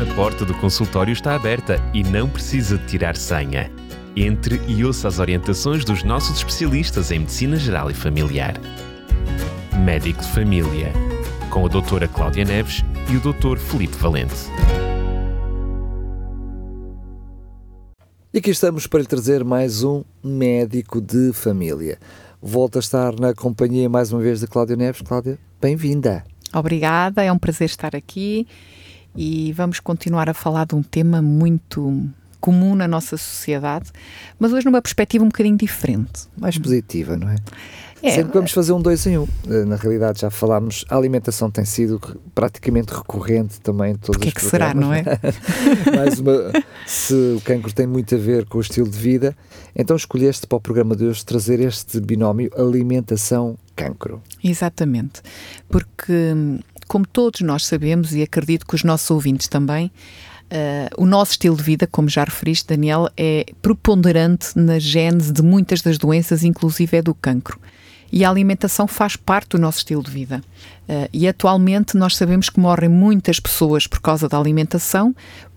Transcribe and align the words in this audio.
A 0.00 0.14
porta 0.14 0.44
do 0.44 0.54
consultório 0.54 1.12
está 1.12 1.34
aberta 1.34 1.82
e 1.92 2.04
não 2.04 2.30
precisa 2.30 2.78
de 2.78 2.86
tirar 2.86 3.16
senha. 3.16 3.68
Entre 4.14 4.60
e 4.68 4.84
ouça 4.84 5.08
as 5.08 5.18
orientações 5.18 5.84
dos 5.84 6.04
nossos 6.04 6.36
especialistas 6.36 7.10
em 7.10 7.18
Medicina 7.18 7.56
Geral 7.56 7.90
e 7.90 7.94
Familiar. 7.94 8.54
Médico 9.84 10.22
de 10.22 10.28
Família, 10.28 10.92
com 11.50 11.66
a 11.66 11.68
doutora 11.68 12.06
Cláudia 12.06 12.44
Neves 12.44 12.84
e 13.10 13.16
o 13.16 13.20
doutor 13.20 13.58
Felipe 13.58 13.96
Valente. 13.96 14.36
E 18.32 18.38
aqui 18.38 18.50
estamos 18.50 18.86
para 18.86 19.00
lhe 19.00 19.06
trazer 19.06 19.42
mais 19.42 19.82
um 19.82 20.04
médico 20.22 21.00
de 21.00 21.32
família. 21.32 21.98
Volto 22.40 22.76
a 22.76 22.78
estar 22.78 23.18
na 23.18 23.34
companhia 23.34 23.88
mais 23.88 24.12
uma 24.12 24.22
vez 24.22 24.38
de 24.38 24.46
Cláudia 24.46 24.76
Neves. 24.76 25.02
Cláudia, 25.02 25.36
bem-vinda. 25.60 26.22
Obrigada, 26.54 27.24
é 27.24 27.32
um 27.32 27.38
prazer 27.38 27.66
estar 27.66 27.96
aqui 27.96 28.46
e 29.16 29.52
vamos 29.52 29.80
continuar 29.80 30.28
a 30.28 30.34
falar 30.34 30.66
de 30.66 30.74
um 30.74 30.82
tema 30.82 31.20
muito 31.20 32.08
comum 32.40 32.74
na 32.74 32.86
nossa 32.86 33.16
sociedade, 33.16 33.90
mas 34.38 34.52
hoje 34.52 34.64
numa 34.64 34.80
perspectiva 34.80 35.24
um 35.24 35.28
bocadinho 35.28 35.56
diferente. 35.56 36.28
Mais 36.36 36.56
positiva, 36.56 37.16
não 37.16 37.28
é? 37.28 37.36
É, 38.02 38.12
Sempre 38.12 38.28
que 38.28 38.34
vamos 38.34 38.52
fazer 38.52 38.72
um 38.72 38.80
dois 38.80 39.04
em 39.06 39.18
um. 39.18 39.26
Eh, 39.48 39.64
na 39.64 39.74
realidade, 39.74 40.20
já 40.20 40.30
falámos, 40.30 40.84
a 40.88 40.96
alimentação 40.96 41.50
tem 41.50 41.64
sido 41.64 42.00
praticamente 42.32 42.94
recorrente 42.94 43.60
também 43.60 43.92
em 43.92 43.96
todos 43.96 44.16
Porque 44.16 44.28
os 44.28 44.34
é 44.34 44.36
que 44.36 44.44
será, 44.44 44.72
não 44.72 44.94
é? 44.94 45.02
Mais 45.96 46.20
uma, 46.20 46.52
se 46.86 47.12
o 47.36 47.40
cancro 47.40 47.72
tem 47.72 47.86
muito 47.88 48.14
a 48.14 48.18
ver 48.18 48.46
com 48.46 48.58
o 48.58 48.60
estilo 48.60 48.88
de 48.88 48.96
vida, 48.96 49.36
então 49.74 49.96
escolheste 49.96 50.46
para 50.46 50.56
o 50.56 50.60
programa 50.60 50.94
de 50.94 51.06
hoje 51.06 51.24
trazer 51.24 51.58
este 51.58 52.00
binómio 52.00 52.50
alimentação-cancro. 52.56 54.22
Exatamente. 54.44 55.20
Porque, 55.68 56.34
como 56.88 57.06
todos 57.06 57.42
nós 57.42 57.66
sabemos, 57.66 58.14
e 58.14 58.22
acredito 58.22 58.66
que 58.66 58.74
os 58.74 58.82
nossos 58.82 59.10
ouvintes 59.10 59.48
também, 59.48 59.90
Uh, 60.50 60.88
o 61.02 61.04
nosso 61.04 61.32
estilo 61.32 61.54
de 61.54 61.62
vida, 61.62 61.86
como 61.86 62.08
já 62.08 62.24
referiste, 62.24 62.68
Daniel, 62.68 63.10
é 63.18 63.44
preponderante 63.60 64.56
na 64.56 64.78
gênese 64.78 65.30
de 65.30 65.42
muitas 65.42 65.82
das 65.82 65.98
doenças, 65.98 66.42
inclusive 66.42 66.96
é 66.96 67.02
do 67.02 67.14
cancro 67.14 67.60
e 68.10 68.24
a 68.24 68.30
alimentação 68.30 68.86
faz 68.86 69.16
parte 69.16 69.50
do 69.50 69.58
nosso 69.58 69.78
estilo 69.78 70.02
de 70.02 70.10
vida. 70.10 70.42
Uh, 70.88 71.08
e 71.12 71.28
atualmente 71.28 71.96
nós 71.96 72.16
sabemos 72.16 72.48
que 72.48 72.58
morrem 72.58 72.88
muitas 72.88 73.38
pessoas 73.38 73.86
por 73.86 74.00
causa 74.00 74.28
da 74.28 74.38
alimentação 74.38 75.14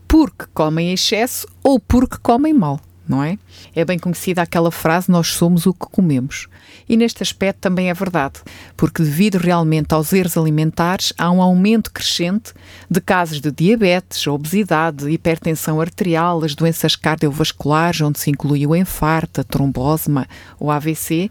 porque 0.08 0.46
comem 0.54 0.90
em 0.90 0.94
excesso 0.94 1.48
ou 1.64 1.80
porque 1.80 2.18
comem 2.22 2.54
mal. 2.54 2.80
Não 3.12 3.22
é? 3.22 3.38
É 3.76 3.84
bem 3.84 4.00
conhecida 4.00 4.42
aquela 4.42 4.72
frase: 4.72 5.12
Nós 5.12 5.28
somos 5.28 5.66
o 5.66 5.74
que 5.74 5.86
comemos. 5.92 6.48
E 6.88 6.96
neste 6.96 7.22
aspecto 7.22 7.60
também 7.60 7.90
é 7.90 7.94
verdade, 7.94 8.40
porque 8.78 9.04
devido 9.04 9.36
realmente 9.36 9.94
aos 9.94 10.14
erros 10.14 10.38
alimentares, 10.38 11.12
há 11.18 11.30
um 11.30 11.42
aumento 11.42 11.92
crescente 11.92 12.54
de 12.90 13.02
casos 13.02 13.42
de 13.42 13.52
diabetes, 13.52 14.26
obesidade, 14.28 15.10
hipertensão 15.10 15.82
arterial, 15.82 16.42
as 16.42 16.56
doenças 16.56 16.96
cardiovasculares, 16.96 18.00
onde 18.00 18.18
se 18.18 18.30
inclui 18.32 18.66
o 18.66 18.74
infarto, 18.74 19.42
a 19.42 19.44
trombose, 19.44 20.10
o 20.58 20.72
AVC, 20.72 21.30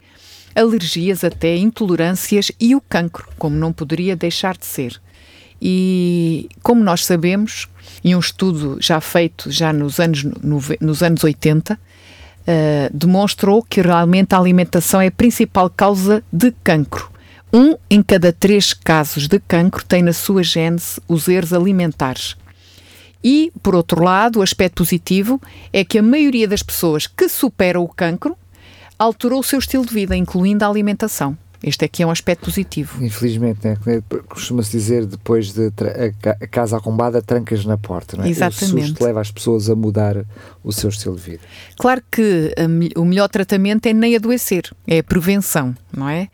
alergias 0.54 1.24
até, 1.24 1.56
intolerâncias 1.56 2.52
e 2.60 2.76
o 2.76 2.80
cancro, 2.82 3.26
como 3.38 3.56
não 3.56 3.72
poderia 3.72 4.14
deixar 4.14 4.54
de 4.54 4.66
ser. 4.66 5.00
E 5.60 6.48
como 6.62 6.82
nós 6.82 7.04
sabemos, 7.04 7.68
e 8.02 8.14
um 8.14 8.18
estudo 8.18 8.78
já 8.80 9.00
feito 9.00 9.50
já 9.50 9.72
nos 9.72 10.00
anos, 10.00 10.24
no, 10.24 10.60
nos 10.80 11.02
anos 11.02 11.22
80, 11.22 11.74
uh, 11.74 11.78
eh, 12.46 12.90
demonstrou 12.92 13.62
que 13.62 13.82
realmente 13.82 14.34
a 14.34 14.38
alimentação 14.38 15.00
é 15.00 15.08
a 15.08 15.12
principal 15.12 15.68
causa 15.68 16.22
de 16.32 16.52
cancro. 16.64 17.10
Um 17.52 17.76
em 17.90 18.02
cada 18.02 18.32
três 18.32 18.72
casos 18.72 19.26
de 19.26 19.38
cancro 19.40 19.84
tem 19.84 20.02
na 20.02 20.12
sua 20.12 20.42
gênese 20.42 21.00
os 21.08 21.28
erros 21.28 21.52
alimentares. 21.52 22.36
E, 23.22 23.52
por 23.62 23.74
outro 23.74 24.02
lado, 24.02 24.38
o 24.38 24.42
aspecto 24.42 24.76
positivo 24.76 25.40
é 25.72 25.84
que 25.84 25.98
a 25.98 26.02
maioria 26.02 26.48
das 26.48 26.62
pessoas 26.62 27.06
que 27.06 27.28
superam 27.28 27.82
o 27.82 27.88
cancro 27.88 28.36
alterou 28.98 29.40
o 29.40 29.44
seu 29.44 29.58
estilo 29.58 29.84
de 29.84 29.92
vida, 29.92 30.16
incluindo 30.16 30.64
a 30.64 30.68
alimentação. 30.68 31.36
Este 31.62 31.84
aqui 31.84 32.02
é 32.02 32.06
um 32.06 32.10
aspecto 32.10 32.46
positivo. 32.46 33.04
Infelizmente, 33.04 33.66
né? 33.66 33.76
costuma-se 34.28 34.70
dizer 34.70 35.04
depois 35.04 35.52
de 35.52 35.70
a 36.24 36.46
casa 36.46 36.76
arrombada, 36.76 37.20
trancas 37.20 37.66
na 37.66 37.76
porta. 37.76 38.16
Não 38.16 38.24
é? 38.24 38.30
Exatamente. 38.30 38.74
O 38.76 38.86
susto 38.86 39.04
leva 39.04 39.20
as 39.20 39.30
pessoas 39.30 39.68
a 39.68 39.76
mudar 39.76 40.24
o 40.64 40.72
seu 40.72 40.88
estilo 40.88 41.16
de 41.16 41.22
vida. 41.22 41.42
Claro 41.76 42.02
que 42.10 42.54
o 42.96 43.04
melhor 43.04 43.28
tratamento 43.28 43.86
é 43.86 43.92
nem 43.92 44.16
adoecer, 44.16 44.70
é 44.86 45.00
a 45.00 45.04
prevenção, 45.04 45.76
não 45.94 46.08
é? 46.08 46.28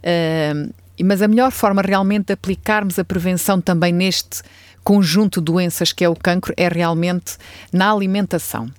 Uh, 0.00 0.72
mas 1.04 1.22
a 1.22 1.28
melhor 1.28 1.50
forma 1.50 1.82
realmente 1.82 2.26
de 2.26 2.32
aplicarmos 2.34 2.98
a 2.98 3.04
prevenção 3.04 3.60
também 3.60 3.92
neste 3.92 4.42
conjunto 4.84 5.40
de 5.40 5.46
doenças 5.46 5.92
que 5.92 6.04
é 6.04 6.08
o 6.08 6.14
cancro 6.14 6.54
é 6.56 6.68
realmente 6.68 7.36
na 7.72 7.90
alimentação. 7.90 8.70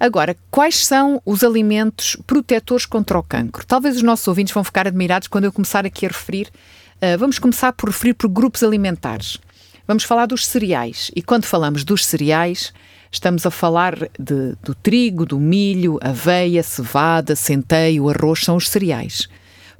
Agora, 0.00 0.36
quais 0.50 0.86
são 0.86 1.20
os 1.26 1.42
alimentos 1.42 2.16
protetores 2.26 2.86
contra 2.86 3.18
o 3.18 3.22
cancro? 3.22 3.66
Talvez 3.66 3.96
os 3.96 4.02
nossos 4.02 4.28
ouvintes 4.28 4.54
vão 4.54 4.62
ficar 4.62 4.86
admirados 4.86 5.28
quando 5.28 5.44
eu 5.44 5.52
começar 5.52 5.84
aqui 5.84 6.06
a 6.06 6.08
referir. 6.08 6.48
Uh, 6.96 7.18
vamos 7.18 7.38
começar 7.38 7.72
por 7.72 7.88
referir 7.88 8.14
por 8.14 8.28
grupos 8.28 8.62
alimentares. 8.62 9.38
Vamos 9.86 10.04
falar 10.04 10.26
dos 10.26 10.46
cereais. 10.46 11.10
E 11.16 11.22
quando 11.22 11.46
falamos 11.46 11.82
dos 11.82 12.04
cereais, 12.04 12.72
estamos 13.10 13.44
a 13.46 13.50
falar 13.50 13.96
de, 14.18 14.54
do 14.62 14.74
trigo, 14.74 15.26
do 15.26 15.40
milho, 15.40 15.98
aveia, 16.00 16.62
cevada, 16.62 17.34
centeio, 17.34 18.08
arroz, 18.08 18.40
são 18.44 18.56
os 18.56 18.68
cereais. 18.68 19.28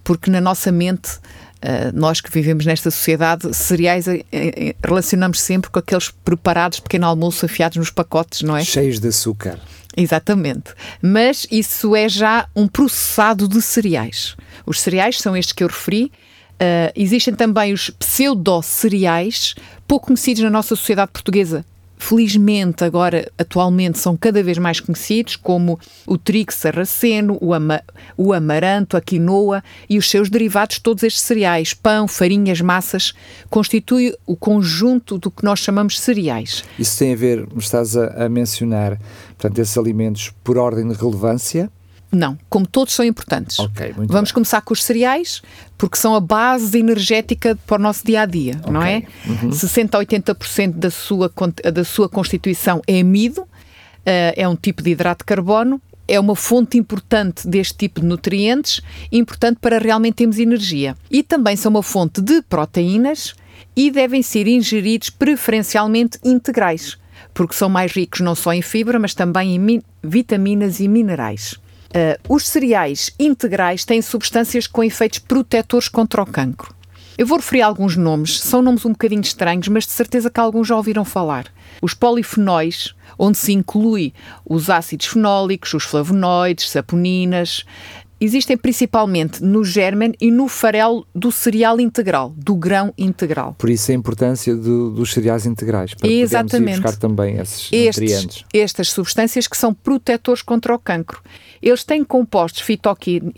Porque 0.03 0.31
na 0.31 0.41
nossa 0.41 0.73
mente 0.73 1.21
Uh, 1.59 1.91
nós 1.93 2.21
que 2.21 2.31
vivemos 2.31 2.65
nesta 2.65 2.89
sociedade, 2.89 3.53
cereais 3.53 4.07
uh, 4.07 4.13
uh, 4.13 4.75
relacionamos 4.81 5.41
sempre 5.41 5.69
com 5.69 5.81
aqueles 5.81 6.09
preparados 6.09 6.79
pequeno 6.79 7.05
almoço 7.05 7.45
afiados 7.45 7.77
nos 7.77 7.91
pacotes, 7.91 8.43
não 8.43 8.57
é? 8.57 8.63
Cheios 8.63 9.01
de 9.01 9.09
açúcar. 9.09 9.59
Exatamente. 9.97 10.75
Mas 11.03 11.47
isso 11.51 11.97
é 11.97 12.09
já 12.09 12.49
um 12.55 12.69
processado 12.69 13.49
de 13.49 13.61
cereais. 13.61 14.37
Os 14.65 14.81
cereais 14.81 15.19
são 15.21 15.37
estes 15.37 15.53
que 15.53 15.65
eu 15.65 15.69
referi. 15.69 16.13
Uh, 16.55 16.91
existem 16.95 17.35
também 17.35 17.73
os 17.73 17.91
pseudo-cereais, 17.91 19.55
pouco 19.87 20.07
conhecidos 20.07 20.43
na 20.43 20.51
nossa 20.51 20.75
sociedade 20.75 21.13
portuguesa, 21.13 21.65
felizmente 21.99 22.85
agora 22.85 23.31
atualmente 23.37 23.99
são 23.99 24.17
cada 24.17 24.43
vez 24.43 24.57
mais 24.57 24.81
conhecidos 24.81 25.37
como 25.37 25.79
o 26.07 26.17
trigo 26.17 26.53
sarraceno, 26.53 27.37
o, 27.41 27.53
ama 27.53 27.83
o 28.17 28.33
amaranto, 28.33 28.97
a 28.97 29.01
quinoa 29.01 29.63
e 29.91 29.99
os 29.99 30.09
seus 30.09 30.31
derivados, 30.31 30.79
todos 30.79 31.03
estes 31.03 31.23
cereais, 31.23 31.75
pão, 31.75 32.07
farinhas, 32.07 32.61
massas, 32.61 33.13
constitui 33.51 34.15
o 34.27 34.37
conjunto 34.37 35.19
do 35.19 35.31
que 35.31 35.45
nós 35.45 35.59
chamamos 35.59 36.01
cereais. 36.01 36.65
Isso 36.79 36.99
tem 36.99 37.13
a 37.13 37.17
ver, 37.17 37.47
me 37.53 37.59
estás 37.59 37.97
a, 37.97 38.25
a 38.25 38.29
mencionar, 38.29 38.99
portanto, 39.39 39.59
esses 39.61 39.79
alimentos 39.79 40.33
por 40.43 40.59
ordem 40.59 40.89
de 40.89 40.95
relevância? 40.95 41.71
Não, 42.11 42.39
como 42.49 42.67
todos 42.67 42.95
são 42.95 43.05
importantes. 43.05 43.59
Okay, 43.59 43.93
Vamos 43.93 44.31
bem. 44.31 44.35
começar 44.35 44.63
com 44.63 44.73
os 44.73 44.83
cereais, 44.83 45.43
porque 45.77 45.97
são 45.97 46.15
a 46.15 46.21
base 46.21 46.79
energética 46.79 47.57
para 47.67 47.79
o 47.79 47.83
nosso 47.83 48.05
dia 48.05 48.23
a 48.23 48.27
dia, 48.27 48.57
okay. 48.61 48.73
não 48.73 48.83
é? 48.83 49.03
Uhum. 49.27 49.53
60 49.53 49.97
a 49.97 50.05
80% 50.05 50.73
da 50.73 50.91
sua, 50.91 51.31
da 51.73 51.85
sua 51.85 52.09
constituição 52.09 52.81
é 52.87 53.01
amido, 53.01 53.43
uh, 53.43 53.49
é 54.35 54.49
um 54.49 54.57
tipo 54.57 54.83
de 54.83 54.91
hidrato 54.91 55.23
de 55.23 55.27
carbono, 55.27 55.81
é 56.09 56.19
uma 56.19 56.35
fonte 56.35 56.79
importante 56.79 57.47
deste 57.47 57.77
tipo 57.77 58.01
de 58.01 58.07
nutrientes, 58.07 58.81
importante 59.13 59.59
para 59.61 59.79
realmente 59.79 60.15
termos 60.15 60.39
energia. 60.39 60.97
E 61.11 61.23
também 61.23 61.55
são 61.55 61.71
uma 61.71 61.83
fonte 61.83 62.23
de 62.23 62.41
proteínas 62.41 63.35
e 63.77 63.91
devem 63.91 64.23
ser 64.23 64.49
ingeridos 64.49 65.11
preferencialmente 65.11 66.19
integrais, 66.25 66.97
porque 67.39 67.55
são 67.55 67.69
mais 67.69 67.93
ricos 67.93 68.19
não 68.19 68.35
só 68.35 68.53
em 68.53 68.61
fibra, 68.61 68.99
mas 68.99 69.15
também 69.15 69.55
em 69.55 69.81
vitaminas 70.03 70.81
e 70.81 70.89
minerais. 70.89 71.53
Uh, 71.53 72.35
os 72.35 72.49
cereais 72.49 73.13
integrais 73.17 73.85
têm 73.85 74.03
substâncias 74.03 74.67
com 74.67 74.83
efeitos 74.83 75.21
protetores 75.21 75.89
contra 75.89 76.21
o 76.21 76.27
cancro. 76.27 76.75
Eu 77.17 77.25
vou 77.25 77.39
referir 77.39 77.63
alguns 77.63 77.97
nomes, 77.97 78.41
são 78.41 78.61
nomes 78.61 78.85
um 78.85 78.91
bocadinho 78.91 79.21
estranhos, 79.21 79.69
mas 79.69 79.87
de 79.87 79.93
certeza 79.93 80.29
que 80.29 80.41
alguns 80.41 80.67
já 80.67 80.75
ouviram 80.75 81.05
falar. 81.05 81.47
Os 81.81 81.95
polifenóis, 81.95 82.93
onde 83.17 83.39
se 83.39 83.53
inclui 83.53 84.13
os 84.45 84.69
ácidos 84.69 85.07
fenólicos, 85.07 85.73
os 85.75 85.85
flavonoides, 85.85 86.69
saponinas, 86.69 87.65
existem 88.21 88.57
principalmente 88.57 89.43
no 89.43 89.65
germen 89.65 90.13
e 90.21 90.31
no 90.31 90.49
farelo 90.49 91.07
do 91.15 91.31
cereal 91.31 91.81
integral, 91.81 92.35
do 92.37 92.55
grão 92.55 92.93
integral. 92.99 93.55
Por 93.59 93.71
isso 93.71 93.91
a 93.91 93.95
importância 93.95 94.55
do, 94.55 94.91
dos 94.91 95.13
cereais 95.13 95.47
integrais, 95.47 95.95
para 95.95 96.09
Exatamente. 96.09 96.81
buscar 96.81 96.97
também 96.97 97.37
esses 97.37 97.69
Estes, 97.73 98.13
nutrientes. 98.13 98.45
Estas 98.53 98.91
substâncias 98.91 99.47
que 99.47 99.57
são 99.57 99.73
protetores 99.73 100.43
contra 100.43 100.75
o 100.75 100.79
cancro. 100.79 101.23
Eles 101.61 101.85
têm 101.85 102.05
compostos 102.05 102.63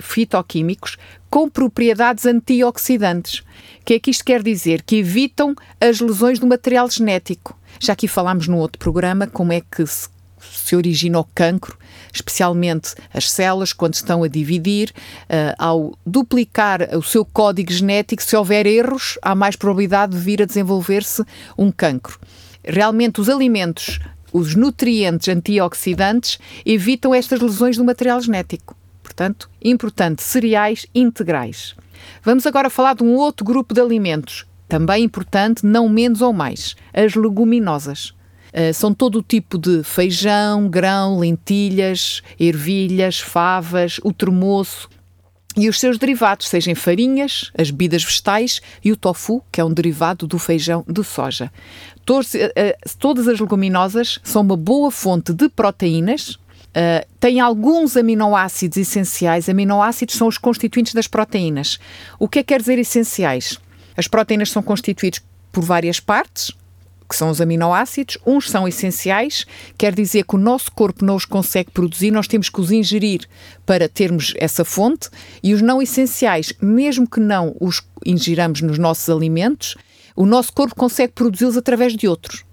fitoquímicos 0.01 0.97
com 1.29 1.49
propriedades 1.49 2.27
antioxidantes. 2.27 3.41
O 3.81 3.85
que 3.85 3.95
é 3.95 3.99
que 3.99 4.11
isto 4.11 4.25
quer 4.25 4.43
dizer? 4.43 4.83
Que 4.83 4.97
evitam 4.97 5.55
as 5.81 6.01
lesões 6.01 6.39
do 6.39 6.47
material 6.47 6.91
genético. 6.91 7.59
Já 7.79 7.93
aqui 7.93 8.09
falámos 8.09 8.47
num 8.47 8.59
outro 8.59 8.79
programa 8.79 9.27
como 9.27 9.53
é 9.53 9.61
que 9.61 9.87
se, 9.87 10.09
se 10.41 10.77
origina 10.77 11.19
o 11.19 11.25
cancro, 11.25 11.79
especialmente 12.13 12.95
as 13.13 13.31
células, 13.31 13.73
quando 13.73 13.95
estão 13.95 14.23
a 14.23 14.29
dividir, 14.29 14.91
uh, 14.91 15.55
ao 15.59 15.99
duplicar 16.05 16.97
o 16.97 17.03
seu 17.03 17.25
código 17.25 17.73
genético, 17.73 18.23
se 18.23 18.37
houver 18.37 18.67
erros, 18.67 19.19
há 19.23 19.35
mais 19.35 19.57
probabilidade 19.57 20.13
de 20.13 20.19
vir 20.19 20.43
a 20.43 20.47
desenvolver-se 20.47 21.25
um 21.57 21.71
cancro. 21.71 22.19
realmente 22.63 23.21
os 23.21 23.29
alimentos, 23.29 23.99
os 24.33 24.55
nutrientes 24.55 25.29
antioxidantes, 25.29 26.39
evitam 26.65 27.15
estas 27.15 27.41
lesões 27.41 27.77
do 27.77 27.85
material 27.85 28.21
genético. 28.21 28.77
Portanto, 29.03 29.51
importante, 29.63 30.23
cereais 30.23 30.87
integrais. 30.95 31.75
Vamos 32.23 32.47
agora 32.47 32.71
falar 32.71 32.95
de 32.95 33.03
um 33.03 33.15
outro 33.15 33.45
grupo 33.45 33.75
de 33.75 33.81
alimentos, 33.81 34.47
também 34.69 35.05
importante, 35.05 35.67
não 35.67 35.89
menos 35.89 36.23
ou 36.23 36.33
mais, 36.33 36.77
as 36.95 37.15
leguminosas. 37.15 38.15
Uh, 38.53 38.75
são 38.75 38.93
todo 38.93 39.21
o 39.21 39.23
tipo 39.23 39.59
de 39.59 39.83
feijão, 39.83 40.69
grão, 40.69 41.19
lentilhas, 41.19 42.23
ervilhas, 42.39 43.21
favas, 43.21 44.01
o 44.03 44.13
termoço 44.13 44.89
e 45.57 45.69
os 45.69 45.81
seus 45.81 45.99
derivados, 45.99 46.49
sejam 46.49 46.75
farinhas, 46.75 47.51
as 47.59 47.71
bebidas 47.71 48.05
vegetais 48.05 48.61
e 48.85 48.93
o 48.93 48.97
tofu, 48.97 49.43
que 49.51 49.61
é 49.61 49.65
um 49.65 49.73
derivado 49.73 50.27
do 50.27 50.39
feijão 50.39 50.85
de 50.89 51.03
soja. 51.03 51.53
Todos, 52.05 52.35
uh, 52.35 52.39
uh, 52.39 52.99
todas 52.99 53.27
as 53.27 53.41
leguminosas 53.41 54.19
são 54.23 54.43
uma 54.43 54.57
boa 54.57 54.91
fonte 54.91 55.33
de 55.33 55.49
proteínas, 55.49 56.39
Uh, 56.71 57.05
tem 57.19 57.41
alguns 57.41 57.97
aminoácidos 57.97 58.77
essenciais. 58.77 59.49
Aminoácidos 59.49 60.15
são 60.15 60.29
os 60.29 60.39
constituintes 60.39 60.95
das 60.95 61.09
proteínas. 61.09 61.81
O 62.17 62.29
que 62.29 62.39
é 62.39 62.43
que 62.45 62.49
quer 62.55 62.61
dizer 62.61 62.79
essenciais? 62.79 63.59
As 63.97 64.07
proteínas 64.07 64.51
são 64.51 64.63
constituídas 64.63 65.21
por 65.51 65.65
várias 65.65 65.99
partes, 65.99 66.53
que 67.11 67.17
são 67.17 67.29
os 67.29 67.41
aminoácidos. 67.41 68.17
Uns 68.25 68.49
são 68.49 68.67
essenciais, 68.67 69.45
quer 69.77 69.93
dizer 69.93 70.25
que 70.25 70.37
o 70.37 70.39
nosso 70.39 70.71
corpo 70.71 71.05
não 71.05 71.17
os 71.17 71.25
consegue 71.25 71.73
produzir, 71.73 72.13
nós 72.13 72.29
temos 72.29 72.49
que 72.49 72.61
os 72.61 72.71
ingerir 72.71 73.27
para 73.67 73.89
termos 73.89 74.33
essa 74.37 74.65
fonte. 74.65 75.11
E 75.43 75.53
os 75.53 75.61
não 75.61 75.83
essenciais, 75.83 76.53
mesmo 76.63 77.11
que 77.11 77.19
não 77.21 77.55
os 77.61 77.83
ingiramos 78.07 78.63
nos 78.63 78.79
nossos 78.79 79.11
alimentos, 79.11 79.77
o 80.15 80.25
nosso 80.25 80.53
corpo 80.53 80.75
consegue 80.77 81.13
produzi-los 81.13 81.57
através 81.57 81.97
de 81.97 82.07
outros. 82.07 82.45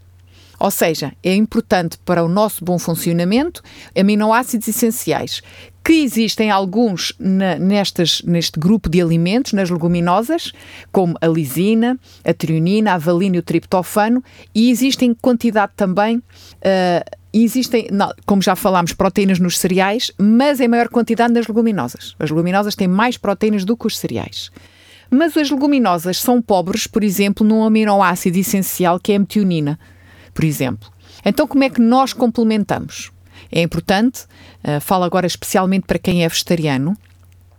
Ou 0.59 0.71
seja, 0.71 1.13
é 1.21 1.35
importante 1.35 1.99
para 2.03 2.23
o 2.23 2.27
nosso 2.27 2.65
bom 2.65 2.79
funcionamento 2.79 3.61
aminoácidos 3.95 4.67
essenciais, 4.67 5.43
que 5.87 6.03
existem 6.03 6.51
alguns 6.51 7.13
na, 7.17 7.55
nestas, 7.57 8.21
neste 8.25 8.59
grupo 8.59 8.89
de 8.89 9.01
alimentos, 9.01 9.53
nas 9.53 9.69
leguminosas, 9.69 10.51
como 10.91 11.15
a 11.21 11.27
lisina, 11.27 11.97
a 12.25 12.33
trionina, 12.33 12.91
a 12.91 12.97
valina 12.97 13.37
e 13.37 13.39
o 13.39 13.41
triptofano, 13.41 14.21
e 14.53 14.69
existem 14.69 15.13
quantidade 15.13 15.71
também. 15.77 16.17
Uh, 16.17 17.17
existem, 17.31 17.87
como 18.25 18.41
já 18.41 18.53
falámos, 18.53 18.91
proteínas 18.91 19.39
nos 19.39 19.57
cereais, 19.57 20.11
mas 20.19 20.59
em 20.59 20.67
maior 20.67 20.89
quantidade 20.89 21.33
nas 21.33 21.47
leguminosas. 21.47 22.17
As 22.19 22.31
leguminosas 22.31 22.75
têm 22.75 22.89
mais 22.89 23.15
proteínas 23.15 23.63
do 23.63 23.77
que 23.77 23.87
os 23.87 23.97
cereais. 23.97 24.51
Mas 25.09 25.37
as 25.37 25.49
leguminosas 25.49 26.19
são 26.19 26.41
pobres, 26.41 26.85
por 26.85 27.01
exemplo, 27.01 27.47
num 27.47 27.63
aminoácido 27.63 28.37
essencial 28.37 28.99
que 28.99 29.13
é 29.13 29.15
a 29.15 29.19
metionina 29.19 29.79
por 30.37 30.43
exemplo. 30.43 30.91
Então, 31.25 31.47
como 31.47 31.63
é 31.63 31.69
que 31.69 31.81
nós 31.81 32.13
complementamos? 32.13 33.11
É 33.51 33.61
importante, 33.61 34.23
uh, 34.63 34.81
falo 34.81 35.03
agora 35.03 35.27
especialmente 35.27 35.85
para 35.85 35.99
quem 35.99 36.23
é 36.23 36.29
vegetariano. 36.29 36.97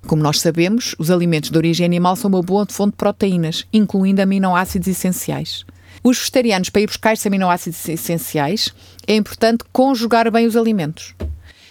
Como 0.06 0.22
nós 0.22 0.40
sabemos, 0.40 0.94
os 0.98 1.10
alimentos 1.10 1.50
de 1.50 1.58
origem 1.58 1.84
animal 1.84 2.16
são 2.16 2.28
uma 2.28 2.42
boa 2.42 2.66
fonte 2.68 2.92
de 2.92 2.96
proteínas, 2.96 3.66
incluindo 3.72 4.22
aminoácidos 4.22 4.88
essenciais. 4.88 5.64
Os 6.02 6.18
vegetarianos, 6.18 6.70
para 6.70 6.82
ir 6.82 6.86
buscar 6.86 7.12
esses 7.12 7.26
aminoácidos 7.26 7.88
essenciais, 7.88 8.72
é 9.06 9.16
importante 9.16 9.64
conjugar 9.72 10.30
bem 10.30 10.46
os 10.46 10.56
alimentos. 10.56 11.14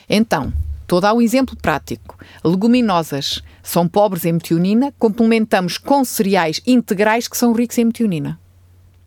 Então, 0.10 0.52
estou 0.82 0.98
a 1.00 1.02
dar 1.02 1.14
um 1.14 1.22
exemplo 1.22 1.56
prático. 1.56 2.18
Leguminosas 2.44 3.42
são 3.64 3.88
pobres 3.88 4.26
em 4.26 4.34
metionina, 4.34 4.94
complementamos 5.00 5.78
com 5.78 6.04
cereais 6.04 6.62
integrais 6.66 7.28
que 7.28 7.38
são 7.38 7.54
ricos 7.54 7.78
em 7.78 7.86
metionina. 7.86 8.40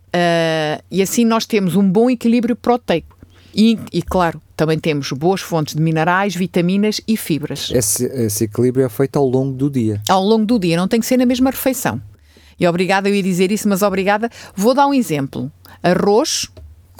Uh, 0.08 0.82
e 0.90 1.00
assim 1.00 1.24
nós 1.24 1.46
temos 1.46 1.76
um 1.76 1.88
bom 1.88 2.10
equilíbrio 2.10 2.56
proteico. 2.56 3.16
E, 3.54 3.78
e, 3.92 4.02
claro, 4.02 4.40
também 4.56 4.78
temos 4.78 5.10
boas 5.12 5.40
fontes 5.40 5.74
de 5.74 5.82
minerais, 5.82 6.34
vitaminas 6.34 7.00
e 7.06 7.16
fibras. 7.16 7.70
Esse, 7.74 8.04
esse, 8.04 8.44
equilíbrio 8.44 8.84
é 8.84 8.88
feito 8.88 9.18
ao 9.18 9.26
longo 9.26 9.56
do 9.56 9.68
dia. 9.68 10.00
Ao 10.08 10.22
longo 10.22 10.46
do 10.46 10.58
dia, 10.58 10.76
não 10.76 10.86
tem 10.86 11.00
que 11.00 11.06
ser 11.06 11.16
na 11.16 11.26
mesma 11.26 11.50
refeição. 11.50 12.00
E 12.58 12.66
obrigada, 12.66 13.08
eu 13.08 13.14
ia 13.14 13.22
dizer 13.22 13.50
isso, 13.50 13.68
mas 13.68 13.82
obrigada. 13.82 14.30
Vou 14.54 14.74
dar 14.74 14.86
um 14.86 14.94
exemplo. 14.94 15.50
Arroz 15.82 16.48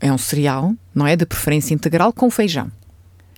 é 0.00 0.12
um 0.12 0.18
cereal, 0.18 0.74
não 0.94 1.06
é? 1.06 1.14
De 1.14 1.26
preferência 1.26 1.74
integral 1.74 2.12
com 2.12 2.30
feijão. 2.30 2.70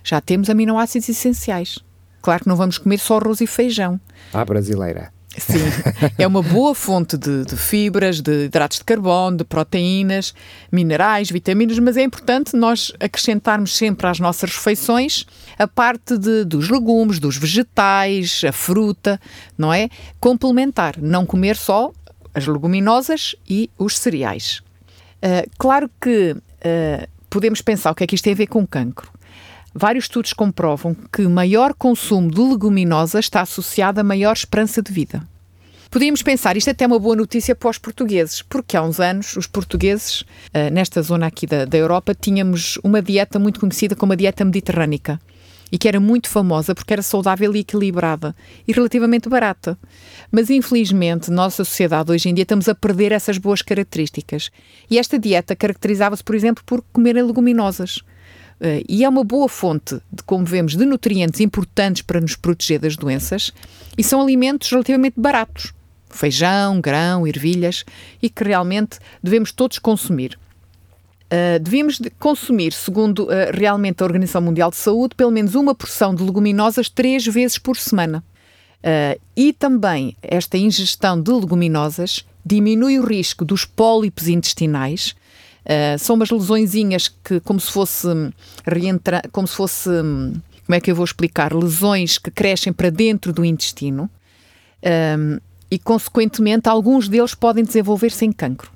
Já 0.03 0.19
temos 0.19 0.49
aminoácidos 0.49 1.07
essenciais. 1.09 1.79
Claro 2.21 2.43
que 2.43 2.49
não 2.49 2.55
vamos 2.55 2.77
comer 2.77 2.99
só 2.99 3.17
arroz 3.17 3.41
e 3.41 3.47
feijão. 3.47 3.99
Ah, 4.33 4.45
brasileira. 4.45 5.12
Sim, 5.37 5.59
é 6.17 6.27
uma 6.27 6.43
boa 6.43 6.75
fonte 6.75 7.17
de, 7.17 7.43
de, 7.43 7.57
fibras, 7.57 8.21
de 8.21 8.45
hidratos 8.45 8.77
de 8.77 8.83
carbono, 8.83 9.37
de 9.37 9.43
proteínas, 9.43 10.33
minerais, 10.71 11.31
vitaminas, 11.31 11.79
mas 11.79 11.97
é 11.97 12.03
importante 12.03 12.55
nós 12.55 12.91
acrescentarmos 12.99 13.75
sempre 13.75 14.05
às 14.07 14.19
nossas 14.19 14.51
refeições 14.51 15.25
a 15.57 15.67
parte 15.67 16.17
de, 16.17 16.45
dos 16.45 16.69
legumes, 16.69 17.19
dos 17.19 17.37
vegetais, 17.37 18.43
a 18.47 18.51
fruta, 18.51 19.19
não 19.57 19.73
é? 19.73 19.89
Complementar, 20.19 20.95
não 20.99 21.25
comer 21.25 21.55
só 21.55 21.91
as 22.33 22.45
leguminosas 22.47 23.35
e 23.49 23.69
os 23.77 23.97
cereais. 23.97 24.61
Uh, 25.17 25.49
claro 25.57 25.89
que 26.01 26.31
uh, 26.33 27.07
podemos 27.29 27.61
pensar 27.61 27.91
o 27.91 27.95
que 27.95 28.03
é 28.03 28.07
que 28.07 28.15
isto 28.15 28.23
tem 28.23 28.33
a 28.33 28.35
ver 28.37 28.47
com 28.47 28.65
cancro. 28.65 29.12
Vários 29.75 30.05
estudos 30.05 30.33
comprovam 30.33 30.95
que 31.11 31.27
maior 31.27 31.73
consumo 31.73 32.29
de 32.29 32.39
leguminosas 32.39 33.25
está 33.25 33.41
associado 33.41 33.99
a 33.99 34.03
maior 34.03 34.33
esperança 34.33 34.81
de 34.81 34.91
vida. 34.91 35.27
Podíamos 35.89 36.21
pensar, 36.21 36.57
isto 36.57 36.67
é 36.67 36.71
até 36.71 36.87
uma 36.87 36.97
boa 36.97 37.15
notícia 37.15 37.55
para 37.55 37.69
os 37.69 37.77
portugueses, 37.77 38.41
porque 38.41 38.75
há 38.75 38.83
uns 38.83 38.99
anos 38.99 39.35
os 39.35 39.45
portugueses, 39.45 40.23
eh, 40.53 40.69
nesta 40.69 41.01
zona 41.01 41.27
aqui 41.27 41.45
da, 41.45 41.65
da 41.65 41.77
Europa, 41.77 42.15
tínhamos 42.15 42.79
uma 42.83 43.01
dieta 43.01 43.37
muito 43.37 43.59
conhecida 43.59 43.95
como 43.95 44.13
a 44.13 44.15
dieta 44.15 44.43
mediterrânica 44.43 45.19
e 45.71 45.77
que 45.77 45.87
era 45.87 45.99
muito 45.99 46.29
famosa 46.29 46.75
porque 46.75 46.93
era 46.93 47.01
saudável 47.01 47.55
e 47.55 47.59
equilibrada 47.59 48.35
e 48.67 48.71
relativamente 48.71 49.27
barata. 49.27 49.75
Mas 50.31 50.51
infelizmente, 50.51 51.31
nossa 51.31 51.65
sociedade 51.65 52.11
hoje 52.11 52.29
em 52.29 52.33
dia 52.35 52.43
estamos 52.43 52.69
a 52.69 52.75
perder 52.75 53.11
essas 53.11 53.39
boas 53.39 53.63
características. 53.63 54.51
E 54.87 54.99
esta 54.99 55.17
dieta 55.17 55.55
caracterizava-se, 55.55 56.23
por 56.23 56.35
exemplo, 56.35 56.63
por 56.63 56.83
comerem 56.93 57.23
leguminosas. 57.23 58.03
Uh, 58.63 58.81
e 58.87 59.03
é 59.03 59.09
uma 59.09 59.25
boa 59.25 59.49
fonte, 59.49 59.95
de, 60.09 60.23
como 60.23 60.45
vemos, 60.45 60.77
de 60.77 60.85
nutrientes 60.85 61.41
importantes 61.41 62.01
para 62.01 62.21
nos 62.21 62.37
proteger 62.37 62.79
das 62.79 62.95
doenças 62.95 63.51
e 63.97 64.03
são 64.03 64.21
alimentos 64.21 64.71
relativamente 64.71 65.15
baratos. 65.19 65.73
Feijão, 66.09 66.79
grão, 66.79 67.27
ervilhas 67.27 67.83
e 68.21 68.29
que 68.29 68.41
realmente 68.41 68.99
devemos 69.21 69.51
todos 69.51 69.79
consumir. 69.79 70.39
Uh, 71.25 71.59
devíamos 71.59 71.99
consumir, 72.19 72.71
segundo 72.71 73.23
uh, 73.23 73.29
realmente 73.53 74.01
a 74.01 74.05
Organização 74.05 74.41
Mundial 74.41 74.69
de 74.69 74.77
Saúde, 74.77 75.15
pelo 75.15 75.31
menos 75.31 75.55
uma 75.55 75.75
porção 75.75 76.15
de 76.15 76.23
leguminosas 76.23 76.87
três 76.87 77.25
vezes 77.25 77.57
por 77.57 77.75
semana. 77.75 78.23
Uh, 78.79 79.19
e 79.35 79.51
também 79.51 80.15
esta 80.21 80.57
ingestão 80.57 81.21
de 81.21 81.31
leguminosas 81.31 82.25
diminui 82.45 82.99
o 82.99 83.05
risco 83.05 83.43
dos 83.43 83.65
pólipos 83.65 84.27
intestinais, 84.27 85.15
Uh, 85.63 85.97
são 85.97 86.15
umas 86.15 86.29
lesõezinhas 86.29 87.07
que, 87.07 87.39
como 87.39 87.59
se 87.59 87.71
fosse 87.71 88.07
reentra, 88.65 89.21
como 89.31 89.47
se 89.47 89.55
fosse, 89.55 89.89
como 89.89 90.75
é 90.75 90.81
que 90.81 90.91
eu 90.91 90.95
vou 90.95 91.05
explicar? 91.05 91.53
Lesões 91.53 92.17
que 92.17 92.29
crescem 92.29 92.73
para 92.73 92.89
dentro 92.89 93.31
do 93.31 93.45
intestino 93.45 94.09
um, 94.83 95.39
e, 95.71 95.79
consequentemente, 95.79 96.67
alguns 96.69 97.07
deles 97.07 97.33
podem 97.33 97.63
desenvolver-se 97.63 98.25
em 98.25 98.31
cancro. 98.31 98.71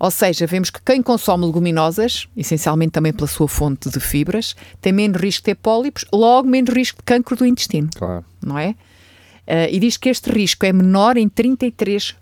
Ou 0.00 0.10
seja, 0.10 0.46
vemos 0.46 0.70
que 0.70 0.80
quem 0.80 1.02
consome 1.02 1.44
leguminosas, 1.44 2.28
essencialmente 2.36 2.92
também 2.92 3.12
pela 3.12 3.26
sua 3.26 3.48
fonte 3.48 3.90
de 3.90 3.98
fibras, 3.98 4.54
tem 4.80 4.92
menos 4.92 5.20
risco 5.20 5.40
de 5.40 5.44
ter 5.46 5.54
pólipos, 5.56 6.04
logo 6.12 6.48
menos 6.48 6.72
risco 6.72 6.98
de 6.98 7.04
cancro 7.04 7.34
do 7.34 7.44
intestino. 7.44 7.90
Claro. 7.96 8.24
Não 8.40 8.56
é? 8.56 8.70
Uh, 9.48 9.68
e 9.70 9.80
diz 9.80 9.96
que 9.96 10.08
este 10.08 10.30
risco 10.30 10.64
é 10.64 10.72
menor 10.72 11.16
em 11.16 11.28
33%. 11.28 12.14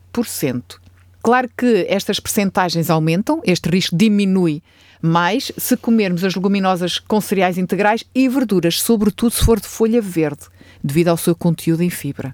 Claro 1.26 1.50
que 1.56 1.85
estas 1.88 2.21
percentagens 2.21 2.88
aumentam, 2.88 3.40
este 3.45 3.68
risco 3.68 3.97
diminui 3.97 4.62
mais 5.02 5.50
se 5.59 5.76
comermos 5.76 6.23
as 6.23 6.37
leguminosas 6.37 7.00
com 7.00 7.21
cereais 7.21 7.59
integrais 7.59 8.04
e 8.14 8.28
verduras, 8.28 8.80
sobretudo 8.80 9.33
se 9.33 9.45
for 9.45 9.59
de 9.59 9.66
folha 9.66 10.00
verde, 10.00 10.42
devido 10.85 11.09
ao 11.09 11.16
seu 11.16 11.35
conteúdo 11.35 11.83
em 11.83 11.90
fibra. 11.90 12.33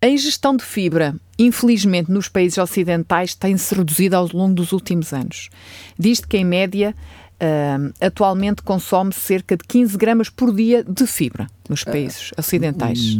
A 0.00 0.08
ingestão 0.08 0.56
de 0.56 0.64
fibra, 0.64 1.14
infelizmente, 1.38 2.10
nos 2.10 2.28
países 2.28 2.58
ocidentais 2.58 3.36
tem-se 3.36 3.72
reduzido 3.72 4.16
ao 4.16 4.28
longo 4.32 4.54
dos 4.54 4.72
últimos 4.72 5.12
anos. 5.12 5.48
Diz 5.96 6.18
que, 6.18 6.38
em 6.38 6.44
média, 6.44 6.96
uh, 7.40 7.94
atualmente 8.04 8.62
consome 8.62 9.12
cerca 9.12 9.56
de 9.56 9.62
15 9.62 9.96
gramas 9.96 10.28
por 10.28 10.52
dia 10.52 10.82
de 10.82 11.06
fibra 11.06 11.46
nos 11.68 11.84
países 11.84 12.32
ocidentais. 12.36 13.16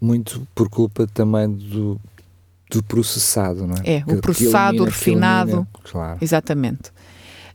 Muito 0.00 0.48
por 0.54 0.70
culpa 0.70 1.06
também 1.06 1.50
do 1.52 2.00
do 2.70 2.82
processado, 2.82 3.66
não 3.66 3.76
é? 3.84 3.96
É, 3.98 4.04
o 4.06 4.20
processado, 4.20 4.82
o 4.82 4.86
refinado. 4.86 5.50
Elimina, 5.50 5.68
claro. 5.84 6.18
Exatamente. 6.20 6.90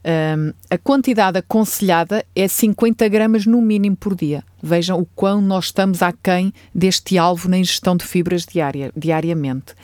Um, 0.04 0.52
a 0.70 0.78
quantidade 0.80 1.38
aconselhada 1.38 2.26
é 2.36 2.48
50 2.48 3.08
gramas 3.08 3.46
no 3.46 3.62
mínimo 3.62 3.96
por 3.96 4.16
dia. 4.16 4.44
Vejam 4.62 5.00
o 5.00 5.06
quão 5.06 5.42
nós 5.42 5.66
estamos 5.66 6.02
aquém 6.02 6.52
deste 6.74 7.18
alvo 7.18 7.48
na 7.48 7.58
ingestão 7.58 7.96
de 7.96 8.04
fibras 8.04 8.46
diária, 8.46 8.92
diariamente. 8.96 9.76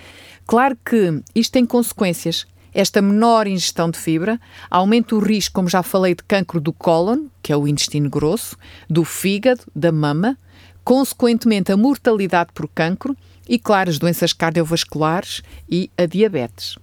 Claro 0.45 0.77
que 0.83 1.21
isto 1.35 1.51
tem 1.51 1.65
consequências. 1.65 2.47
Esta 2.73 3.01
menor 3.01 3.47
ingestão 3.47 3.89
de 3.89 3.97
fibra 3.97 4.39
aumenta 4.69 5.15
o 5.15 5.19
risco, 5.19 5.53
como 5.53 5.69
já 5.69 5.83
falei, 5.83 6.15
de 6.15 6.23
cancro 6.23 6.59
do 6.59 6.73
cólon, 6.73 7.25
que 7.41 7.51
é 7.51 7.57
o 7.57 7.67
intestino 7.67 8.09
grosso, 8.09 8.57
do 8.89 9.03
fígado, 9.03 9.61
da 9.75 9.91
mama, 9.91 10.37
consequentemente 10.83 11.71
a 11.71 11.77
mortalidade 11.77 12.51
por 12.53 12.67
cancro 12.67 13.15
e, 13.49 13.57
claro, 13.57 13.89
as 13.89 13.97
doenças 13.97 14.33
cardiovasculares 14.33 15.41
e 15.69 15.89
a 15.97 16.05
diabetes. 16.05 16.77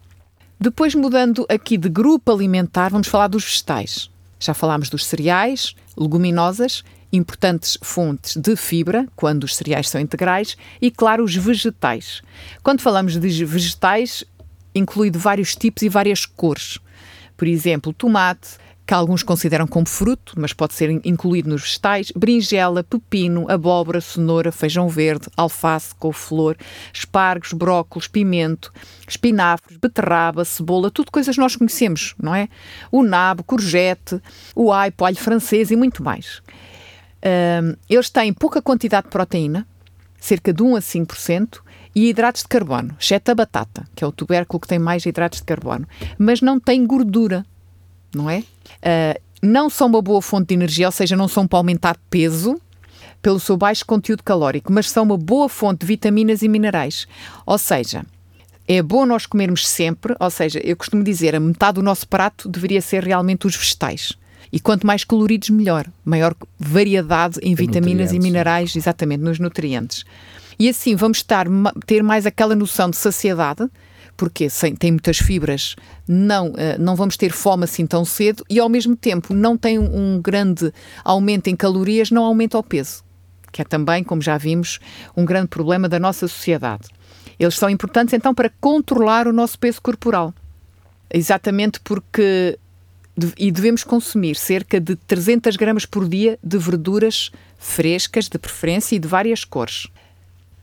Depois, 0.59 0.95
mudando 0.95 1.45
aqui 1.49 1.77
de 1.77 1.89
grupo 1.89 2.33
alimentar, 2.33 2.89
vamos 2.89 3.09
falar 3.09 3.29
dos 3.29 3.45
vegetais. 3.45 4.11
Já 4.39 4.55
falámos 4.55 4.89
dos 4.89 5.05
cereais, 5.05 5.75
leguminosas, 5.97 6.83
importantes 7.13 7.79
fontes 7.83 8.37
de 8.37 8.57
fibra, 8.57 9.07
quando 9.15 9.45
os 9.45 9.55
cereais 9.55 9.89
são 9.89 10.01
integrais, 10.01 10.57
e, 10.81 10.91
claro, 10.91 11.25
os 11.25 11.35
vegetais. 11.35 12.23
Quando 12.63 12.81
falamos 12.81 13.19
de 13.19 13.45
vegetais, 13.45 14.25
inclui 14.75 15.11
de 15.11 15.19
vários 15.19 15.55
tipos 15.55 15.83
e 15.83 15.89
várias 15.89 16.27
cores. 16.27 16.79
Por 17.37 17.49
exemplo, 17.49 17.93
tomate, 17.93 18.59
que 18.87 18.93
alguns 18.93 19.23
consideram 19.23 19.67
como 19.67 19.89
fruto, 19.89 20.35
mas 20.37 20.53
pode 20.53 20.75
ser 20.75 20.91
incluído 21.07 21.49
nos 21.49 21.63
vegetais, 21.63 22.13
berinjela, 22.15 22.85
pepino, 22.85 23.51
abóbora, 23.51 24.01
cenoura, 24.01 24.53
feijão 24.53 24.89
verde, 24.89 25.29
alface, 25.37 25.95
couve-flor, 25.95 26.57
espargos, 26.93 27.53
brócolos, 27.53 28.07
pimento, 28.07 28.73
espinafres, 29.09 29.79
beterraba, 29.79 30.45
cebola, 30.45 30.91
tudo 30.91 31.11
coisas 31.11 31.35
que 31.35 31.41
nós 31.41 31.57
conhecemos, 31.57 32.15
não 32.23 32.35
é? 32.35 32.49
O 32.93 33.03
nabo, 33.03 33.43
courgette, 33.43 34.21
o 34.55 34.71
aipo, 34.71 35.05
alho 35.05 35.17
francês 35.17 35.71
e 35.71 35.77
muito 35.77 36.03
mais. 36.03 36.43
Um, 37.25 37.75
eles 37.89 38.11
têm 38.11 38.35
pouca 38.35 38.61
quantidade 38.61 39.07
de 39.07 39.11
proteína, 39.11 39.67
cerca 40.19 40.53
de 40.53 40.63
1 40.63 40.77
a 40.77 40.81
5%, 40.81 41.65
e 41.95 42.09
hidratos 42.09 42.43
de 42.43 42.49
carbono, 42.49 42.97
exceto 43.01 43.31
a 43.31 43.35
batata, 43.35 43.87
que 43.95 44.03
é 44.03 44.07
o 44.07 44.13
tubérculo 44.13 44.61
que 44.61 44.67
tem 44.67 44.79
mais 44.79 45.07
hidratos 45.07 45.39
de 45.39 45.45
carbono, 45.45 45.87
mas 46.19 46.41
não 46.41 46.59
tem 46.59 46.85
gordura, 46.85 47.47
não 48.17 48.29
é? 48.31 48.39
Uh, 48.39 49.21
não 49.43 49.69
são 49.69 49.89
uma 49.89 50.01
boa 50.01 50.23
fonte 50.23 50.49
de 50.49 50.55
energia, 50.55 50.87
ou 50.87 50.93
seja, 50.93 51.17
não 51.17 51.29
são 51.29 51.47
para 51.47 51.59
aumentar 51.59 51.97
peso 52.09 52.61
pelo 53.21 53.41
seu 53.41 53.57
baixo 53.57 53.85
conteúdo 53.87 54.23
calórico, 54.23 54.73
mas 54.73 54.91
são 54.91 55.03
uma 55.03 55.17
boa 55.17 55.49
fonte 55.49 55.81
de 55.81 55.87
vitaminas 55.87 56.43
e 56.43 56.49
minerais. 56.49 57.07
Ou 57.47 57.59
seja, 57.59 58.05
é 58.67 58.83
bom 58.83 59.05
nós 59.05 59.27
comermos 59.27 59.67
sempre, 59.67 60.15
ou 60.19 60.31
seja, 60.31 60.61
eu 60.65 60.77
costumo 60.77 61.03
dizer, 61.03 61.35
a 61.35 61.41
metade 61.41 61.75
do 61.75 61.83
nosso 61.83 62.09
prato 62.09 62.49
deveria 62.49 62.81
ser 62.81 63.03
realmente 63.03 63.47
os 63.47 63.57
vegetais. 63.57 64.13
E 64.53 64.61
quanto 64.61 64.87
mais 64.87 65.05
coloridos, 65.05 65.51
melhor. 65.51 65.87
Maior 66.05 66.35
variedade 66.59 67.39
em 67.43 67.55
vitaminas 67.55 68.13
e 68.13 68.19
minerais, 68.19 68.77
exatamente, 68.77 69.23
nos 69.23 69.39
nutrientes. 69.39 70.05
E 70.59 70.69
assim 70.69 70.95
vamos 70.95 71.19
estar, 71.19 71.47
ter 71.87 72.03
mais 72.03 72.25
aquela 72.25 72.55
noção 72.55 72.89
de 72.89 72.97
saciedade, 72.97 73.69
porque 74.17 74.49
sem, 74.49 74.75
tem 74.75 74.93
muitas 74.93 75.19
fibras, 75.19 75.77
não, 76.07 76.49
uh, 76.51 76.79
não 76.79 76.97
vamos 76.97 77.17
ter 77.17 77.33
fome 77.33 77.65
assim 77.65 77.87
tão 77.87 78.05
cedo 78.05 78.45
e 78.49 78.59
ao 78.59 78.69
mesmo 78.69 78.97
tempo 78.97 79.35
não 79.35 79.57
tem 79.57 79.79
um 79.79 80.21
grande 80.21 80.73
aumento 81.05 81.49
em 81.49 81.57
calorias, 81.57 82.11
não 82.11 82.25
aumenta 82.25 82.59
o 82.59 82.63
peso, 82.63 83.05
que 83.53 83.63
é 83.63 83.65
também, 83.65 84.05
como 84.05 84.23
já 84.23 84.39
vimos, 84.39 84.79
um 85.17 85.25
grande 85.25 85.49
problema 85.49 85.89
da 85.89 85.99
nossa 85.99 86.29
sociedade. 86.29 86.89
Eles 87.39 87.57
são 87.57 87.69
importantes 87.69 88.15
então 88.15 88.35
para 88.35 88.51
controlar 88.61 89.27
o 89.27 89.33
nosso 89.33 89.59
peso 89.59 89.83
corporal. 89.83 90.33
Exatamente 91.11 91.81
porque 91.81 92.59
e 93.39 93.51
devemos 93.53 93.85
consumir 93.85 94.35
cerca 94.35 94.81
de 94.81 94.97
300 94.97 95.57
gramas 95.57 95.87
por 95.87 96.09
dia 96.09 96.39
de 96.43 96.59
verduras 96.59 97.31
frescas, 97.57 98.29
de 98.29 98.39
preferência, 98.39 98.97
e 98.97 98.99
de 98.99 99.07
várias 99.07 99.45
cores. 99.45 99.87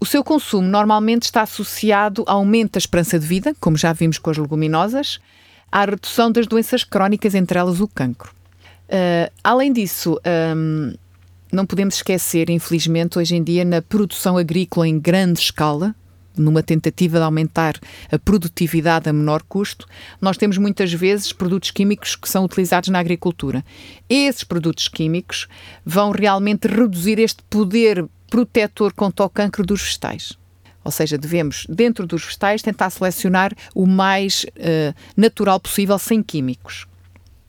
O 0.02 0.06
seu 0.06 0.24
consumo 0.24 0.68
normalmente 0.68 1.26
está 1.26 1.44
associado 1.44 2.24
ao 2.26 2.40
aumento 2.40 2.72
da 2.72 2.80
esperança 2.80 3.20
de 3.20 3.28
vida, 3.28 3.56
como 3.60 3.78
já 3.78 3.94
vimos 3.94 4.18
com 4.18 4.32
as 4.32 4.38
leguminosas, 4.38 5.20
à 5.72 5.86
redução 5.86 6.32
das 6.32 6.48
doenças 6.48 6.84
crónicas, 6.84 7.36
entre 7.36 7.60
elas 7.60 7.80
o 7.80 7.88
cancro. 7.88 8.34
Uh, 8.90 9.32
além 9.44 9.72
disso, 9.72 10.20
um, 10.58 10.96
não 11.54 11.68
podemos 11.68 11.98
esquecer, 11.98 12.50
infelizmente, 12.50 13.20
hoje 13.20 13.36
em 13.36 13.44
dia, 13.44 13.64
na 13.64 13.80
produção 13.80 14.40
agrícola 14.40 14.88
em 14.88 15.00
grande 15.00 15.40
escala, 15.40 15.94
numa 16.36 16.64
tentativa 16.64 17.20
de 17.20 17.24
aumentar 17.24 17.76
a 18.12 18.18
produtividade 18.18 19.08
a 19.08 19.14
menor 19.14 19.44
custo, 19.44 19.86
nós 20.20 20.36
temos 20.36 20.58
muitas 20.58 20.92
vezes 20.92 21.32
produtos 21.32 21.70
químicos 21.70 22.16
que 22.16 22.28
são 22.28 22.44
utilizados 22.44 22.90
na 22.90 22.98
agricultura. 22.98 23.64
Esses 24.10 24.44
produtos 24.44 24.88
químicos 24.88 25.48
vão 25.86 26.10
realmente 26.10 26.68
reduzir 26.68 27.20
este 27.20 27.44
poder 27.48 28.08
protetor 28.32 28.94
contra 28.94 29.26
o 29.26 29.30
cancro 29.30 29.64
dos 29.64 29.82
vegetais. 29.82 30.40
Ou 30.84 30.92
seja, 30.92 31.18
devemos, 31.18 31.68
dentro 31.70 32.08
dos 32.08 32.24
vegetais, 32.24 32.62
tentar 32.62 32.90
selecionar 32.90 33.54
o 33.76 33.86
mais 33.86 34.46
uh, 34.46 34.96
natural 35.16 35.60
possível, 35.60 36.00
sem 36.00 36.24
químicos. 36.24 36.88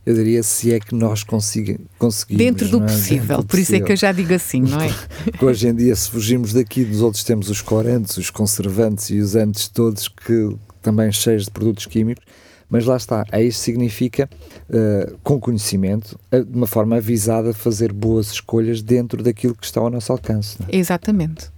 Eu 0.05 0.15
diria 0.15 0.43
se 0.43 0.75
é 0.75 0.81
que 0.81 0.93
nós 0.95 1.23
consiga, 1.23 1.79
conseguimos. 1.97 2.45
Dentro 2.45 2.69
do 2.69 2.83
é? 2.83 2.87
possível, 2.87 3.21
Dentro 3.21 3.37
por 3.45 3.57
possível. 3.57 3.63
isso 3.63 3.75
é 3.77 3.81
que 3.87 3.93
eu 3.93 3.97
já 3.97 4.11
digo 4.11 4.35
assim, 4.35 4.61
não 4.61 4.81
é? 4.81 4.93
Porque 5.31 5.45
hoje 5.45 5.69
em 5.69 5.75
dia, 5.75 5.95
se 5.95 6.11
fugirmos 6.11 6.53
daqui, 6.53 6.85
nos 6.85 7.01
outros 7.01 7.23
temos 7.23 7.49
os 7.49 7.63
corantes, 7.63 8.17
os 8.17 8.29
conservantes 8.29 9.09
e 9.11 9.21
os 9.21 9.37
antes 9.37 9.69
todos, 9.69 10.09
que 10.09 10.57
também 10.83 11.13
cheios 11.13 11.45
de 11.45 11.53
produtos 11.53 11.87
químicos, 11.87 12.25
mas 12.73 12.87
lá 12.87 12.97
está, 12.97 13.27
isso 13.39 13.59
significa, 13.59 14.31
uh, 14.71 15.19
com 15.23 15.39
conhecimento, 15.39 16.19
uh, 16.33 16.43
de 16.43 16.57
uma 16.57 16.67
forma 16.67 16.97
avisada, 16.97 17.53
fazer 17.53 17.93
boas 17.93 18.33
escolhas 18.33 18.81
dentro 18.81 19.23
daquilo 19.23 19.55
que 19.55 19.67
está 19.67 19.79
ao 19.79 19.91
nosso 19.91 20.11
alcance. 20.11 20.57
É? 20.67 20.79
Exatamente 20.79 21.53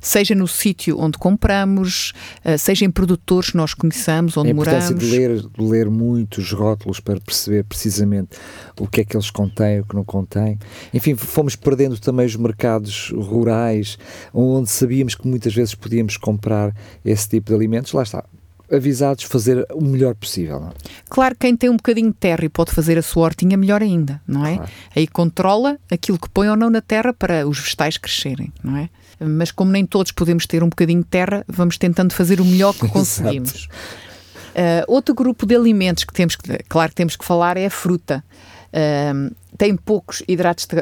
seja 0.00 0.34
no 0.34 0.48
sítio 0.48 0.98
onde 0.98 1.18
compramos, 1.18 2.14
uh, 2.42 2.56
seja 2.56 2.86
em 2.86 2.90
produtores 2.90 3.50
que 3.50 3.56
nós 3.56 3.74
conheçamos, 3.74 4.34
onde 4.36 4.48
a 4.48 4.52
importância 4.52 4.94
moramos. 4.94 5.10
De 5.10 5.18
ler, 5.18 5.42
de 5.42 5.62
ler 5.62 5.90
muito 5.90 6.38
os 6.38 6.52
rótulos 6.52 7.00
para 7.00 7.20
perceber 7.20 7.64
precisamente 7.64 8.38
o 8.78 8.86
que 8.86 9.02
é 9.02 9.04
que 9.04 9.14
eles 9.14 9.30
contêm, 9.30 9.80
o 9.80 9.84
que 9.84 9.94
não 9.94 10.04
contêm. 10.04 10.58
Enfim, 10.94 11.14
fomos 11.16 11.54
perdendo 11.54 11.98
também 11.98 12.24
os 12.24 12.36
mercados 12.36 13.10
rurais, 13.10 13.98
onde 14.32 14.70
sabíamos 14.70 15.14
que 15.14 15.28
muitas 15.28 15.54
vezes 15.54 15.74
podíamos 15.74 16.16
comprar 16.16 16.74
esse 17.04 17.28
tipo 17.28 17.50
de 17.50 17.54
alimentos. 17.54 17.92
Lá 17.92 18.02
está, 18.02 18.24
avisados 18.70 19.24
fazer 19.24 19.66
o 19.72 19.82
melhor 19.82 20.14
possível. 20.14 20.60
Não? 20.60 20.68
É? 20.68 20.72
Claro, 21.08 21.36
quem 21.38 21.56
tem 21.56 21.68
um 21.68 21.76
bocadinho 21.76 22.08
de 22.08 22.16
terra 22.16 22.44
e 22.44 22.48
pode 22.48 22.72
fazer 22.72 22.96
a 22.98 23.02
sua 23.02 23.24
hortinha, 23.24 23.56
melhor 23.56 23.82
ainda, 23.82 24.20
não 24.26 24.46
é? 24.46 24.56
Claro. 24.56 24.70
Aí 24.94 25.06
controla 25.06 25.78
aquilo 25.90 26.18
que 26.18 26.28
põe 26.28 26.48
ou 26.48 26.56
não 26.56 26.70
na 26.70 26.80
terra 26.80 27.12
para 27.12 27.46
os 27.46 27.58
vegetais 27.58 27.96
crescerem, 27.98 28.52
não 28.62 28.76
é? 28.76 28.88
Mas 29.18 29.50
como 29.50 29.70
nem 29.70 29.84
todos 29.84 30.12
podemos 30.12 30.46
ter 30.46 30.62
um 30.62 30.68
bocadinho 30.68 31.02
de 31.02 31.08
terra, 31.08 31.44
vamos 31.46 31.76
tentando 31.76 32.14
fazer 32.14 32.40
o 32.40 32.44
melhor 32.44 32.74
que 32.74 32.86
conseguimos. 32.88 33.66
uh, 33.66 34.84
outro 34.86 35.14
grupo 35.14 35.44
de 35.44 35.54
alimentos 35.54 36.04
que 36.04 36.12
temos 36.12 36.36
que, 36.36 36.58
claro 36.68 36.90
que 36.90 36.96
temos 36.96 37.16
que 37.16 37.24
falar 37.24 37.56
é 37.56 37.66
a 37.66 37.70
fruta. 37.70 38.24
Uh, 38.68 39.34
tem 39.58 39.76
poucos 39.76 40.22
hidratos 40.26 40.64
de 40.66 40.76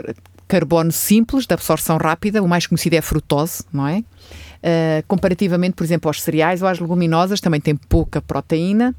carbono 0.49 0.91
simples, 0.91 1.47
de 1.47 1.55
absorção 1.55 1.99
rápida, 1.99 2.43
o 2.43 2.49
mais 2.49 2.67
conhecido 2.67 2.95
é 2.95 2.99
a 2.99 3.03
frutose, 3.03 3.63
não 3.73 3.87
é? 3.87 3.99
Uh, 3.99 5.05
comparativamente, 5.07 5.75
por 5.75 5.85
exemplo, 5.85 6.09
aos 6.09 6.23
cereais 6.23 6.63
ou 6.63 6.69
às 6.69 6.81
leguminosas, 6.81 7.41
também 7.41 7.61
tem 7.61 7.77
pouca 7.77 8.21
proteína, 8.21 8.95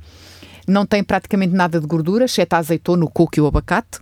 não 0.68 0.86
tem 0.86 1.04
praticamente 1.04 1.54
nada 1.54 1.82
de 1.82 1.88
gordura, 1.88 2.26
exceto 2.26 2.56
a 2.56 2.60
azeitona, 2.60 3.04
o 3.04 3.10
coco 3.10 3.34
e 3.38 3.42
o 3.42 3.48
abacate. 3.48 4.00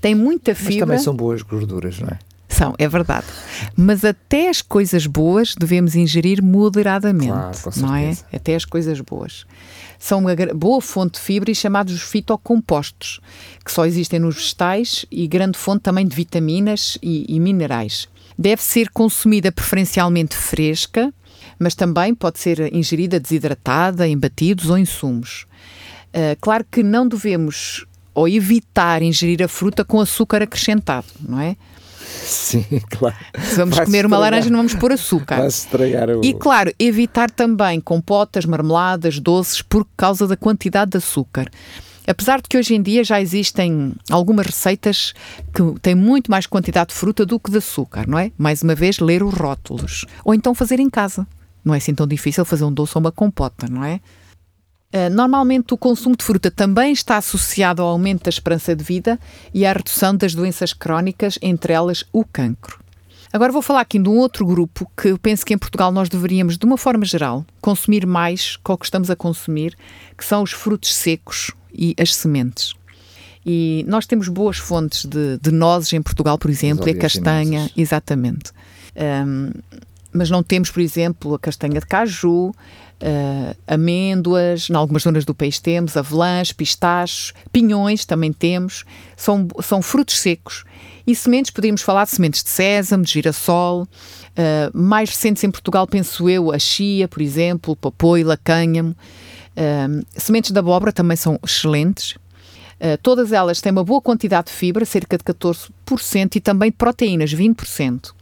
Tem 0.00 0.14
muita 0.14 0.54
fibra. 0.54 0.70
Mas 0.70 0.78
também 0.78 0.98
são 0.98 1.14
boas 1.14 1.42
gorduras, 1.42 2.00
não 2.00 2.08
é? 2.08 2.18
São, 2.48 2.74
é 2.78 2.88
verdade. 2.88 3.26
Mas 3.76 4.04
até 4.04 4.48
as 4.48 4.62
coisas 4.62 5.06
boas 5.06 5.54
devemos 5.54 5.94
ingerir 5.94 6.42
moderadamente, 6.42 7.60
claro, 7.62 7.80
não 7.80 7.94
é? 7.94 8.16
Até 8.32 8.54
as 8.54 8.64
coisas 8.64 9.00
boas. 9.00 9.44
São 9.98 10.20
uma 10.20 10.34
boa 10.54 10.80
fonte 10.80 11.14
de 11.14 11.20
fibra 11.20 11.50
e 11.50 11.54
chamados 11.54 11.92
os 11.92 12.02
fitocompostos, 12.02 13.20
que 13.64 13.70
só 13.70 13.84
existem 13.84 14.18
nos 14.18 14.36
vegetais 14.36 15.04
e 15.10 15.26
grande 15.26 15.58
fonte 15.58 15.82
também 15.82 16.06
de 16.06 16.16
vitaminas 16.16 16.96
e, 17.02 17.26
e 17.28 17.38
minerais. 17.38 18.08
Deve 18.38 18.62
ser 18.62 18.88
consumida 18.90 19.52
preferencialmente 19.52 20.36
fresca, 20.36 21.12
mas 21.58 21.74
também 21.74 22.14
pode 22.14 22.38
ser 22.38 22.72
ingerida 22.72 23.20
desidratada, 23.20 24.06
em 24.06 24.16
batidos 24.16 24.70
ou 24.70 24.78
em 24.78 24.84
sumos. 24.84 25.46
Uh, 26.08 26.38
claro 26.40 26.64
que 26.70 26.82
não 26.82 27.06
devemos 27.06 27.84
ou 28.14 28.28
evitar 28.28 29.02
ingerir 29.02 29.42
a 29.42 29.48
fruta 29.48 29.84
com 29.84 30.00
açúcar 30.00 30.42
acrescentado, 30.42 31.06
não 31.20 31.38
é? 31.40 31.56
Sim, 32.28 32.64
claro. 32.90 33.16
Se 33.42 33.56
vamos 33.56 33.76
Vai 33.76 33.86
comer 33.86 34.04
uma 34.06 34.18
laranja, 34.18 34.50
não 34.50 34.58
vamos 34.58 34.74
pôr 34.74 34.92
açúcar. 34.92 35.38
Vai 35.38 35.46
estragar 35.46 36.10
o... 36.10 36.24
E 36.24 36.34
claro, 36.34 36.72
evitar 36.78 37.30
também 37.30 37.80
compotas, 37.80 38.44
marmeladas, 38.44 39.18
doces, 39.18 39.62
por 39.62 39.86
causa 39.96 40.26
da 40.26 40.36
quantidade 40.36 40.90
de 40.92 40.98
açúcar. 40.98 41.50
Apesar 42.06 42.40
de 42.40 42.48
que 42.48 42.56
hoje 42.56 42.74
em 42.74 42.82
dia 42.82 43.04
já 43.04 43.20
existem 43.20 43.92
algumas 44.10 44.46
receitas 44.46 45.12
que 45.52 45.80
têm 45.80 45.94
muito 45.94 46.30
mais 46.30 46.46
quantidade 46.46 46.90
de 46.90 46.94
fruta 46.94 47.24
do 47.26 47.38
que 47.38 47.50
de 47.50 47.58
açúcar, 47.58 48.06
não 48.08 48.18
é? 48.18 48.32
Mais 48.38 48.62
uma 48.62 48.74
vez, 48.74 48.98
ler 48.98 49.22
os 49.22 49.34
rótulos. 49.34 50.06
Ou 50.24 50.32
então 50.34 50.54
fazer 50.54 50.80
em 50.80 50.88
casa. 50.88 51.26
Não 51.64 51.74
é 51.74 51.78
assim 51.78 51.94
tão 51.94 52.06
difícil 52.06 52.44
fazer 52.44 52.64
um 52.64 52.72
doce 52.72 52.92
ou 52.94 53.00
uma 53.00 53.12
compota, 53.12 53.66
não 53.70 53.84
é? 53.84 54.00
Uh, 54.94 55.10
normalmente, 55.10 55.74
o 55.74 55.76
consumo 55.76 56.16
de 56.16 56.24
fruta 56.24 56.50
também 56.50 56.92
está 56.92 57.18
associado 57.18 57.82
ao 57.82 57.88
aumento 57.88 58.24
da 58.24 58.30
esperança 58.30 58.74
de 58.74 58.82
vida 58.82 59.18
e 59.52 59.66
à 59.66 59.72
redução 59.72 60.16
das 60.16 60.34
doenças 60.34 60.72
crónicas, 60.72 61.38
entre 61.42 61.72
elas 61.72 62.04
o 62.12 62.24
cancro. 62.24 62.78
Agora 63.30 63.52
vou 63.52 63.60
falar 63.60 63.82
aqui 63.82 63.98
de 63.98 64.08
um 64.08 64.16
outro 64.16 64.46
grupo 64.46 64.90
que 64.96 65.08
eu 65.08 65.18
penso 65.18 65.44
que 65.44 65.52
em 65.52 65.58
Portugal 65.58 65.92
nós 65.92 66.08
deveríamos, 66.08 66.56
de 66.56 66.64
uma 66.64 66.78
forma 66.78 67.04
geral, 67.04 67.44
consumir 67.60 68.06
mais 68.06 68.56
com 68.56 68.72
o 68.72 68.78
que 68.78 68.86
estamos 68.86 69.10
a 69.10 69.16
consumir, 69.16 69.76
que 70.16 70.24
são 70.24 70.42
os 70.42 70.52
frutos 70.52 70.94
secos 70.94 71.52
e 71.72 71.94
as 72.00 72.14
sementes. 72.14 72.74
E 73.44 73.84
nós 73.86 74.06
temos 74.06 74.28
boas 74.28 74.56
fontes 74.56 75.04
de, 75.04 75.38
de 75.38 75.50
nozes 75.50 75.92
em 75.92 76.00
Portugal, 76.00 76.38
por 76.38 76.50
exemplo, 76.50 76.88
e 76.88 76.92
a 76.92 76.98
castanha, 76.98 77.70
exatamente. 77.76 78.52
Um, 78.96 79.52
mas 80.12 80.30
não 80.30 80.42
temos, 80.42 80.70
por 80.70 80.80
exemplo, 80.80 81.34
a 81.34 81.38
castanha 81.38 81.80
de 81.80 81.86
caju, 81.86 82.54
uh, 83.02 83.56
amêndoas, 83.66 84.68
em 84.70 84.74
algumas 84.74 85.02
zonas 85.02 85.24
do 85.24 85.34
país 85.34 85.58
temos, 85.58 85.96
avelãs, 85.96 86.52
pistachos, 86.52 87.32
pinhões 87.52 88.04
também 88.04 88.32
temos, 88.32 88.84
são, 89.16 89.46
são 89.62 89.82
frutos 89.82 90.18
secos. 90.18 90.64
E 91.06 91.14
sementes, 91.14 91.50
podemos 91.50 91.80
falar 91.80 92.04
de 92.04 92.10
sementes 92.10 92.42
de 92.42 92.50
sésamo, 92.50 93.04
de 93.04 93.12
girassol, 93.12 93.82
uh, 93.82 94.78
mais 94.78 95.10
recentes 95.10 95.42
em 95.42 95.50
Portugal, 95.50 95.86
penso 95.86 96.28
eu, 96.28 96.52
a 96.52 96.58
chia, 96.58 97.08
por 97.08 97.22
exemplo, 97.22 97.74
papoila, 97.74 98.36
cânhamo. 98.36 98.90
Uh, 98.90 100.04
sementes 100.16 100.50
de 100.50 100.58
abóbora 100.58 100.92
também 100.92 101.16
são 101.16 101.38
excelentes. 101.42 102.12
Uh, 102.78 102.96
todas 103.02 103.32
elas 103.32 103.60
têm 103.60 103.72
uma 103.72 103.82
boa 103.82 104.00
quantidade 104.00 104.48
de 104.48 104.52
fibra, 104.52 104.84
cerca 104.84 105.16
de 105.16 105.24
14%, 105.24 106.36
e 106.36 106.40
também 106.40 106.70
de 106.70 106.76
proteínas, 106.76 107.34
20%. 107.34 108.12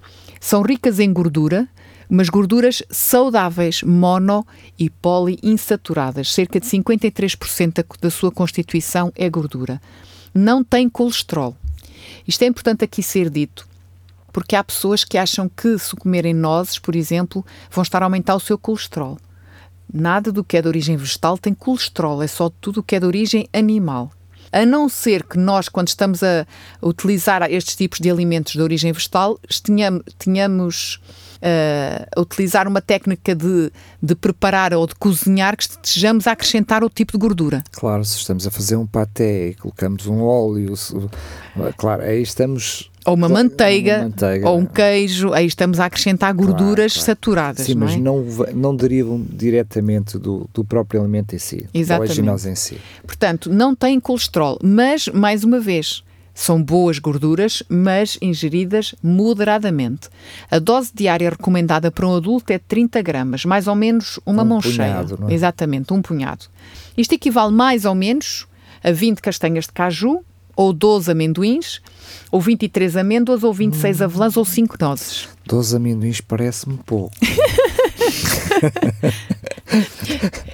São 0.40 0.62
ricas 0.62 1.00
em 1.00 1.12
gordura, 1.12 1.68
umas 2.08 2.28
gorduras 2.28 2.82
saudáveis, 2.90 3.82
mono 3.82 4.46
e 4.78 4.88
poliinsaturadas. 4.88 6.32
Cerca 6.32 6.60
de 6.60 6.66
53% 6.66 7.84
da 8.00 8.10
sua 8.10 8.30
constituição 8.30 9.12
é 9.14 9.28
gordura. 9.28 9.80
Não 10.34 10.62
tem 10.62 10.88
colesterol. 10.88 11.56
Isto 12.26 12.42
é 12.42 12.46
importante 12.46 12.84
aqui 12.84 13.02
ser 13.02 13.30
dito, 13.30 13.66
porque 14.32 14.56
há 14.56 14.62
pessoas 14.62 15.04
que 15.04 15.18
acham 15.18 15.48
que 15.48 15.78
se 15.78 15.94
comerem 15.96 16.34
nozes, 16.34 16.78
por 16.78 16.94
exemplo, 16.94 17.44
vão 17.70 17.82
estar 17.82 18.02
a 18.02 18.06
aumentar 18.06 18.34
o 18.34 18.40
seu 18.40 18.58
colesterol. 18.58 19.18
Nada 19.92 20.32
do 20.32 20.44
que 20.44 20.56
é 20.56 20.62
de 20.62 20.68
origem 20.68 20.96
vegetal 20.96 21.38
tem 21.38 21.54
colesterol, 21.54 22.22
é 22.22 22.26
só 22.26 22.48
tudo 22.48 22.80
o 22.80 22.82
que 22.82 22.96
é 22.96 23.00
de 23.00 23.06
origem 23.06 23.48
animal. 23.52 24.10
A 24.52 24.64
não 24.64 24.88
ser 24.88 25.22
que 25.24 25.38
nós, 25.38 25.68
quando 25.68 25.88
estamos 25.88 26.22
a 26.22 26.46
utilizar 26.82 27.42
estes 27.50 27.76
tipos 27.76 28.00
de 28.00 28.10
alimentos 28.10 28.52
de 28.52 28.62
origem 28.62 28.92
vegetal, 28.92 29.38
tenhamos, 30.18 31.00
uh, 31.36 32.06
a 32.16 32.20
utilizar 32.20 32.66
uma 32.68 32.80
técnica 32.80 33.34
de, 33.34 33.70
de 34.02 34.14
preparar 34.14 34.72
ou 34.74 34.86
de 34.86 34.94
cozinhar 34.94 35.56
que 35.56 35.64
estejamos 35.64 36.26
a 36.26 36.32
acrescentar 36.32 36.84
o 36.84 36.90
tipo 36.90 37.12
de 37.12 37.18
gordura. 37.18 37.64
Claro, 37.72 38.04
se 38.04 38.18
estamos 38.18 38.46
a 38.46 38.50
fazer 38.50 38.76
um 38.76 38.86
paté 38.86 39.48
e 39.48 39.54
colocamos 39.54 40.06
um 40.06 40.22
óleo, 40.22 40.74
claro, 41.76 42.02
aí 42.02 42.22
estamos 42.22 42.90
ou 43.06 43.14
uma 43.14 43.28
manteiga, 43.28 43.98
uma 43.98 44.04
manteiga, 44.04 44.48
ou 44.48 44.58
um 44.58 44.66
queijo, 44.66 45.32
aí 45.32 45.46
estamos 45.46 45.78
a 45.78 45.86
acrescentar 45.86 46.34
gorduras 46.34 46.92
claro, 46.92 47.04
claro. 47.04 47.06
saturadas. 47.06 47.66
Sim, 47.66 47.74
não 47.74 47.86
mas 47.86 47.94
é? 47.94 47.98
não, 47.98 48.24
não 48.54 48.76
derivam 48.76 49.24
diretamente 49.28 50.18
do, 50.18 50.48
do 50.52 50.64
próprio 50.64 51.00
alimento 51.00 51.34
em 51.34 51.38
si, 51.38 51.66
Exatamente. 51.72 52.20
da 52.20 52.50
em 52.50 52.54
si. 52.54 52.78
Portanto, 53.06 53.50
não 53.50 53.74
tem 53.74 53.98
colesterol, 54.00 54.58
mas, 54.62 55.06
mais 55.08 55.44
uma 55.44 55.60
vez, 55.60 56.02
são 56.36 56.62
boas 56.62 56.98
gorduras, 56.98 57.62
mas 57.68 58.18
ingeridas 58.20 58.94
moderadamente. 59.02 60.10
A 60.50 60.58
dose 60.58 60.90
diária 60.94 61.30
recomendada 61.30 61.90
para 61.90 62.06
um 62.06 62.14
adulto 62.14 62.52
é 62.52 62.58
30 62.58 63.00
gramas, 63.00 63.44
mais 63.44 63.66
ou 63.66 63.74
menos 63.74 64.20
uma 64.26 64.42
um 64.42 64.46
mão 64.46 64.60
punhado, 64.60 65.16
cheia. 65.16 65.30
É? 65.30 65.34
Exatamente, 65.34 65.94
um 65.94 66.02
punhado. 66.02 66.44
Isto 66.96 67.14
equivale 67.14 67.52
mais 67.52 67.86
ou 67.86 67.94
menos 67.94 68.46
a 68.84 68.92
20 68.92 69.20
castanhas 69.20 69.64
de 69.64 69.72
caju, 69.72 70.22
ou 70.56 70.72
12 70.72 71.10
amendoins, 71.12 71.80
ou 72.32 72.40
23 72.40 72.96
amêndoas, 72.96 73.44
ou 73.44 73.52
26 73.52 74.00
hum. 74.00 74.04
avelãs, 74.04 74.36
ou 74.36 74.44
5 74.44 74.76
nozes. 74.80 75.28
12 75.46 75.76
amendoins 75.76 76.20
parece-me 76.20 76.78
pouco. 76.78 77.14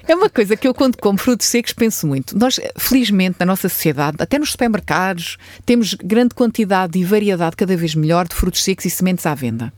É 0.09 0.15
uma 0.15 0.29
coisa 0.29 0.57
que 0.57 0.67
eu, 0.67 0.75
quando 0.75 0.97
como 0.97 1.19
frutos 1.19 1.47
secos, 1.47 1.73
penso 1.73 2.07
muito. 2.07 2.37
Nós, 2.37 2.59
felizmente, 2.77 3.37
na 3.39 3.47
nossa 3.47 3.69
sociedade, 3.69 4.17
até 4.19 4.39
nos 4.39 4.51
supermercados, 4.53 5.37
temos 5.65 5.95
grande 5.95 6.35
quantidade 6.35 6.99
e 6.99 7.05
variedade 7.05 7.57
cada 7.57 7.77
vez 7.77 7.95
melhor 7.95 8.27
de 8.27 8.35
frutos 8.35 8.63
secos 8.63 8.85
e 8.85 8.91
sementes 8.91 9.27
à 9.27 9.35
venda. 9.35 9.73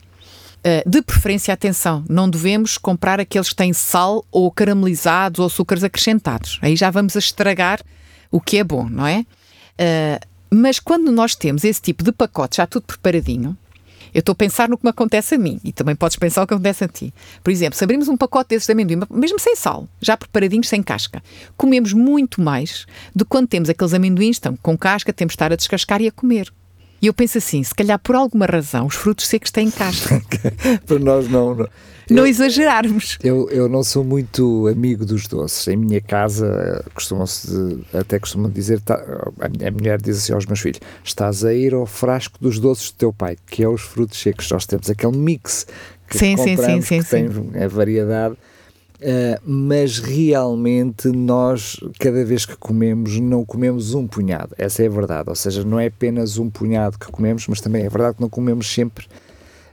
Uh, 0.59 0.89
de 0.89 1.01
preferência, 1.01 1.53
atenção, 1.53 2.03
não 2.09 2.29
devemos 2.29 2.77
comprar 2.77 3.19
aqueles 3.19 3.49
que 3.49 3.55
têm 3.55 3.71
sal 3.71 4.25
ou 4.31 4.49
caramelizados 4.49 5.39
ou 5.39 5.45
açúcares 5.45 5.83
acrescentados. 5.83 6.59
Aí 6.61 6.75
já 6.75 6.89
vamos 6.89 7.15
a 7.15 7.19
estragar 7.19 7.79
o 8.31 8.41
que 8.41 8.57
é 8.57 8.63
bom, 8.63 8.89
não 8.89 9.05
é? 9.05 9.25
Uh, 9.79 10.25
mas 10.49 10.79
quando 10.79 11.11
nós 11.11 11.35
temos 11.35 11.63
esse 11.63 11.81
tipo 11.81 12.03
de 12.03 12.11
pacote 12.11 12.57
já 12.57 12.67
tudo 12.67 12.85
preparadinho, 12.85 13.57
eu 14.13 14.19
estou 14.19 14.31
a 14.31 14.35
pensar 14.35 14.69
no 14.69 14.77
que 14.77 14.85
me 14.85 14.89
acontece 14.89 15.35
a 15.35 15.37
mim 15.37 15.59
e 15.61 15.73
também 15.73 15.93
podes 15.93 16.15
pensar 16.15 16.43
o 16.43 16.47
que 16.47 16.53
acontece 16.53 16.85
a 16.85 16.87
ti. 16.87 17.13
Por 17.43 17.51
exemplo, 17.51 17.77
se 17.77 17.83
abrimos 17.83 18.07
um 18.07 18.15
pacote 18.15 18.51
desses 18.51 18.65
de 18.65 18.71
amendoim, 18.71 19.01
mesmo 19.11 19.37
sem 19.37 19.57
sal, 19.57 19.89
já 19.99 20.15
preparadinhos, 20.15 20.69
sem 20.69 20.81
casca, 20.81 21.21
comemos 21.57 21.91
muito 21.91 22.41
mais 22.41 22.85
do 23.13 23.25
que 23.25 23.29
quando 23.29 23.47
temos 23.47 23.69
aqueles 23.69 23.93
amendoins 23.93 24.37
estão 24.37 24.55
com 24.55 24.77
casca, 24.77 25.11
temos 25.11 25.33
de 25.33 25.35
estar 25.35 25.51
a 25.51 25.55
descascar 25.57 26.01
e 26.01 26.07
a 26.07 26.11
comer. 26.13 26.49
E 27.05 27.07
eu 27.07 27.13
penso 27.13 27.37
assim, 27.37 27.61
se 27.61 27.75
calhar 27.75 27.99
por 27.99 28.15
alguma 28.15 28.47
razão 28.47 28.87
os 28.87 28.95
frutos 28.95 29.27
secos 29.27 29.51
têm 29.51 29.69
casca. 29.69 30.19
Para 30.87 30.97
nós 30.97 31.29
não. 31.29 31.53
não 31.53 31.67
não 32.09 32.23
eu, 32.23 32.27
exagerarmos. 32.27 33.19
Eu, 33.23 33.47
eu 33.51 33.69
não 33.69 33.83
sou 33.83 34.03
muito 34.03 34.67
amigo 34.67 35.05
dos 35.05 35.27
doces. 35.27 35.67
Em 35.67 35.75
minha 35.75 36.01
casa, 36.01 36.83
costumam-se, 36.95 37.79
até 37.93 38.17
costumam 38.17 38.49
dizer, 38.49 38.81
tá, 38.81 38.95
a 39.39 39.49
minha 39.49 39.71
mulher 39.71 40.01
diz 40.01 40.17
assim 40.17 40.33
aos 40.33 40.47
meus 40.47 40.59
filhos: 40.59 40.79
estás 41.03 41.45
a 41.45 41.53
ir 41.53 41.75
ao 41.75 41.85
frasco 41.85 42.39
dos 42.41 42.59
doces 42.59 42.89
do 42.89 42.97
teu 42.97 43.13
pai, 43.13 43.37
que 43.45 43.63
é 43.63 43.69
os 43.69 43.81
frutos 43.81 44.19
secos. 44.19 44.49
Nós 44.49 44.65
temos 44.65 44.89
aquele 44.89 45.15
mix 45.15 45.67
que 46.07 46.17
sim, 46.17 46.35
compramos, 46.35 46.65
sim, 46.65 46.81
sim, 46.81 46.99
que 46.99 47.05
sim, 47.05 47.29
tem 47.53 47.63
a 47.63 47.67
variedade. 47.67 48.35
Uh, 48.95 49.39
mas 49.43 49.99
realmente 49.99 51.09
nós, 51.09 51.77
cada 51.99 52.23
vez 52.23 52.45
que 52.45 52.55
comemos, 52.55 53.19
não 53.19 53.45
comemos 53.45 53.93
um 53.93 54.07
punhado. 54.07 54.55
Essa 54.57 54.83
é 54.83 54.87
a 54.87 54.89
verdade. 54.89 55.29
Ou 55.29 55.35
seja, 55.35 55.63
não 55.63 55.79
é 55.79 55.87
apenas 55.87 56.37
um 56.37 56.49
punhado 56.49 56.97
que 56.97 57.11
comemos, 57.11 57.47
mas 57.47 57.59
também 57.59 57.83
é 57.83 57.89
verdade 57.89 58.15
que 58.15 58.21
não 58.21 58.29
comemos 58.29 58.71
sempre 58.73 59.05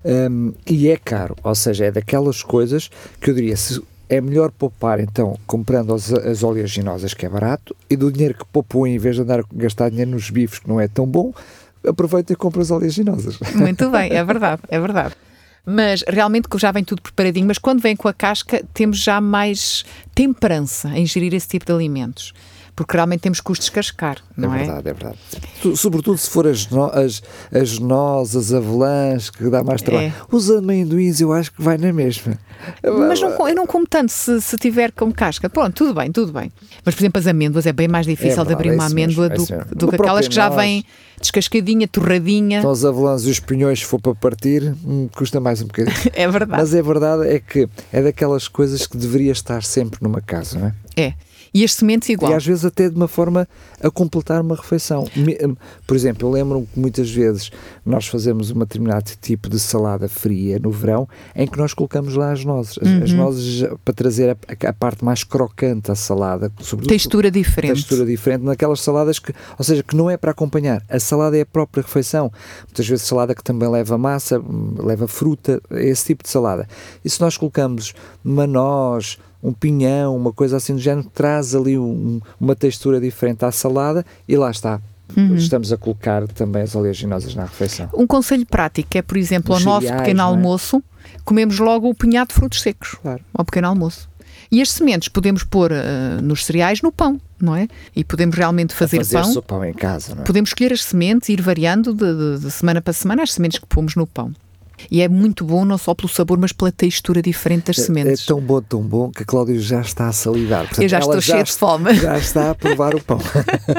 um, 0.04 0.52
e 0.66 0.88
é 0.88 0.96
caro, 0.96 1.37
ou 1.42 1.54
seja, 1.54 1.87
é 1.87 1.90
daquelas 1.90 2.42
coisas 2.42 2.90
que 3.20 3.30
eu 3.30 3.35
diria, 3.35 3.56
se 3.56 3.80
é 4.08 4.20
melhor 4.20 4.50
poupar 4.50 5.00
então 5.00 5.38
comprando 5.46 5.94
as, 5.94 6.12
as 6.12 6.42
oleaginosas 6.42 7.14
que 7.14 7.24
é 7.24 7.28
barato 7.28 7.74
e 7.88 7.96
do 7.96 8.11
dinheiro 8.11 8.35
que 8.35 8.44
poupou 8.44 8.87
em 8.87 8.98
vez 8.98 9.16
de 9.16 9.22
andar 9.22 9.40
a 9.40 9.44
gastar 9.54 9.90
dinheiro 9.90 10.11
nos 10.11 10.28
bifes 10.28 10.58
que 10.58 10.68
não 10.68 10.80
é 10.80 10.88
tão 10.88 11.06
bom, 11.06 11.32
aproveita 11.87 12.32
e 12.32 12.37
compra 12.37 12.61
as 12.62 12.70
oleaginosas. 12.70 13.38
Muito 13.54 13.88
bem, 13.90 14.12
é 14.12 14.24
verdade, 14.24 14.62
é 14.68 14.80
verdade. 14.80 15.14
Mas 15.64 16.03
realmente 16.09 16.48
já 16.59 16.72
vem 16.72 16.83
tudo 16.83 17.03
preparadinho, 17.03 17.46
mas 17.46 17.59
quando 17.59 17.81
vem 17.81 17.94
com 17.94 18.09
a 18.09 18.12
casca 18.12 18.64
temos 18.75 18.98
já 18.98 19.20
mais 19.20 19.85
temperança 20.14 20.88
em 20.88 21.03
ingerir 21.03 21.33
esse 21.35 21.48
tipo 21.48 21.64
de 21.64 21.72
alimentos 21.72 22.35
porque 22.74 22.96
realmente 22.96 23.20
temos 23.20 23.40
custos 23.40 23.68
cascar, 23.68 24.18
não 24.37 24.54
é? 24.54 24.62
É 24.62 24.64
verdade, 24.64 24.88
é 24.88 24.92
verdade. 24.92 25.18
Sobretudo 25.76 26.16
se 26.16 26.30
for 26.30 26.46
as, 26.46 26.68
no, 26.68 26.85
as, 26.85 27.22
as 27.52 27.78
nozes, 27.78 28.37
as 28.37 28.52
avelãs, 28.52 29.30
que 29.30 29.48
dá 29.50 29.62
mais 29.62 29.82
trabalho. 29.82 30.06
É. 30.06 30.12
Os 30.30 30.50
amendoins 30.50 31.20
eu 31.20 31.32
acho 31.32 31.52
que 31.52 31.62
vai 31.62 31.76
na 31.76 31.92
mesma. 31.92 32.38
Mas 32.82 33.20
não, 33.20 33.48
eu 33.48 33.54
não 33.54 33.66
como 33.66 33.87
tanto 33.87 34.11
se, 34.11 34.40
se 34.40 34.56
tiver 34.56 34.92
com 34.92 35.12
casca. 35.12 35.50
Pronto, 35.50 35.74
tudo 35.74 35.94
bem, 35.94 36.11
tudo 36.11 36.32
bem. 36.32 36.50
Mas, 36.85 36.94
por 36.94 37.02
exemplo, 37.02 37.18
as 37.18 37.26
amêndoas 37.26 37.66
é 37.66 37.72
bem 37.72 37.88
mais 37.88 38.06
difícil 38.06 38.42
é 38.42 38.44
verdade, 38.44 38.48
de 38.48 38.54
abrir 38.54 38.68
é 38.70 38.74
uma 38.74 38.87
amêndoa 38.87 39.28
mesmo, 39.28 39.54
é 39.54 39.64
do, 39.64 39.74
do 39.74 39.88
que 39.88 39.96
aquelas 39.96 40.28
que 40.28 40.35
já 40.35 40.48
vêm 40.48 40.85
descascadinha, 41.20 41.87
torradinha. 41.87 42.58
Então 42.58 42.70
os 42.70 42.85
avelãs 42.85 43.24
e 43.24 43.30
os 43.30 43.38
pinhões, 43.38 43.80
se 43.80 43.85
for 43.85 44.00
para 44.00 44.14
partir, 44.14 44.74
hum, 44.85 45.08
custa 45.14 45.40
mais 45.40 45.61
um 45.62 45.66
bocadinho. 45.66 45.96
é 46.12 46.28
verdade. 46.28 46.61
Mas 46.62 46.74
é 46.74 46.82
verdade, 46.82 47.28
é 47.28 47.38
que 47.38 47.68
é 47.92 48.02
daquelas 48.02 48.48
coisas 48.48 48.87
que 48.87 48.96
deveria 48.96 49.32
estar 49.32 49.62
sempre 49.62 49.98
numa 50.02 50.20
casa, 50.20 50.58
não 50.58 50.66
é? 50.66 50.74
É. 50.96 51.14
E 51.54 51.64
as 51.64 51.74
sementes 51.74 52.08
igual. 52.08 52.32
E 52.32 52.34
às 52.34 52.46
vezes 52.46 52.64
até 52.64 52.88
de 52.88 52.96
uma 52.96 53.08
forma 53.08 53.46
a 53.82 53.90
completar 53.90 54.40
uma 54.40 54.56
refeição. 54.56 55.04
Hum, 55.16 55.54
por 55.86 55.96
exemplo, 55.96 56.26
eu 56.26 56.32
lembro-me 56.32 56.66
que 56.66 56.78
muitas 56.78 57.10
vezes 57.10 57.50
nós 57.84 58.06
fazemos 58.06 58.50
um 58.50 58.58
determinado 58.58 59.10
tipo 59.20 59.48
de 59.48 59.58
salada 59.60 60.08
fria 60.08 60.58
no 60.58 60.70
verão 60.70 61.08
em 61.34 61.46
que 61.46 61.58
nós 61.58 61.74
colocamos 61.74 62.14
lá 62.14 62.32
as 62.32 62.44
nozes. 62.44 62.78
As, 62.80 62.88
uhum. 62.88 63.02
as 63.02 63.12
nozes 63.12 63.68
para 63.84 63.94
trazer 63.94 64.30
a, 64.30 64.68
a, 64.68 64.72
parte 64.72 65.04
mais 65.04 65.24
crocante 65.24 65.90
à 65.90 65.94
salada. 65.94 66.50
Textura 66.86 67.30
diferente. 67.30 67.74
Textura 67.74 68.06
diferente 68.06 68.44
naquelas 68.44 68.80
saladas 68.80 69.18
que, 69.18 69.32
ou 69.58 69.64
seja, 69.64 69.82
que 69.82 69.94
não 69.94 70.08
é 70.08 70.16
para 70.16 70.30
acompanhar. 70.30 70.82
A 70.88 70.98
salada 70.98 71.36
é 71.36 71.42
a 71.42 71.46
própria 71.46 71.82
refeição. 71.82 72.32
Muitas 72.66 72.86
vezes 72.86 73.06
salada 73.06 73.34
que 73.34 73.44
também 73.44 73.68
leva 73.68 73.98
massa, 73.98 74.38
hum, 74.38 74.74
leva 74.78 75.06
fruta, 75.06 75.60
esse 75.70 76.06
tipo 76.06 76.22
de 76.22 76.30
salada. 76.30 76.66
E 77.04 77.10
se 77.10 77.20
nós 77.20 77.36
colocamos 77.36 77.92
uma 78.24 78.46
noz, 78.46 79.18
um 79.42 79.52
pinhão, 79.52 80.16
uma 80.16 80.33
coisa 80.33 80.57
assim 80.57 80.74
do 80.74 80.81
género, 80.81 81.09
traz 81.12 81.55
ali 81.55 81.78
um, 81.78 82.20
uma 82.40 82.55
textura 82.55 83.00
diferente 83.00 83.44
à 83.44 83.50
salada 83.50 84.05
e 84.28 84.37
lá 84.37 84.50
está. 84.50 84.81
Uhum. 85.16 85.35
Estamos 85.35 85.72
a 85.72 85.76
colocar 85.76 86.26
também 86.28 86.62
as 86.62 86.74
oleaginosas 86.74 87.35
na 87.35 87.44
refeição. 87.44 87.88
Um 87.92 88.07
conselho 88.07 88.46
prático 88.46 88.96
é, 88.96 89.02
por 89.02 89.16
exemplo, 89.16 89.55
ao 89.55 89.61
nosso 89.61 89.87
pequeno 89.87 90.20
é? 90.20 90.22
almoço, 90.22 90.83
comemos 91.24 91.59
logo 91.59 91.88
o 91.88 91.94
punhado 91.94 92.28
de 92.28 92.35
frutos 92.35 92.62
secos 92.62 92.96
claro. 93.02 93.22
ao 93.35 93.44
pequeno 93.44 93.68
almoço. 93.68 94.09
E 94.50 94.61
as 94.61 94.70
sementes 94.70 95.09
podemos 95.09 95.44
pôr 95.44 95.72
uh, 95.72 96.22
nos 96.22 96.44
cereais 96.44 96.83
no 96.83 96.92
pão, 96.92 97.18
não 97.40 97.57
é? 97.57 97.68
E 97.96 98.05
podemos 98.05 98.37
realmente 98.37 98.74
fazer, 98.74 98.98
fazer 99.05 99.33
pão. 99.33 99.42
pão 99.42 99.64
em 99.64 99.72
casa, 99.72 100.14
não 100.14 100.22
é? 100.22 100.26
Podemos 100.26 100.50
escolher 100.50 100.72
as 100.72 100.85
sementes 100.85 101.31
e 101.31 101.33
ir 101.33 101.40
variando 101.40 101.94
de, 101.94 102.37
de, 102.37 102.44
de 102.44 102.50
semana 102.50 102.81
para 102.81 102.92
semana 102.92 103.22
as 103.22 103.33
sementes 103.33 103.59
que 103.59 103.66
pomos 103.66 103.94
no 103.96 104.07
pão. 104.07 104.33
E 104.90 105.01
é 105.01 105.09
muito 105.09 105.45
bom 105.45 105.64
não 105.64 105.79
só 105.79 105.95
pelo 105.95 106.09
sabor, 106.09 106.38
mas 106.38 106.53
pela 106.53 106.73
textura 106.73 107.23
diferente 107.23 107.66
das 107.66 107.79
é, 107.79 107.83
sementes. 107.83 108.23
É 108.23 108.27
tão 108.27 108.40
bom, 108.40 108.61
tão 108.61 108.83
bom 108.83 109.11
que 109.11 109.23
a 109.23 109.27
Cláudia 109.27 109.59
já 109.59 109.81
está 109.81 110.09
a 110.09 110.12
salivar. 110.12 110.66
Portanto, 110.66 110.83
Eu 110.83 110.88
já 110.88 110.99
estou 110.99 111.21
cheia 111.21 111.45
de 111.45 111.53
fome. 111.53 111.95
Já 111.95 112.18
está 112.18 112.51
a 112.51 112.55
provar 112.55 112.95
o 112.95 113.03
pão. 113.03 113.18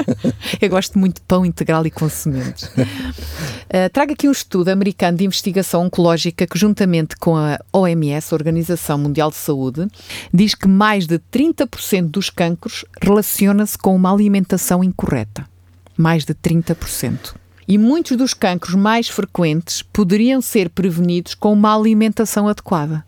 Eu 0.60 0.68
gosto 0.68 0.98
muito 0.98 1.16
de 1.16 1.22
pão 1.22 1.44
integral 1.44 1.86
e 1.86 1.90
com 1.90 2.08
sementes. 2.08 2.64
Uh, 2.64 3.88
trago 3.92 4.12
aqui 4.12 4.28
um 4.28 4.32
estudo 4.32 4.68
americano 4.68 5.18
de 5.18 5.24
investigação 5.24 5.84
oncológica 5.84 6.46
que, 6.46 6.58
juntamente 6.58 7.16
com 7.16 7.36
a 7.36 7.58
OMS, 7.72 8.34
Organização 8.34 8.98
Mundial 8.98 9.30
de 9.30 9.36
Saúde, 9.36 9.86
diz 10.32 10.54
que 10.54 10.68
mais 10.68 11.06
de 11.06 11.18
30% 11.18 12.10
dos 12.10 12.30
cancros 12.30 12.84
relaciona-se 13.00 13.76
com 13.78 13.94
uma 13.94 14.12
alimentação 14.12 14.82
incorreta. 14.82 15.46
Mais 15.96 16.24
de 16.24 16.34
30%. 16.34 17.34
E 17.66 17.78
muitos 17.78 18.16
dos 18.16 18.34
cancros 18.34 18.74
mais 18.74 19.08
frequentes 19.08 19.82
poderiam 19.82 20.40
ser 20.40 20.68
prevenidos 20.68 21.34
com 21.34 21.52
uma 21.52 21.74
alimentação 21.74 22.48
adequada. 22.48 23.04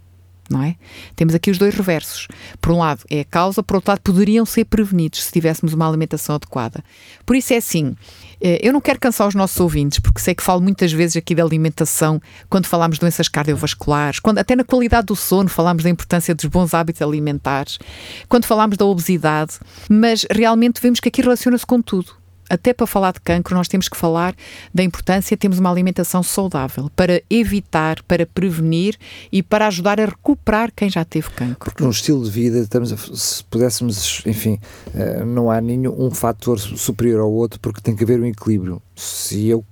Não 0.49 0.63
é? 0.63 0.77
Temos 1.17 1.35
aqui 1.35 1.51
os 1.51 1.59
dois 1.59 1.75
reversos. 1.75 2.29
Por 2.61 2.73
um 2.73 2.79
lado 2.79 3.03
é 3.11 3.21
a 3.21 3.25
causa, 3.25 3.63
por 3.63 3.77
outro 3.77 3.91
lado 3.91 4.01
poderiam 4.01 4.47
ser 4.47 4.65
prevenidos 4.65 5.25
se 5.25 5.33
tivéssemos 5.33 5.75
uma 5.75 5.89
alimentação 5.89 6.37
adequada. 6.37 6.85
Por 7.25 7.35
isso 7.35 7.53
é 7.53 7.57
assim, 7.57 7.97
eh, 8.41 8.61
eu 8.63 8.73
não 8.73 8.81
quero 8.81 9.01
cansar 9.01 9.27
os 9.27 9.35
nossos 9.35 9.59
ouvintes, 9.59 9.99
porque 9.99 10.21
sei 10.21 10.35
que 10.35 10.43
falo 10.43 10.61
muitas 10.61 10.93
vezes 10.93 11.17
aqui 11.17 11.35
da 11.35 11.43
alimentação 11.43 12.21
quando 12.49 12.67
falamos 12.67 12.97
de 12.97 13.01
doenças 13.01 13.29
cardiovasculares, 13.29 14.21
quando 14.21 14.39
até 14.39 14.55
na 14.55 14.63
qualidade 14.63 15.07
do 15.07 15.17
sono 15.17 15.49
falamos 15.49 15.83
da 15.83 15.91
importância 15.91 16.35
dos 16.35 16.45
bons 16.45 16.75
hábitos 16.75 17.03
alimentares, 17.03 17.79
quando 18.29 18.45
falamos 18.45 18.77
da 18.77 18.85
obesidade, 18.85 19.59
mas 19.91 20.25
realmente 20.31 20.81
vemos 20.81 21.01
que 21.01 21.09
aqui 21.09 21.23
relaciona-se 21.23 21.67
com 21.67 21.83
tudo 21.83 22.26
até 22.49 22.73
para 22.73 22.87
falar 22.87 23.13
de 23.13 23.21
cancro, 23.21 23.55
nós 23.55 23.69
temos 23.69 23.89
que 23.89 23.97
falar 23.97 24.35
da 24.73 24.83
importância 24.83 25.37
de 25.37 25.41
termos 25.41 25.59
uma 25.59 25.71
alimentação 25.71 26.23
saudável 26.23 26.91
para 26.95 27.23
evitar, 27.29 28.03
para 28.05 28.27
prevenir 28.27 28.97
e 29.31 29.43
para 29.43 29.67
ajudar 29.67 30.01
a 30.01 30.07
recuperar 30.07 30.71
quem 30.75 30.89
já 30.89 31.05
teve 31.05 31.29
cancro. 31.31 31.71
Porque 31.71 31.83
no 31.83 31.91
estilo 31.91 32.25
de 32.25 32.31
vida, 32.31 32.59
estamos 32.59 32.93
a, 32.93 32.97
se 32.97 33.45
pudéssemos, 33.45 34.23
enfim, 34.27 34.59
eh, 34.95 35.25
não 35.25 35.51
há 35.51 35.61
nenhum 35.61 35.95
um 35.99 36.11
fator 36.11 36.59
superior 36.59 37.21
ao 37.21 37.31
outro, 37.31 37.59
porque 37.61 37.81
tem 37.81 37.95
que 37.95 38.05
haver 38.05 38.21
um 38.21 38.27
equilíbrio. 38.27 38.81
Se 38.95 39.49
eu 39.49 39.65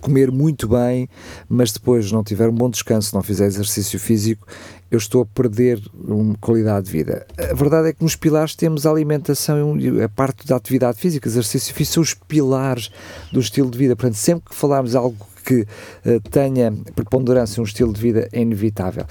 comer 0.00 0.30
muito 0.30 0.68
bem, 0.68 1.08
mas 1.48 1.72
depois 1.72 2.10
não 2.12 2.22
tiver 2.22 2.48
um 2.48 2.54
bom 2.54 2.70
descanso, 2.70 3.14
não 3.14 3.22
fizer 3.22 3.46
exercício 3.46 3.98
físico, 3.98 4.46
eu 4.90 4.98
estou 4.98 5.22
a 5.22 5.26
perder 5.26 5.82
uma 5.94 6.34
qualidade 6.40 6.86
de 6.86 6.92
vida. 6.92 7.26
A 7.38 7.54
verdade 7.54 7.88
é 7.88 7.92
que 7.92 8.02
nos 8.02 8.14
pilares 8.14 8.54
temos 8.54 8.86
a 8.86 8.90
alimentação 8.90 9.78
e 9.78 10.02
a 10.02 10.08
parte 10.08 10.46
da 10.46 10.56
atividade 10.56 10.98
física, 10.98 11.28
exercício 11.28 11.74
físico, 11.74 11.94
são 11.94 12.02
os 12.02 12.14
pilares 12.14 12.90
do 13.32 13.40
estilo 13.40 13.70
de 13.70 13.78
vida. 13.78 13.96
Portanto, 13.96 14.16
sempre 14.16 14.50
que 14.50 14.54
falarmos 14.54 14.94
algo 14.94 15.16
que 15.44 15.62
uh, 15.62 16.20
tenha 16.30 16.72
preponderância 16.94 17.60
um 17.60 17.64
estilo 17.64 17.92
de 17.92 18.00
vida, 18.00 18.28
é 18.32 18.40
inevitável. 18.40 19.04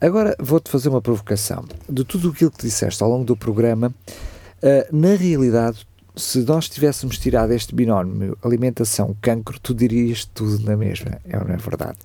Agora 0.00 0.36
vou-te 0.38 0.70
fazer 0.70 0.88
uma 0.88 1.00
provocação. 1.00 1.64
De 1.88 2.04
tudo 2.04 2.30
aquilo 2.30 2.50
que 2.50 2.64
disseste 2.64 3.02
ao 3.02 3.10
longo 3.10 3.24
do 3.24 3.36
programa, 3.36 3.88
uh, 3.88 4.96
na 4.96 5.14
realidade, 5.14 5.86
se 6.18 6.40
nós 6.40 6.68
tivéssemos 6.68 7.18
tirado 7.18 7.52
este 7.52 7.74
binómio 7.74 8.36
alimentação-cancro, 8.42 9.58
tu 9.60 9.74
dirias 9.74 10.24
tudo 10.24 10.58
na 10.64 10.76
mesma. 10.76 11.18
É 11.24 11.36
não 11.36 11.54
é 11.54 11.56
verdade? 11.56 11.98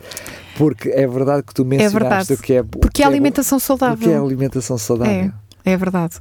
Porque 0.58 0.90
é 0.90 1.08
verdade 1.08 1.44
que 1.44 1.54
tu 1.54 1.66
mencionaste 1.66 2.34
é 2.34 2.36
o 2.36 2.40
que 2.40 2.54
é. 2.54 2.64
Porque 2.64 3.04
é 3.04 3.06
alimentação 3.06 3.60
saudável. 3.60 3.98
Porque 3.98 4.12
é 4.12 4.18
a 4.18 4.22
alimentação 4.22 4.78
saudável. 4.78 5.32
É, 5.66 5.72
é 5.72 5.78
verdade. 5.78 6.18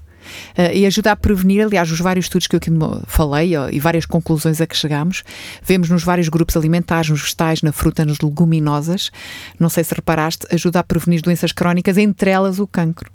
Uh, 0.57 0.73
e 0.73 0.87
ajuda 0.87 1.13
a 1.13 1.17
prevenir, 1.17 1.65
aliás, 1.65 1.91
os 1.91 2.01
vários 2.01 2.27
estudos 2.27 2.47
que 2.47 2.55
eu 2.55 2.59
aqui 2.59 2.71
falei 3.07 3.55
e 3.73 3.81
várias 3.81 4.07
conclusões 4.07 4.61
a 4.61 4.67
que 4.67 4.77
chegamos, 4.77 5.25
vemos 5.63 5.91
nos 5.91 6.05
vários 6.05 6.29
grupos 6.29 6.57
alimentares, 6.57 7.11
nos 7.11 7.23
vegetais, 7.23 7.63
na 7.63 7.73
fruta, 7.73 8.05
nas 8.05 8.21
leguminosas, 8.21 9.11
não 9.59 9.69
sei 9.69 9.83
se 9.83 9.95
reparaste, 9.95 10.47
ajuda 10.51 10.81
a 10.81 10.85
prevenir 10.85 11.21
doenças 11.21 11.53
crónicas, 11.53 11.99
entre 11.99 12.31
elas 12.31 12.59
o 12.59 12.67
cancro. 12.67 13.11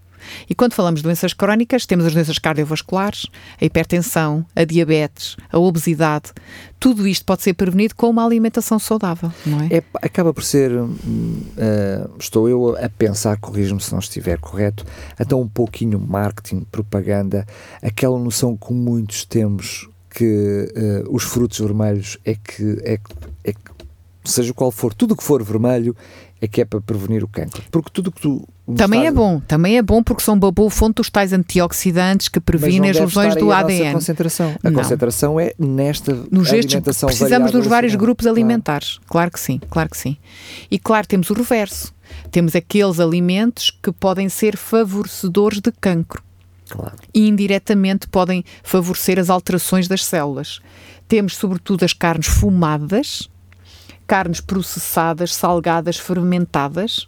E 0.50 0.56
quando 0.56 0.74
falamos 0.74 1.00
de 1.00 1.04
doenças 1.04 1.34
crónicas, 1.34 1.86
temos 1.86 2.06
as 2.06 2.14
doenças 2.14 2.40
cardiovasculares, 2.40 3.28
a 3.62 3.66
hipertensão, 3.66 4.46
a 4.56 4.64
diabetes, 4.64 5.36
a 5.52 5.58
obesidade. 5.58 6.32
Tudo 6.80 7.08
isto 7.08 7.26
pode 7.26 7.42
ser 7.42 7.54
prevenido 7.54 7.96
com 7.96 8.10
uma 8.10 8.26
alimentação 8.26 8.78
saudável, 8.80 9.32
não 9.46 9.62
é? 9.62 9.78
é 9.78 9.84
acaba 10.02 10.34
por 10.34 10.44
ser, 10.44 10.72
uh, 10.72 10.88
estou 12.20 12.48
eu 12.48 12.78
a 12.78 12.90
pensar, 12.90 13.38
corrijo-me 13.38 13.82
se 13.82 13.92
não 13.92 14.00
estiver 14.00 14.40
correto, 14.40 14.86
até 15.18 15.36
um 15.36 15.48
pouquinho 15.48 16.00
marketing, 16.00 16.62
propaganda, 16.72 17.46
aquela 17.82 18.20
noção 18.20 18.56
que 18.56 18.74
muitos 18.74 19.26
temos 19.26 19.90
que 20.10 21.06
uh, 21.06 21.16
os 21.16 21.24
frutos 21.24 21.60
vermelhos 21.60 22.18
é 22.26 22.34
que, 22.34 22.80
é, 22.84 23.00
é, 23.44 23.54
seja 24.24 24.54
qual 24.54 24.72
for, 24.72 24.94
tudo 24.94 25.16
que 25.16 25.24
for 25.24 25.44
vermelho 25.44 25.96
é 26.42 26.48
que 26.48 26.62
é 26.62 26.66
para 26.66 26.82
prevenir 26.82 27.24
o 27.24 27.28
cancro. 27.28 27.64
Porque 27.72 27.90
tudo 27.92 28.12
que 28.12 28.22
tu. 28.22 28.48
Também 28.76 29.08
é 29.08 29.12
bom, 29.12 29.40
também 29.40 29.78
é 29.78 29.82
bom 29.82 30.04
porque 30.04 30.22
são 30.22 30.38
boa 30.38 30.70
fonte 30.70 30.96
dos 30.96 31.10
tais 31.10 31.32
antioxidantes 31.32 32.28
que 32.28 32.40
previnem 32.40 32.90
as 32.90 33.00
lesões 33.00 33.36
do 33.36 33.50
a 33.50 33.60
ADN. 33.60 33.90
A 33.90 33.94
concentração. 33.94 34.56
A 34.62 34.70
não. 34.70 34.82
concentração 34.82 35.40
é 35.40 35.54
nesta 35.58 36.14
Nos 36.30 36.52
alimentação 36.52 37.08
Precisamos 37.08 37.52
dos 37.52 37.66
vários 37.66 37.96
grupos 37.96 38.28
alimentares. 38.28 38.98
Claro. 38.98 39.08
claro 39.08 39.32
que 39.32 39.40
sim, 39.40 39.62
claro 39.70 39.90
que 39.90 39.98
sim. 39.98 40.18
E 40.70 40.78
claro, 40.78 41.08
temos 41.08 41.30
o 41.30 41.34
reverso. 41.34 41.96
Temos 42.30 42.56
aqueles 42.56 43.00
alimentos 43.00 43.72
que 43.72 43.92
podem 43.92 44.28
ser 44.28 44.58
favorecedores 44.58 45.62
de 45.62 45.72
cancro. 45.72 46.22
Claro. 46.70 46.96
E 47.14 47.28
indiretamente 47.28 48.08
podem 48.08 48.44
favorecer 48.64 49.18
as 49.18 49.30
alterações 49.30 49.88
das 49.88 50.04
células. 50.04 50.60
Temos, 51.08 51.38
sobretudo, 51.38 51.86
as 51.86 51.94
carnes 51.94 52.28
fumadas, 52.28 53.30
carnes 54.06 54.42
processadas, 54.42 55.34
salgadas, 55.34 55.98
fermentadas, 55.98 57.08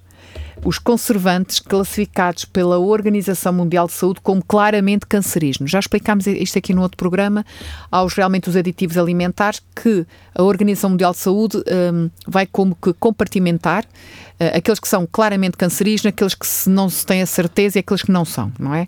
os 0.64 0.78
conservantes 0.78 1.60
classificados 1.60 2.46
pela 2.46 2.78
Organização 2.80 3.54
Mundial 3.54 3.88
de 3.88 3.94
Saúde 3.94 4.20
como 4.22 4.44
claramente 4.44 5.06
cancerígenos. 5.06 5.72
Já 5.72 5.80
explicámos 5.80 6.28
isto 6.28 6.58
aqui 6.58 6.74
no 6.74 6.82
outro 6.82 6.98
programa, 6.98 7.46
aos 7.92 8.14
realmente 8.14 8.50
os 8.50 8.56
aditivos 8.56 8.98
alimentares 8.98 9.62
que 9.76 10.06
a 10.36 10.44
Organização 10.44 10.92
Mundial 10.92 11.12
de 11.12 11.18
Saúde 11.18 11.58
um, 11.58 12.10
vai 12.28 12.46
como 12.46 12.76
que 12.76 12.94
compartimentar 12.94 13.84
uh, 13.84 14.58
aqueles 14.58 14.80
que 14.80 14.88
são 14.88 15.08
claramente 15.10 15.58
cancerígenos, 15.58 16.08
aqueles 16.08 16.36
que 16.36 16.46
se 16.46 16.70
não 16.70 16.90
se 16.90 17.06
tem 17.06 17.22
a 17.22 17.26
certeza 17.26 17.78
e 17.78 17.80
aqueles 17.80 18.04
que 18.04 18.12
não 18.12 18.26
são, 18.26 18.52
não 18.60 18.74
é? 18.74 18.88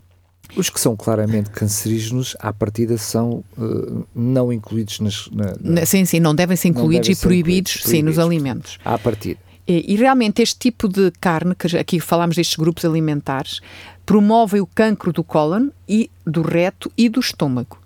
Os 0.55 0.69
que 0.69 0.81
são 0.81 0.97
claramente 0.97 1.49
cancerígenos, 1.49 2.35
à 2.39 2.51
partida, 2.51 2.97
são 2.97 3.43
uh, 3.57 4.05
não 4.13 4.51
incluídos 4.51 4.99
nas. 4.99 5.29
Na, 5.31 5.55
na, 5.61 5.85
sim, 5.85 6.03
sim, 6.03 6.19
não 6.19 6.35
devem 6.35 6.57
ser 6.57 6.67
incluídos 6.67 7.07
devem 7.07 7.13
e 7.13 7.15
ser 7.15 7.25
proibidos, 7.25 7.75
incluídos, 7.77 7.91
sim, 7.91 8.03
nos 8.03 8.19
alimentos. 8.19 8.77
À 8.83 8.97
partida. 8.97 9.39
E, 9.79 9.95
realmente 9.95 10.41
este 10.41 10.57
tipo 10.57 10.87
de 10.87 11.11
carne, 11.19 11.55
que 11.55 11.77
aqui 11.77 11.99
falamos 11.99 12.35
destes 12.35 12.57
grupos 12.57 12.83
alimentares, 12.83 13.61
promove 14.05 14.59
o 14.59 14.65
cancro 14.65 15.13
do 15.13 15.23
cólon 15.23 15.69
e 15.87 16.09
do 16.25 16.41
reto 16.41 16.91
e 16.97 17.07
do 17.07 17.19
estômago. 17.19 17.79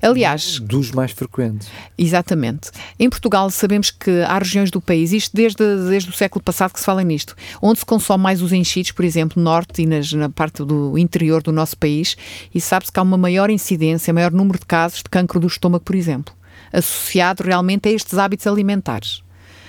Aliás. 0.00 0.60
Dos 0.60 0.92
mais 0.92 1.10
frequentes. 1.10 1.68
Exatamente. 1.98 2.70
Em 2.98 3.10
Portugal 3.10 3.50
sabemos 3.50 3.90
que 3.90 4.22
há 4.22 4.38
regiões 4.38 4.70
do 4.70 4.80
país, 4.80 5.12
isto 5.12 5.36
desde, 5.36 5.64
desde 5.88 6.10
o 6.10 6.12
século 6.12 6.42
passado 6.42 6.72
que 6.72 6.80
se 6.80 6.86
fala 6.86 7.02
nisto, 7.02 7.34
onde 7.60 7.80
se 7.80 7.86
consome 7.86 8.22
mais 8.22 8.42
os 8.42 8.52
enchidos, 8.52 8.92
por 8.92 9.04
exemplo, 9.04 9.42
norte 9.42 9.82
e 9.82 9.86
nas, 9.86 10.12
na 10.12 10.28
parte 10.28 10.64
do 10.64 10.96
interior 10.96 11.42
do 11.42 11.52
nosso 11.52 11.76
país, 11.76 12.16
e 12.54 12.60
sabe-se 12.60 12.92
que 12.92 12.98
há 12.98 13.02
uma 13.02 13.18
maior 13.18 13.50
incidência, 13.50 14.14
maior 14.14 14.32
número 14.32 14.58
de 14.58 14.66
casos 14.66 14.98
de 14.98 15.10
cancro 15.10 15.40
do 15.40 15.46
estômago, 15.46 15.84
por 15.84 15.96
exemplo, 15.96 16.32
associado 16.72 17.42
realmente 17.42 17.88
a 17.88 17.92
estes 17.92 18.18
hábitos 18.18 18.46
alimentares. 18.46 19.18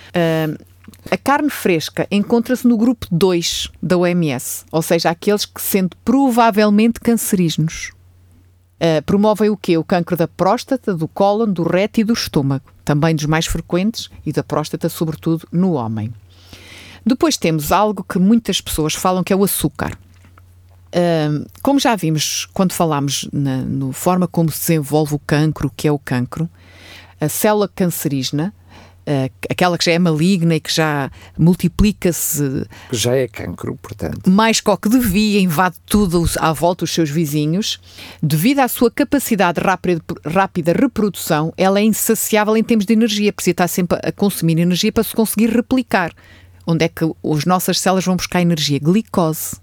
Uh, 0.10 0.58
a 1.10 1.18
carne 1.18 1.50
fresca 1.50 2.08
encontra-se 2.12 2.68
no 2.68 2.78
grupo 2.78 3.08
2 3.12 3.70
da 3.82 3.98
OMS, 3.98 4.66
ou 4.72 4.82
seja, 4.82 5.10
aqueles 5.10 5.46
que 5.46 5.62
sendo 5.62 5.96
provavelmente 6.04 7.00
cancerígenos. 7.00 7.92
Uh, 8.76 9.02
promovem 9.06 9.50
o 9.50 9.58
quê? 9.58 9.78
O 9.78 9.84
cancro 9.84 10.16
da 10.16 10.28
próstata, 10.28 10.94
do 10.94 11.08
cólon, 11.08 11.52
do 11.52 11.64
reto 11.64 12.00
e 12.00 12.04
do 12.04 12.14
estômago, 12.14 12.66
também 12.86 13.16
dos 13.16 13.26
mais 13.26 13.46
frequentes, 13.46 14.10
e 14.26 14.32
da 14.32 14.44
próstata, 14.44 14.88
sobretudo, 14.90 15.48
no 15.52 15.74
homem. 15.74 16.14
Depois 17.06 17.38
temos 17.38 17.72
algo 17.72 18.04
que 18.04 18.20
muitas 18.20 18.62
pessoas 18.62 18.94
falam 18.94 19.24
que 19.24 19.32
é 19.32 19.36
o 19.36 19.44
açúcar. 19.44 19.98
Uh, 20.88 21.48
como 21.62 21.80
já 21.80 21.96
vimos 21.96 22.48
quando 22.54 22.74
falámos 22.74 23.28
na 23.32 23.58
no 23.58 23.92
forma 23.92 24.28
como 24.28 24.52
se 24.52 24.60
desenvolve 24.60 25.16
o 25.16 25.20
cancro, 25.20 25.68
o 25.68 25.72
que 25.76 25.88
é 25.88 25.92
o 25.92 26.00
cancro, 26.00 26.50
a 27.20 27.28
célula 27.28 27.68
cancerígena 27.68 28.54
aquela 29.50 29.78
que 29.78 29.86
já 29.86 29.92
é 29.92 30.00
maligna 30.00 30.56
e 30.56 30.60
que 30.60 30.74
já 30.74 31.10
multiplica-se. 31.38 32.66
Já 32.92 33.16
é 33.16 33.28
cancro, 33.28 33.78
portanto. 33.82 34.30
Mais 34.30 34.60
que 34.60 34.70
o 34.70 34.78
que 34.78 34.90
devia, 34.90 35.40
invade 35.40 35.78
tudo 35.86 36.26
à 36.40 36.52
volta 36.54 36.84
dos 36.84 36.94
seus 36.94 37.10
vizinhos. 37.10 37.80
Devido 38.22 38.60
à 38.60 38.68
sua 38.68 38.92
capacidade 38.92 39.60
rápida, 39.60 40.02
rápida 40.26 40.74
reprodução, 40.74 41.54
ela 41.58 41.80
é 41.80 41.84
insaciável 41.84 42.56
em 42.58 42.64
termos 42.64 42.86
de 42.86 42.94
energia, 42.94 43.34
precisa 43.34 43.52
estar 43.52 43.68
sempre 43.68 44.00
a 44.04 44.12
consumir 44.12 44.60
energia 44.60 44.92
para 44.92 45.04
se 45.04 45.16
conseguir 45.16 45.50
replicar. 45.50 46.12
Onde 46.66 46.86
é 46.86 46.90
que 46.90 47.06
as 47.06 47.46
nossas 47.46 47.80
células 47.80 48.06
vão 48.06 48.18
buscar 48.18 48.42
energia? 48.42 48.80
Glicose. 48.80 49.56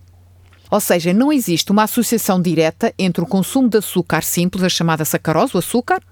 Ou 0.71 0.81
seja, 0.81 1.13
não 1.13 1.33
existe 1.33 1.71
uma 1.71 1.85
associação 1.85 2.41
direta 2.41 2.93
entre 2.99 3.23
o 3.23 3.27
consumo 3.27 3.69
de 3.69 3.79
açúcar 3.79 4.23
simples, 4.23 4.65
a 4.65 4.69
chamada 4.69 5.05
sacarose, 5.05 5.55
o 5.55 5.59
açúcar, 5.59 6.03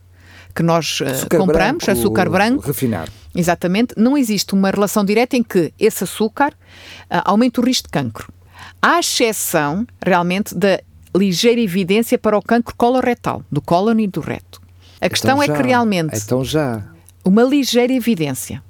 que 0.54 0.62
nós 0.62 1.00
uh, 1.00 1.04
compramos, 1.28 1.84
branco, 1.84 1.90
açúcar 1.90 2.28
branco, 2.28 2.66
refinado. 2.66 3.10
Exatamente. 3.34 3.94
Não 3.96 4.16
existe 4.16 4.54
uma 4.54 4.70
relação 4.70 5.04
direta 5.04 5.36
em 5.36 5.42
que 5.42 5.72
esse 5.78 6.04
açúcar 6.04 6.52
uh, 6.52 7.22
aumenta 7.24 7.60
o 7.60 7.64
risco 7.64 7.88
de 7.88 7.92
cancro. 7.92 8.32
Há 8.80 9.00
exceção, 9.00 9.86
realmente, 10.04 10.54
da 10.54 10.80
ligeira 11.16 11.60
evidência 11.60 12.18
para 12.18 12.36
o 12.36 12.42
cancro 12.42 12.74
coloretal, 12.76 13.42
do 13.50 13.60
cólon 13.60 13.98
e 14.00 14.06
do 14.06 14.20
reto. 14.20 14.60
A 15.00 15.08
questão 15.08 15.42
então 15.42 15.54
é 15.54 15.56
que 15.56 15.66
realmente. 15.66 16.16
Então 16.16 16.44
já. 16.44 16.82
Uma 17.24 17.42
ligeira 17.42 17.92
evidência. 17.92 18.62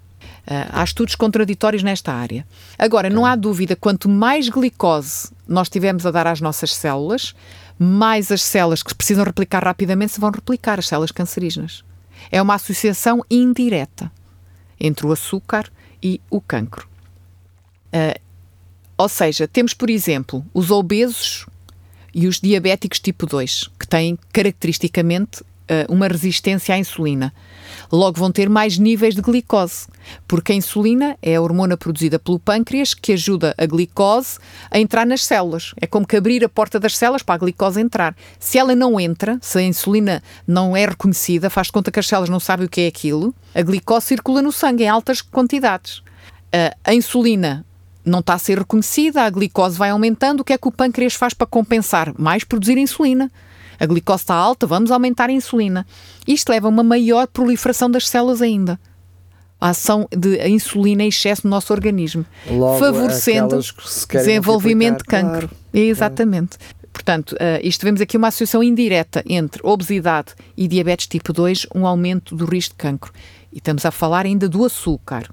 Uh, 0.47 0.67
há 0.73 0.83
estudos 0.85 1.15
contraditórios 1.15 1.83
nesta 1.83 2.13
área. 2.13 2.47
Agora, 2.79 3.09
não 3.09 3.25
há 3.25 3.37
dúvida, 3.37 3.77
quanto 3.77 4.09
mais 4.09 4.49
glicose 4.49 5.31
nós 5.47 5.69
tivermos 5.69 6.05
a 6.05 6.11
dar 6.11 6.27
às 6.27 6.41
nossas 6.41 6.75
células, 6.75 7.35
mais 7.83 8.31
as 8.31 8.43
células 8.43 8.83
que 8.83 8.95
precisam 8.95 9.25
replicar 9.25 9.65
rapidamente 9.65 10.13
se 10.13 10.21
vão 10.21 10.31
replicar, 10.31 10.79
as 10.79 10.87
células 10.87 11.11
cancerígenas. 11.11 11.85
É 12.31 12.41
uma 12.41 12.55
associação 12.55 13.25
indireta 13.31 14.11
entre 14.79 15.07
o 15.07 15.13
açúcar 15.13 15.71
e 16.03 16.21
o 16.31 16.41
cancro. 16.41 16.89
Uh, 17.89 18.19
ou 18.97 19.09
seja, 19.09 19.49
temos, 19.49 19.75
por 19.75 19.91
exemplo, 19.91 20.45
os 20.55 20.71
obesos 20.71 21.47
e 22.15 22.27
os 22.27 22.41
diabéticos 22.41 23.01
tipo 23.01 23.27
2, 23.27 23.71
que 23.79 23.87
têm 23.87 24.19
caracteristicamente 24.33 25.43
uh, 25.43 25.93
uma 25.93 26.07
resistência 26.07 26.75
à 26.75 26.79
insulina. 26.79 27.33
Logo 27.91 28.19
vão 28.19 28.31
ter 28.31 28.49
mais 28.49 28.79
níveis 28.79 29.15
de 29.15 29.23
glicose, 29.23 29.87
porque 30.27 30.53
a 30.53 30.55
insulina 30.55 31.17
é 31.23 31.37
a 31.37 31.41
hormona 31.41 31.77
produzida 31.77 32.19
pelo 32.19 32.39
pâncreas 32.39 32.95
que 32.95 33.13
ajuda 33.13 33.55
a 33.59 33.67
glicose 33.67 34.39
a 34.71 34.79
entrar 34.79 35.07
nas 35.07 35.25
células. 35.25 35.75
É 35.81 35.87
como 35.87 36.07
que 36.07 36.17
abrir 36.17 36.45
a 36.45 36.49
porta 36.49 36.79
das 36.79 36.97
células 36.97 37.23
para 37.23 37.37
a 37.37 37.39
glicose 37.39 37.81
entrar. 37.81 38.15
Se 38.39 38.59
ela 38.59 38.75
não 38.75 38.99
entra, 38.99 39.39
se 39.41 39.59
a 39.59 39.63
insulina 39.63 40.23
não 40.47 40.77
é 40.77 40.87
reconhecida, 40.87 41.51
faz 41.51 41.71
conta 41.71 41.91
que 41.91 42.01
as 42.01 42.07
células 42.07 42.31
não 42.31 42.41
sabem 42.41 42.67
o 42.67 42.69
que 42.69 42.83
é 42.83 42.87
aquilo, 42.87 43.35
a 43.55 43.63
glicose 43.63 44.07
circula 44.07 44.43
no 44.43 44.53
sangue 44.53 44.85
em 44.85 44.89
altas 44.89 45.21
quantidades. 45.21 45.99
Uh, 45.99 46.75
a 46.85 46.95
insulina 46.95 47.65
não 48.05 48.19
está 48.19 48.35
a 48.35 48.39
ser 48.39 48.59
reconhecida, 48.59 49.23
a 49.23 49.31
glicose 49.31 49.79
vai 49.79 49.91
aumentando. 49.91 50.41
O 50.41 50.45
que 50.45 50.53
é 50.53 50.59
que 50.59 50.69
o 50.69 50.73
pâncreas 50.73 51.15
faz 51.15 51.35
para 51.35 51.47
compensar? 51.47 52.13
Mais 52.19 52.45
produzir 52.45 52.77
insulina. 52.77 53.31
A 53.79 53.87
glicose 53.87 54.23
está 54.23 54.35
alta, 54.35 54.67
vamos 54.67 54.91
aumentar 54.91 55.29
a 55.29 55.33
insulina. 55.33 55.87
Isto 56.27 56.51
leva 56.51 56.69
a 56.69 56.71
uma 56.71 56.83
maior 56.83 57.27
proliferação 57.27 57.91
das 57.91 58.09
células 58.09 58.43
ainda. 58.43 58.79
A 59.63 59.69
ação 59.69 60.09
de 60.11 60.45
insulina 60.49 61.05
em 61.05 61.09
excesso 61.09 61.43
no 61.45 61.51
nosso 61.51 61.73
organismo, 61.73 62.27
Logo, 62.51 62.81
favorecendo 62.81 63.61
desenvolvimento 64.11 64.99
de 64.99 65.05
cancro. 65.05 65.49
Claro. 65.49 65.57
Exatamente. 65.73 66.59
Portanto, 66.93 67.33
uh, 67.33 67.61
isto 67.63 67.85
vemos 67.85 68.01
aqui 68.01 68.17
uma 68.17 68.27
associação 68.27 68.61
indireta 68.61 69.23
entre 69.25 69.63
obesidade 69.65 70.35
e 70.57 70.67
diabetes 70.67 71.07
tipo 71.07 71.33
2, 71.33 71.69
um 71.75 71.87
aumento 71.87 72.35
do 72.35 72.45
risco 72.45 72.75
de 72.75 72.79
cancro. 72.79 73.13
E 73.53 73.59
estamos 73.59 73.87
a 73.87 73.93
falar 73.93 74.27
ainda 74.27 74.49
do 74.49 74.65
açúcar. 74.65 75.31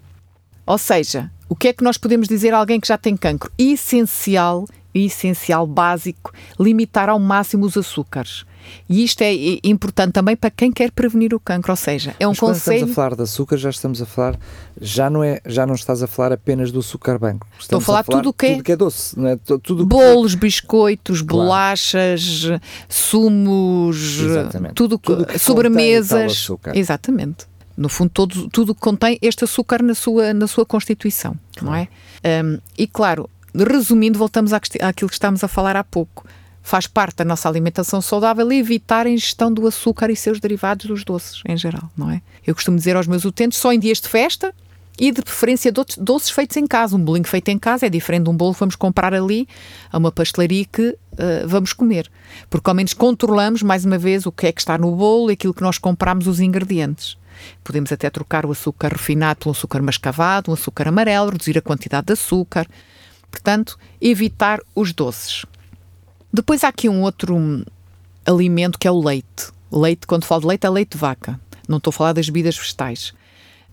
Ou 0.64 0.78
seja, 0.78 1.32
o 1.50 1.56
que 1.56 1.70
é 1.70 1.74
que 1.74 1.84
nós 1.84 1.98
podemos 1.98 2.28
dizer 2.28 2.54
a 2.54 2.60
alguém 2.60 2.80
que 2.80 2.88
já 2.88 3.00
tem 3.00 3.18
cancro? 3.18 3.52
Essencial, 3.58 4.68
essencial, 4.94 5.66
básico, 5.68 6.32
limitar 6.60 7.10
ao 7.10 7.20
máximo 7.20 7.66
os 7.66 7.78
açúcares. 7.78 8.46
E 8.88 9.04
isto 9.04 9.22
é 9.22 9.34
importante 9.64 10.14
também 10.14 10.36
para 10.36 10.50
quem 10.50 10.72
quer 10.72 10.92
prevenir 10.92 11.34
o 11.34 11.40
cancro, 11.40 11.72
ou 11.72 11.76
seja, 11.76 12.16
é 12.20 12.28
um 12.28 12.32
Mas 12.32 12.40
quando 12.40 12.54
conselho. 12.54 12.76
estamos 12.76 12.92
a 12.92 12.96
falar 12.96 13.16
de 13.16 13.24
açúcar, 13.24 13.58
já 13.58 13.70
estamos 13.70 14.02
a 14.02 14.06
falar, 14.06 14.40
já 14.80 15.10
não 15.10 15.24
é, 15.24 15.42
já 15.46 15.66
não 15.66 15.76
estás 15.76 16.04
a 16.04 16.08
falar 16.08 16.34
apenas 16.34 16.72
do 16.72 16.80
açúcar 16.80 17.18
branco. 17.18 17.48
Estamos 17.60 17.64
Estou 17.64 17.78
a 17.78 17.82
falar, 17.82 18.00
a 18.00 18.04
falar 18.04 18.18
tudo 18.20 18.30
o 18.30 18.34
que 18.34 18.46
é, 18.46 18.52
tudo 18.52 18.64
que 18.64 18.72
é 18.72 18.76
doce, 18.76 19.20
não 19.20 19.28
é? 19.28 19.36
Tudo 19.38 19.86
bolos, 19.86 20.36
biscoitos, 20.36 21.22
claro. 21.22 21.44
bolachas, 21.44 22.48
sumos, 22.88 24.20
Exatamente. 24.20 24.74
tudo, 24.76 24.98
tudo 24.98 25.26
que 25.26 25.40
sobremesas. 25.40 26.50
Exatamente 26.74 27.48
no 27.80 27.88
fundo, 27.88 28.10
todo, 28.10 28.50
tudo 28.50 28.76
contém 28.76 29.18
este 29.22 29.46
açúcar 29.46 29.82
na 29.82 29.96
sua, 29.96 30.34
na 30.34 30.48
sua 30.48 30.66
constituição, 30.66 31.34
não 31.62 31.74
é? 31.74 31.88
Um, 32.44 32.60
e 32.78 32.86
claro, 32.86 33.30
resumindo, 33.54 34.18
voltamos 34.20 34.54
àquilo 34.54 35.10
que 35.10 35.16
estávamos 35.16 35.44
a 35.44 35.48
falar 35.48 35.76
há 35.76 35.84
pouco. 35.84 36.26
Faz 36.62 36.86
parte 36.86 37.18
da 37.18 37.26
nossa 37.26 37.48
alimentação 37.50 38.02
saudável 38.02 38.52
evitar 38.52 39.06
a 39.06 39.10
ingestão 39.10 39.52
do 39.52 39.66
açúcar 39.66 40.12
e 40.12 40.16
seus 40.16 40.40
derivados 40.40 40.86
dos 40.86 41.04
doces, 41.04 41.42
em 41.48 41.58
geral, 41.58 41.90
não 41.98 42.12
é? 42.12 42.22
Eu 42.46 42.54
costumo 42.54 42.78
dizer 42.78 42.96
aos 42.96 43.08
meus 43.08 43.26
utentes, 43.26 43.58
só 43.58 43.72
em 43.72 43.80
dias 43.80 44.00
de 44.00 44.08
festa 44.08 44.54
e 45.00 45.12
de 45.12 45.22
preferência 45.22 45.72
doces 45.98 46.30
feitos 46.30 46.58
em 46.58 46.68
casa. 46.68 46.96
Um 46.96 47.00
bolinho 47.00 47.26
feito 47.26 47.48
em 47.48 47.58
casa 47.58 47.86
é 47.86 47.90
diferente 47.90 48.26
de 48.26 48.30
um 48.30 48.36
bolo 48.36 48.54
que 48.54 48.60
vamos 48.60 48.76
comprar 48.76 49.14
ali 49.14 49.48
a 49.92 49.98
uma 49.98 50.12
pastelaria 50.12 50.66
que 50.66 50.90
uh, 50.90 51.48
vamos 51.48 51.72
comer. 51.72 52.12
Porque 52.50 52.70
ao 52.70 52.76
menos 52.76 52.94
controlamos, 52.94 53.64
mais 53.64 53.86
uma 53.86 53.98
vez, 53.98 54.26
o 54.26 54.32
que 54.32 54.48
é 54.48 54.52
que 54.52 54.60
está 54.60 54.78
no 54.78 54.94
bolo 54.96 55.32
e 55.32 55.34
aquilo 55.34 55.54
que 55.54 55.62
nós 55.62 55.78
compramos, 55.78 56.28
os 56.28 56.42
ingredientes. 56.42 57.18
Podemos 57.64 57.92
até 57.92 58.10
trocar 58.10 58.46
o 58.46 58.52
açúcar 58.52 58.92
refinado 58.92 59.40
pelo 59.40 59.52
açúcar 59.52 59.82
mascavado, 59.82 60.52
um 60.52 60.54
açúcar 60.54 60.90
amarelo, 60.90 61.32
reduzir 61.32 61.58
a 61.58 61.62
quantidade 61.62 62.08
de 62.08 62.14
açúcar. 62.14 62.68
Portanto, 63.30 63.78
evitar 64.02 64.60
os 64.76 64.94
doces. 64.94 65.46
Depois 66.32 66.64
há 66.64 66.68
aqui 66.68 66.88
um 66.88 67.02
outro 67.02 67.66
alimento 68.26 68.78
que 68.78 68.88
é 68.88 68.92
o 68.92 69.00
leite. 69.00 69.52
Leite, 69.72 70.08
quando 70.08 70.26
falo 70.26 70.42
de 70.42 70.48
leite, 70.48 70.66
é 70.66 70.70
leite 70.70 70.92
de 70.92 70.98
vaca. 70.98 71.40
Não 71.68 71.78
estou 71.78 71.92
a 71.92 71.94
falar 71.94 72.14
das 72.14 72.28
bebidas 72.28 72.58
vegetais. 72.58 73.14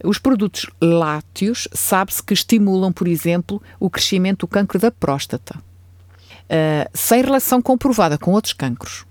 Os 0.04 0.18
produtos 0.18 0.66
lácteos 0.80 1.68
sabe-se 1.72 2.22
que 2.22 2.34
estimulam, 2.34 2.92
por 2.92 3.08
exemplo, 3.08 3.62
o 3.80 3.88
crescimento 3.88 4.40
do 4.40 4.48
cancro 4.48 4.78
da 4.78 4.90
próstata, 4.90 5.58
uh, 5.58 6.90
sem 6.92 7.22
relação 7.22 7.62
comprovada 7.62 8.18
com 8.18 8.32
outros 8.32 8.52
cancros. 8.52 9.05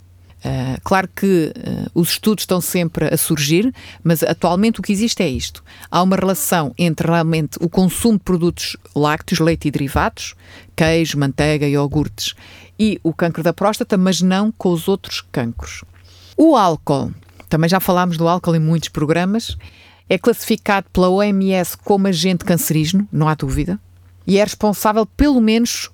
Uh, 0.46 0.80
claro 0.84 1.10
que 1.16 1.52
uh, 1.58 1.90
os 2.00 2.10
estudos 2.10 2.44
estão 2.44 2.62
sempre 2.62 3.12
a 3.12 3.18
surgir, 3.18 3.74
mas 4.04 4.22
atualmente 4.22 4.80
o 4.80 4.84
que 4.84 4.92
existe 4.92 5.24
é 5.24 5.28
isto. 5.28 5.64
Há 5.90 6.04
uma 6.04 6.16
relação 6.16 6.72
entre 6.78 7.08
realmente 7.08 7.58
o 7.60 7.68
consumo 7.68 8.20
de 8.20 8.24
produtos 8.24 8.78
lácteos, 8.96 9.40
leite 9.40 9.68
e 9.68 9.72
derivados, 9.72 10.36
queijo, 10.76 11.18
manteiga, 11.18 11.68
iogurtes, 11.68 12.36
e 12.78 13.00
o 13.02 13.12
cancro 13.12 13.42
da 13.42 13.54
próstata, 13.54 13.98
mas 13.98 14.22
não 14.22 14.52
com 14.52 14.70
os 14.70 14.88
outros 14.88 15.26
cancros. 15.32 15.84
O 16.38 16.56
álcool, 16.56 17.12
também 17.50 17.68
já 17.70 17.80
falámos 17.80 18.16
do 18.16 18.28
álcool 18.28 18.56
em 18.56 18.60
muitos 18.60 18.90
programas, 18.90 19.58
é 20.08 20.16
classificado 20.16 20.86
pela 20.94 21.10
OMS 21.10 21.76
como 21.76 22.08
agente 22.08 22.46
cancerígeno, 22.46 23.08
não 23.12 23.28
há 23.28 23.34
dúvida, 23.34 23.80
e 24.28 24.38
é 24.38 24.44
responsável, 24.44 25.08
pelo 25.08 25.42
menos 25.42 25.90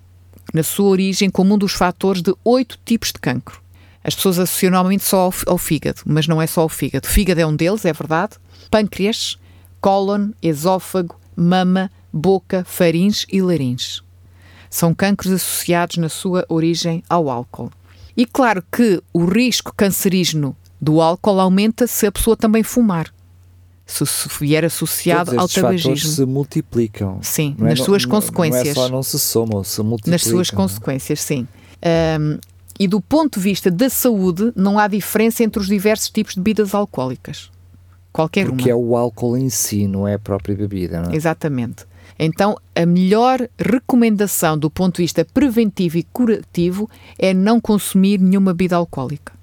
na 0.53 0.61
sua 0.63 0.89
origem, 0.89 1.29
como 1.29 1.55
um 1.55 1.57
dos 1.57 1.71
fatores 1.71 2.21
de 2.21 2.35
oito 2.43 2.77
tipos 2.83 3.13
de 3.13 3.19
cancro. 3.19 3.61
As 4.03 4.15
pessoas 4.15 4.39
associam 4.39 4.71
normalmente 4.71 5.03
só 5.03 5.17
ao, 5.21 5.33
ao 5.47 5.57
fígado, 5.57 6.01
mas 6.05 6.27
não 6.27 6.41
é 6.41 6.47
só 6.47 6.65
o 6.65 6.69
fígado. 6.69 7.07
O 7.07 7.11
fígado 7.11 7.39
é 7.39 7.45
um 7.45 7.55
deles, 7.55 7.85
é 7.85 7.93
verdade. 7.93 8.33
Pâncreas, 8.69 9.37
cólon, 9.79 10.31
esófago, 10.41 11.15
mama, 11.35 11.91
boca, 12.11 12.63
faringe 12.67 13.25
e 13.31 13.41
laringe. 13.41 14.01
São 14.69 14.93
cancros 14.93 15.31
associados 15.31 15.97
na 15.97 16.09
sua 16.09 16.45
origem 16.49 17.03
ao 17.09 17.29
álcool. 17.29 17.71
E 18.15 18.25
claro 18.25 18.63
que 18.71 19.01
o 19.13 19.25
risco 19.25 19.73
cancerígeno 19.75 20.55
do 20.79 21.01
álcool 21.01 21.39
aumenta 21.39 21.85
se 21.85 22.07
a 22.07 22.11
pessoa 22.11 22.35
também 22.35 22.63
fumar. 22.63 23.13
Se, 23.85 24.05
se 24.05 24.29
vier 24.39 24.63
associado 24.63 25.31
Todos 25.31 25.41
ao 25.41 25.63
tabagismo. 25.63 26.11
se 26.11 26.25
multiplicam. 26.25 27.19
Sim, 27.21 27.55
é, 27.59 27.63
nas 27.63 27.79
suas 27.79 28.03
não, 28.03 28.11
consequências. 28.11 28.63
Não 28.63 28.71
é 28.71 28.87
só 28.87 28.89
não 28.89 29.03
se 29.03 29.19
somam, 29.19 29.63
se 29.63 29.81
multiplicam. 29.81 30.11
Nas 30.13 30.23
suas 30.23 30.49
consequências, 30.49 31.21
sim. 31.21 31.47
Um, 32.19 32.39
e 32.79 32.87
do 32.87 32.99
ponto 33.01 33.39
de 33.39 33.43
vista 33.43 33.69
da 33.69 33.89
saúde, 33.89 34.51
não 34.55 34.79
há 34.79 34.87
diferença 34.87 35.43
entre 35.43 35.59
os 35.59 35.67
diversos 35.67 36.09
tipos 36.09 36.33
de 36.33 36.39
bebidas 36.39 36.73
alcoólicas. 36.73 37.51
Qualquer 38.11 38.45
Porque 38.45 38.63
uma. 38.63 38.71
é 38.71 38.75
o 38.75 38.95
álcool 38.95 39.37
em 39.37 39.49
si, 39.49 39.87
não 39.87 40.07
é 40.07 40.15
a 40.15 40.19
própria 40.19 40.55
bebida, 40.55 41.01
não 41.01 41.11
é? 41.11 41.15
Exatamente. 41.15 41.85
Então, 42.19 42.57
a 42.75 42.85
melhor 42.85 43.47
recomendação 43.57 44.57
do 44.57 44.69
ponto 44.69 44.97
de 44.97 45.03
vista 45.03 45.25
preventivo 45.25 45.97
e 45.97 46.03
curativo 46.03 46.89
é 47.17 47.33
não 47.33 47.59
consumir 47.59 48.19
nenhuma 48.19 48.53
bebida 48.53 48.75
alcoólica. 48.75 49.33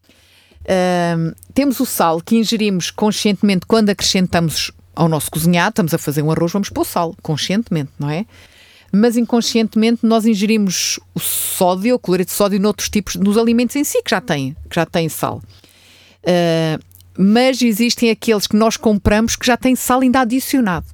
Uh, 0.61 1.35
temos 1.55 1.81
o 1.81 1.87
sal 1.87 2.21
que 2.21 2.37
ingerimos 2.37 2.91
conscientemente 2.91 3.65
quando 3.67 3.89
acrescentamos 3.89 4.71
ao 4.95 5.09
nosso 5.09 5.31
cozinhado, 5.31 5.71
estamos 5.71 5.95
a 5.95 5.99
fazer 5.99 6.23
um 6.23 6.31
arroz, 6.31 6.53
vamos 6.53 6.69
pôr 6.69 6.85
sal, 6.85 7.15
conscientemente, 7.23 7.91
não 7.99 8.11
é? 8.11 8.27
Mas 8.93 9.17
inconscientemente 9.17 10.05
nós 10.05 10.25
ingerimos 10.25 10.99
o 11.15 11.21
sódio, 11.21 11.95
o 11.95 11.99
cloreto 11.99 12.31
de 12.31 12.37
sódio, 12.37 12.61
noutros 12.61 12.89
tipos, 12.89 13.17
nos 13.17 13.37
alimentos 13.37 13.77
em 13.77 13.85
si 13.85 14.03
que 14.03 14.11
já 14.11 14.21
têm, 14.21 14.57
que 14.69 14.75
já 14.75 14.87
têm 14.87 15.09
sal. 15.09 15.43
Uh, 16.23 16.83
mas 17.17 17.61
existem 17.61 18.11
aqueles 18.11 18.47
que 18.47 18.57
nós 18.57 18.77
compramos 18.77 19.37
que 19.37 19.47
já 19.47 19.57
têm 19.57 19.75
sal 19.75 20.01
ainda 20.01 20.21
adicionado, 20.21 20.87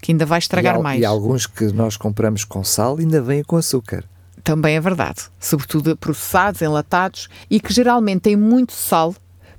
que 0.00 0.12
ainda 0.12 0.26
vai 0.26 0.38
estragar 0.38 0.78
e, 0.78 0.82
mais. 0.82 1.00
E 1.00 1.04
alguns 1.04 1.46
que 1.46 1.64
nós 1.72 1.96
compramos 1.96 2.44
com 2.44 2.62
sal 2.62 2.98
ainda 2.98 3.20
vêm 3.20 3.42
com 3.42 3.56
açúcar. 3.56 4.04
Também 4.44 4.76
é 4.76 4.80
verdade, 4.80 5.22
sobretudo 5.40 5.96
processados, 5.96 6.62
enlatados 6.62 7.28
e 7.48 7.60
que 7.60 7.72
geralmente 7.72 8.22
têm 8.22 8.36
muito 8.36 8.72
sal. 8.72 9.14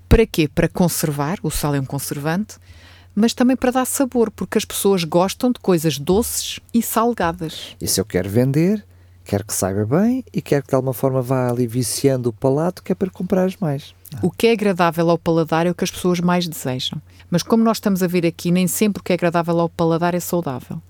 Para 0.08 0.26
quê? 0.26 0.48
Para 0.48 0.68
conservar, 0.68 1.40
o 1.42 1.50
sal 1.50 1.74
é 1.74 1.80
um 1.80 1.86
conservante, 1.86 2.58
mas 3.16 3.34
também 3.34 3.56
para 3.56 3.72
dar 3.72 3.86
sabor, 3.86 4.32
porque 4.32 4.58
as 4.58 4.66
pessoas 4.66 5.04
gostam 5.04 5.52
de 5.52 5.60
coisas 5.60 5.98
doces 5.98 6.60
e 6.74 6.82
salgadas. 6.82 7.76
E 7.80 7.88
se 7.88 8.00
eu 8.00 8.06
quero 8.06 8.30
vender, 8.30 8.86
Quer 9.26 9.44
que 9.44 9.54
saiba 9.54 9.86
bem 9.86 10.24
e 10.34 10.42
quer 10.42 10.62
que 10.62 10.70
de 10.70 10.76
alguma 10.76 10.94
forma 10.94 11.22
vá 11.22 11.50
ali 11.50 11.66
viciando 11.66 12.30
o 12.30 12.34
palato, 12.34 12.84
que 12.84 12.92
é 12.92 12.96
para 12.96 13.10
comprares 13.10 13.56
mais. 13.58 13.96
O 14.22 14.30
que 14.30 14.48
é 14.48 14.52
agradável 14.52 15.10
ao 15.10 15.18
paladar 15.18 15.66
é 15.66 15.72
o 15.72 15.76
que 15.76 15.84
as 15.84 15.92
pessoas 15.92 16.20
mais 16.20 16.48
desejam. 16.48 17.02
Mas 17.32 17.42
como 17.42 17.64
nós 17.64 17.78
estamos 17.78 18.04
a 18.04 18.08
ver 18.08 18.26
aqui, 18.26 18.52
nem 18.52 18.68
sempre 18.68 19.00
o 19.00 19.04
que 19.04 19.14
é 19.14 19.16
agradável 19.16 19.60
ao 19.60 19.70
paladar 19.70 20.14
é 20.14 20.20
saudável. 20.20 20.82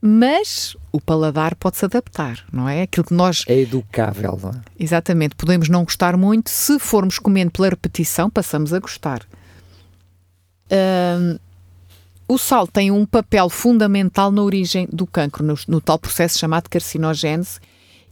Mas 0.00 0.76
o 0.90 1.00
paladar 1.00 1.54
pode-se 1.56 1.84
adaptar, 1.84 2.44
não 2.52 2.68
é? 2.68 2.82
Aquilo 2.82 3.06
que 3.06 3.14
nós. 3.14 3.44
É 3.46 3.58
educável, 3.58 4.38
não 4.40 4.50
é? 4.50 4.60
Exatamente. 4.78 5.34
Podemos 5.34 5.68
não 5.68 5.84
gostar 5.84 6.16
muito, 6.16 6.50
se 6.50 6.78
formos 6.78 7.18
comendo 7.18 7.50
pela 7.50 7.68
repetição, 7.68 8.30
passamos 8.30 8.72
a 8.72 8.78
gostar. 8.78 9.22
Hum, 10.70 11.38
o 12.32 12.38
sal 12.38 12.66
tem 12.66 12.90
um 12.90 13.04
papel 13.04 13.50
fundamental 13.50 14.32
na 14.32 14.42
origem 14.42 14.88
do 14.90 15.06
cancro, 15.06 15.44
no, 15.44 15.54
no 15.68 15.80
tal 15.80 15.98
processo 15.98 16.38
chamado 16.38 16.68
carcinogênese, 16.70 17.60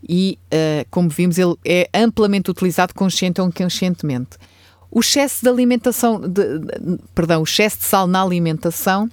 e, 0.07 0.39
uh, 0.53 0.87
como 0.91 1.09
vimos, 1.09 1.39
ele 1.39 1.55
é 1.65 1.89
amplamente 1.95 2.51
utilizado 2.51 2.95
consciente 2.95 3.41
ou 3.41 3.49
inconscientemente. 3.49 4.37
O 4.91 5.01
excesso 5.01 5.43
de 5.43 5.49
alimentação, 5.49 6.21
de, 6.21 6.59
de, 6.59 6.69
perdão, 7.15 7.41
o 7.41 7.45
excesso 7.45 7.79
de 7.79 7.85
sal 7.85 8.07
na 8.07 8.23
alimentação 8.23 9.09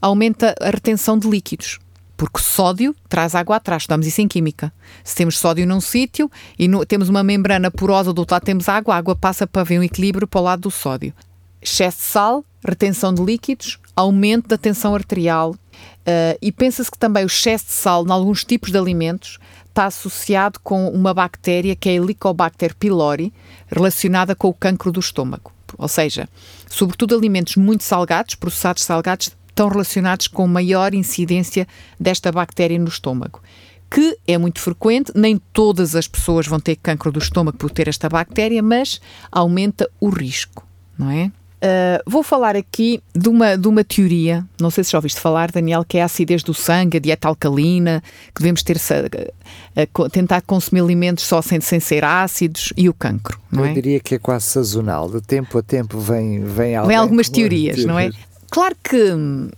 aumenta 0.00 0.54
a 0.60 0.70
retenção 0.70 1.18
de 1.18 1.28
líquidos, 1.28 1.78
porque 2.16 2.40
sódio 2.40 2.94
traz 3.10 3.34
água 3.34 3.56
atrás, 3.56 3.82
estudamos 3.82 4.06
isso 4.06 4.22
em 4.22 4.28
química. 4.28 4.72
Se 5.04 5.14
temos 5.14 5.38
sódio 5.38 5.66
num 5.66 5.80
sítio 5.80 6.30
e 6.58 6.66
no, 6.66 6.86
temos 6.86 7.10
uma 7.10 7.22
membrana 7.22 7.70
porosa, 7.70 8.12
do 8.12 8.20
outro 8.20 8.34
lado 8.34 8.44
temos 8.44 8.68
água, 8.70 8.94
a 8.94 8.98
água 8.98 9.14
passa 9.14 9.46
para 9.46 9.64
ver 9.64 9.78
um 9.78 9.82
equilíbrio 9.82 10.26
para 10.26 10.40
o 10.40 10.44
lado 10.44 10.62
do 10.62 10.70
sódio. 10.70 11.12
Excesso 11.60 11.98
de 11.98 12.04
sal, 12.04 12.44
retenção 12.64 13.12
de 13.12 13.22
líquidos, 13.22 13.78
aumento 13.96 14.48
da 14.48 14.58
tensão 14.58 14.94
arterial 14.94 15.52
uh, 15.52 16.38
e 16.40 16.52
pensa-se 16.52 16.90
que 16.90 16.98
também 16.98 17.24
o 17.24 17.26
excesso 17.26 17.66
de 17.66 17.72
sal 17.72 18.06
em 18.06 18.10
alguns 18.10 18.44
tipos 18.44 18.70
de 18.70 18.78
alimentos 18.78 19.38
está 19.66 19.86
associado 19.86 20.60
com 20.60 20.88
uma 20.88 21.12
bactéria 21.12 21.74
que 21.74 21.88
é 21.88 21.92
a 21.92 21.94
Helicobacter 21.96 22.74
pylori, 22.76 23.32
relacionada 23.68 24.34
com 24.34 24.48
o 24.48 24.54
cancro 24.54 24.90
do 24.90 25.00
estômago. 25.00 25.52
Ou 25.76 25.88
seja, 25.88 26.28
sobretudo 26.68 27.14
alimentos 27.14 27.56
muito 27.56 27.84
salgados, 27.84 28.34
processados 28.34 28.84
salgados, 28.84 29.36
estão 29.48 29.68
relacionados 29.68 30.28
com 30.28 30.46
maior 30.46 30.94
incidência 30.94 31.66
desta 31.98 32.32
bactéria 32.32 32.78
no 32.78 32.88
estômago. 32.88 33.42
Que 33.90 34.16
é 34.26 34.36
muito 34.38 34.60
frequente, 34.60 35.12
nem 35.14 35.38
todas 35.52 35.94
as 35.94 36.08
pessoas 36.08 36.46
vão 36.46 36.58
ter 36.58 36.76
cancro 36.76 37.12
do 37.12 37.18
estômago 37.18 37.58
por 37.58 37.70
ter 37.70 37.88
esta 37.88 38.08
bactéria, 38.08 38.62
mas 38.62 39.00
aumenta 39.30 39.90
o 40.00 40.08
risco, 40.08 40.66
não 40.98 41.10
é? 41.10 41.30
Uh, 41.56 42.02
vou 42.06 42.22
falar 42.22 42.54
aqui 42.54 43.02
de 43.14 43.30
uma, 43.30 43.56
de 43.56 43.66
uma 43.66 43.82
teoria, 43.82 44.44
não 44.60 44.70
sei 44.70 44.84
se 44.84 44.92
já 44.92 44.98
ouviste 44.98 45.18
falar, 45.18 45.50
Daniel, 45.50 45.86
que 45.86 45.96
é 45.96 46.02
a 46.02 46.04
acidez 46.04 46.42
do 46.42 46.52
sangue, 46.52 46.98
a 46.98 47.00
dieta 47.00 47.28
alcalina, 47.28 48.02
que 48.34 48.42
devemos 48.42 48.62
ter 48.62 48.76
uh, 48.76 50.00
uh, 50.04 50.10
tentar 50.10 50.42
consumir 50.42 50.82
alimentos 50.82 51.24
só 51.24 51.40
sem, 51.40 51.58
sem 51.62 51.80
ser 51.80 52.04
ácidos 52.04 52.74
e 52.76 52.90
o 52.90 52.94
cancro. 52.94 53.40
Não 53.50 53.64
Eu 53.64 53.70
é? 53.70 53.72
diria 53.72 54.00
que 54.00 54.16
é 54.16 54.18
quase 54.18 54.44
sazonal, 54.44 55.10
de 55.10 55.22
tempo 55.22 55.56
a 55.56 55.62
tempo 55.62 55.98
vem, 55.98 56.44
vem, 56.44 56.80
vem 56.86 56.96
algumas 56.96 57.30
teorias, 57.30 57.76
teorias, 57.76 57.86
não 57.86 57.98
é? 57.98 58.10
Claro 58.50 58.76
que 58.84 59.12
hum, 59.12 59.48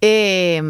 é, 0.00 0.60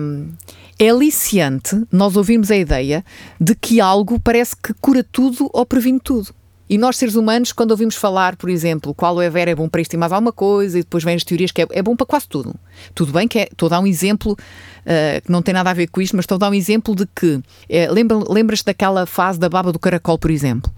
é 0.77 0.89
aliciante 0.91 1.85
nós 1.93 2.17
ouvirmos 2.17 2.51
a 2.51 2.57
ideia 2.57 3.05
de 3.41 3.55
que 3.55 3.81
algo 3.81 4.19
parece 4.19 4.57
que 4.57 4.75
cura 4.75 5.05
tudo 5.05 5.49
ou 5.53 5.65
previne 5.65 6.01
tudo. 6.01 6.35
E 6.69 6.79
nós, 6.79 6.97
seres 6.97 7.17
humanos, 7.17 7.53
quando 7.53 7.73
ouvimos 7.73 7.97
falar, 7.97 8.37
por 8.37 8.49
exemplo, 8.49 8.95
qual 8.95 9.21
é 9.21 9.29
vera 9.29 9.51
é 9.51 9.55
bom 9.55 9.69
para 9.69 9.81
isto 9.81 9.93
e 9.93 9.97
mais 9.97 10.13
alguma 10.13 10.33
coisa, 10.33 10.79
e 10.79 10.83
depois 10.83 11.05
vêm 11.05 11.17
as 11.17 11.25
teorias 11.25 11.51
que 11.51 11.63
é, 11.63 11.67
é 11.71 11.83
bom 11.83 11.95
para 11.95 12.07
quase 12.07 12.29
tudo. 12.29 12.55
Tudo 12.95 13.13
bem 13.13 13.29
que 13.29 13.41
é, 13.41 13.49
estou 13.51 13.67
a 13.67 13.71
dar 13.71 13.81
um 13.81 13.87
exemplo 13.87 14.33
uh, 14.33 15.23
que 15.23 15.31
não 15.31 15.43
tem 15.43 15.53
nada 15.53 15.71
a 15.71 15.75
ver 15.75 15.89
com 15.89 16.01
isto, 16.01 16.17
mas 16.17 16.25
estou 16.25 16.37
a 16.37 16.39
dar 16.39 16.51
um 16.51 16.55
exemplo 16.55 16.95
de 16.95 17.07
que, 17.07 17.41
é, 17.69 17.91
lembra, 17.91 18.19
lembras 18.29 18.63
daquela 18.63 19.05
fase 19.07 19.39
da 19.39 19.49
baba 19.49 19.73
do 19.73 19.79
caracol, 19.79 20.19
por 20.19 20.31
exemplo? 20.31 20.73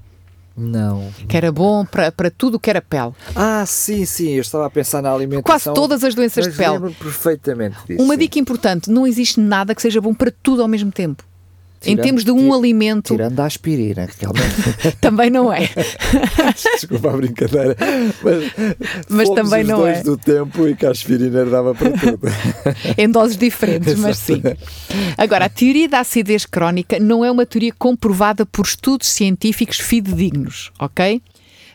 Não. 0.57 1.13
Que 1.29 1.37
era 1.37 1.51
bom 1.51 1.85
para, 1.85 2.13
para 2.13 2.31
tudo 2.31 2.61
que 2.61 2.71
era 2.71 2.81
pele. 2.81 3.13
Ah, 3.35 3.65
sim, 3.67 4.05
sim, 4.05 4.31
eu 4.31 4.41
estava 4.41 4.67
a 4.67 4.71
pensar 4.71 5.03
na 5.03 5.11
alimentação. 5.11 5.43
Quase 5.43 5.65
todas 5.75 6.05
as 6.05 6.15
doenças 6.15 6.47
de 6.47 6.57
pele. 6.57 6.75
Lembro 6.75 6.95
perfeitamente 6.95 7.77
disso. 7.87 8.03
Uma 8.03 8.15
sim. 8.15 8.21
dica 8.21 8.39
importante: 8.39 8.91
não 8.91 9.07
existe 9.07 9.41
nada 9.41 9.75
que 9.75 9.83
seja 9.83 10.01
bom 10.01 10.15
para 10.15 10.33
tudo 10.43 10.63
ao 10.63 10.69
mesmo 10.69 10.93
tempo. 10.93 11.25
Tirando, 11.85 11.99
em 11.99 12.03
termos 12.03 12.25
de 12.25 12.31
um 12.31 12.39
tira, 12.39 12.55
alimento. 12.55 13.15
Tirando 13.15 13.41
a 13.41 13.47
aspirina, 13.47 14.09
realmente. 14.19 14.97
também 15.01 15.31
não 15.31 15.53
é. 15.53 15.69
Desculpa 16.75 17.11
a 17.11 17.17
brincadeira. 17.17 17.77
Mas, 18.23 18.45
mas 19.09 19.31
também 19.31 19.63
os 19.63 19.69
não 19.69 19.79
dois 19.79 19.99
é. 19.99 20.03
do 20.03 20.17
tempo 20.17 20.67
e 20.67 20.75
que 20.75 20.87
a 20.87 20.91
aspirina 20.91 21.45
dava 21.45 21.75
para 21.75 21.91
tudo. 21.91 22.21
em 22.97 23.09
doses 23.09 23.37
diferentes, 23.37 23.95
mas 23.97 24.19
sim. 24.19 24.43
Agora, 25.17 25.47
a 25.47 25.49
teoria 25.49 25.89
da 25.89 26.01
acidez 26.01 26.47
crónica 26.47 26.99
não 26.99 27.25
é 27.25 27.31
uma 27.31 27.47
teoria 27.47 27.73
comprovada 27.79 28.47
por 28.47 28.65
estudos 28.65 29.09
científicos 29.09 29.79
fidedignos, 29.79 30.73
ok? 30.79 31.23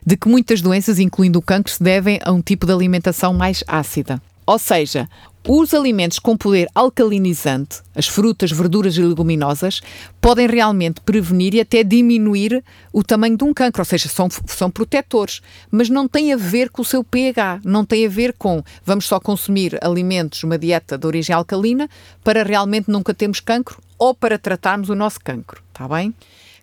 De 0.06 0.18
que 0.18 0.28
muitas 0.28 0.62
doenças, 0.62 0.98
incluindo 0.98 1.40
o 1.40 1.42
cancro, 1.42 1.72
se 1.72 1.84
devem 1.84 2.20
a 2.24 2.32
um 2.32 2.42
tipo 2.42 2.66
de 2.66 2.74
alimentação 2.74 3.34
mais 3.34 3.64
ácida. 3.68 4.22
Ou 4.50 4.58
seja, 4.58 5.08
os 5.48 5.76
alimentos 5.76 6.18
com 6.18 6.36
poder 6.36 6.68
alcalinizante, 6.74 7.84
as 7.94 8.08
frutas, 8.08 8.52
verduras 8.52 8.98
e 8.98 9.02
leguminosas, 9.04 9.80
podem 10.20 10.48
realmente 10.48 11.02
prevenir 11.02 11.54
e 11.54 11.60
até 11.60 11.84
diminuir 11.84 12.64
o 12.92 13.04
tamanho 13.04 13.38
de 13.38 13.44
um 13.44 13.54
cancro, 13.54 13.82
ou 13.82 13.86
seja, 13.86 14.10
são, 14.10 14.28
são 14.48 14.72
protetores, 14.72 15.40
mas 15.70 15.88
não 15.88 16.08
tem 16.08 16.34
a 16.34 16.36
ver 16.36 16.72
com 16.72 16.82
o 16.82 16.86
seu 16.86 17.04
pH, 17.04 17.62
não 17.64 17.86
tem 17.86 18.08
a 18.08 18.10
ver 18.10 18.34
com 18.40 18.64
vamos 18.84 19.06
só 19.06 19.20
consumir 19.20 19.78
alimentos, 19.84 20.44
uma 20.44 20.58
dieta 20.58 20.98
de 20.98 21.06
origem 21.06 21.36
alcalina, 21.36 21.88
para 22.24 22.42
realmente 22.42 22.90
nunca 22.90 23.14
termos 23.14 23.40
cancro 23.40 23.80
ou 24.00 24.16
para 24.16 24.40
tratarmos 24.40 24.90
o 24.90 24.96
nosso 24.96 25.20
cancro, 25.24 25.62
está 25.72 25.88
bem? 25.88 26.12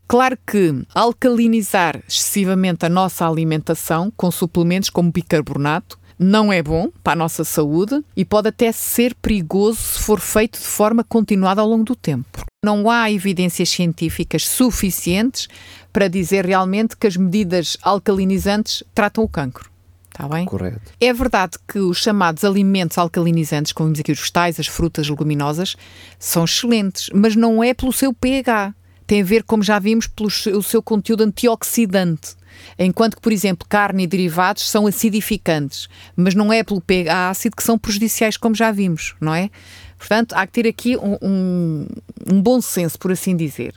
Claro 0.09 0.37
que 0.45 0.83
alcalinizar 0.93 2.03
excessivamente 2.09 2.85
a 2.85 2.89
nossa 2.89 3.29
alimentação 3.29 4.13
com 4.17 4.29
suplementos 4.33 4.91
como 4.91 5.13
bicarbonato 5.13 5.97
não 6.19 6.53
é 6.53 6.63
bom 6.63 6.91
para 7.03 7.13
a 7.13 7.17
nossa 7.17 7.45
saúde 7.45 8.03
e 8.17 8.25
pode 8.25 8.49
até 8.49 8.73
ser 8.73 9.15
perigoso 9.15 9.79
se 9.79 10.01
for 10.01 10.21
feito 10.21 10.59
de 10.59 10.65
forma 10.65 11.05
continuada 11.05 11.61
ao 11.61 11.69
longo 11.69 11.85
do 11.85 11.97
tempo. 11.97 12.45
Não 12.65 12.91
há 12.91 13.11
evidências 13.11 13.69
científicas 13.69 14.47
suficientes 14.47 15.49
para 15.93 16.09
dizer 16.09 16.45
realmente 16.45 16.97
que 16.97 17.07
as 17.07 17.17
medidas 17.17 17.77
alcalinizantes 17.83 18.83
tratam 18.95 19.23
o 19.23 19.29
cancro. 19.29 19.71
Está 20.11 20.27
bem? 20.27 20.47
Correto. 20.47 20.81
É 20.99 21.13
verdade 21.13 21.59
que 21.69 21.79
os 21.79 21.99
chamados 21.99 22.43
alimentos 22.43 22.97
alcalinizantes, 22.97 23.73
como 23.73 23.89
vimos 23.89 24.01
aqui 24.01 24.13
os 24.13 24.19
vegetais, 24.19 24.59
as 24.59 24.67
frutas 24.67 25.09
leguminosas, 25.11 25.77
são 26.19 26.45
excelentes, 26.45 27.11
mas 27.13 27.37
não 27.37 27.63
é 27.63 27.75
pelo 27.75 27.93
seu 27.93 28.15
pH. 28.15 28.75
Tem 29.07 29.21
a 29.21 29.25
ver, 29.25 29.45
como 29.45 29.63
já 29.63 29.79
vimos, 29.79 30.07
pelo 30.07 30.31
seu 30.63 30.83
conteúdo 30.83 31.23
antioxidante. 31.23 32.35
Enquanto 32.79 33.17
que, 33.17 33.23
por 33.23 33.33
exemplo, 33.33 33.67
carne 33.69 34.05
e 34.05 34.07
derivados 34.07 34.69
são 34.69 34.87
acidificantes, 34.87 35.89
mas 36.15 36.35
não 36.35 36.53
é 36.53 36.63
pelo 36.63 36.81
pH 36.81 37.31
ácido 37.31 37.57
que 37.57 37.63
são 37.63 37.79
prejudiciais, 37.79 38.37
como 38.37 38.55
já 38.55 38.71
vimos, 38.71 39.15
não 39.21 39.35
é? 39.35 39.51
Portanto, 39.99 40.35
há 40.35 40.47
que 40.47 40.53
ter 40.53 40.69
aqui 40.69 40.97
um, 40.97 41.17
um, 41.23 41.87
um 42.31 42.43
bom 42.43 42.61
senso, 42.61 42.99
por 42.99 43.11
assim 43.11 43.35
dizer. 43.37 43.75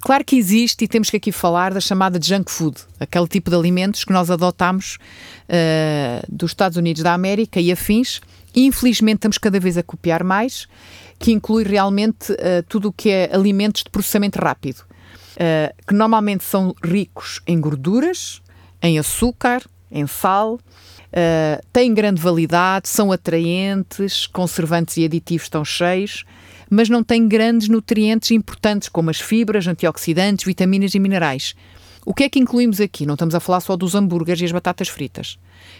Claro 0.00 0.24
que 0.24 0.36
existe, 0.36 0.84
e 0.84 0.88
temos 0.88 1.10
que 1.10 1.16
aqui 1.16 1.30
falar 1.30 1.72
da 1.72 1.80
chamada 1.80 2.18
junk 2.20 2.50
food, 2.50 2.76
aquele 2.98 3.28
tipo 3.28 3.50
de 3.50 3.56
alimentos 3.56 4.04
que 4.04 4.12
nós 4.12 4.30
adotamos 4.30 4.98
uh, 5.48 6.26
dos 6.28 6.50
Estados 6.50 6.76
Unidos 6.76 7.04
da 7.04 7.12
América 7.12 7.60
e 7.60 7.70
afins, 7.70 8.20
infelizmente 8.52 9.18
estamos 9.18 9.38
cada 9.38 9.60
vez 9.60 9.78
a 9.78 9.82
copiar 9.82 10.24
mais, 10.24 10.66
que 11.22 11.30
inclui 11.30 11.62
realmente 11.62 12.32
uh, 12.32 12.64
tudo 12.68 12.88
o 12.88 12.92
que 12.92 13.08
é 13.08 13.30
alimentos 13.32 13.84
de 13.84 13.90
processamento 13.90 14.40
rápido, 14.40 14.80
uh, 14.80 15.72
que 15.86 15.94
normalmente 15.94 16.42
são 16.42 16.74
ricos 16.82 17.40
em 17.46 17.60
gorduras, 17.60 18.42
em 18.82 18.98
açúcar, 18.98 19.62
em 19.88 20.04
sal, 20.04 20.54
uh, 20.54 21.66
têm 21.72 21.94
grande 21.94 22.20
validade, 22.20 22.88
são 22.88 23.12
atraentes, 23.12 24.26
conservantes 24.26 24.96
e 24.96 25.04
aditivos 25.04 25.44
estão 25.44 25.64
cheios, 25.64 26.24
mas 26.68 26.88
não 26.88 27.04
têm 27.04 27.28
grandes 27.28 27.68
nutrientes 27.68 28.32
importantes 28.32 28.88
como 28.88 29.08
as 29.08 29.20
fibras, 29.20 29.68
antioxidantes, 29.68 30.44
vitaminas 30.44 30.92
e 30.92 30.98
minerais. 30.98 31.54
O 32.04 32.12
que 32.12 32.24
é 32.24 32.28
que 32.28 32.40
incluímos 32.40 32.80
aqui? 32.80 33.06
Não 33.06 33.14
estamos 33.14 33.36
a 33.36 33.38
falar 33.38 33.60
só 33.60 33.76
dos 33.76 33.94
hambúrgueres 33.94 34.42
e 34.42 34.44
as 34.46 34.50
batatas 34.50 34.88
fritas. 34.88 35.38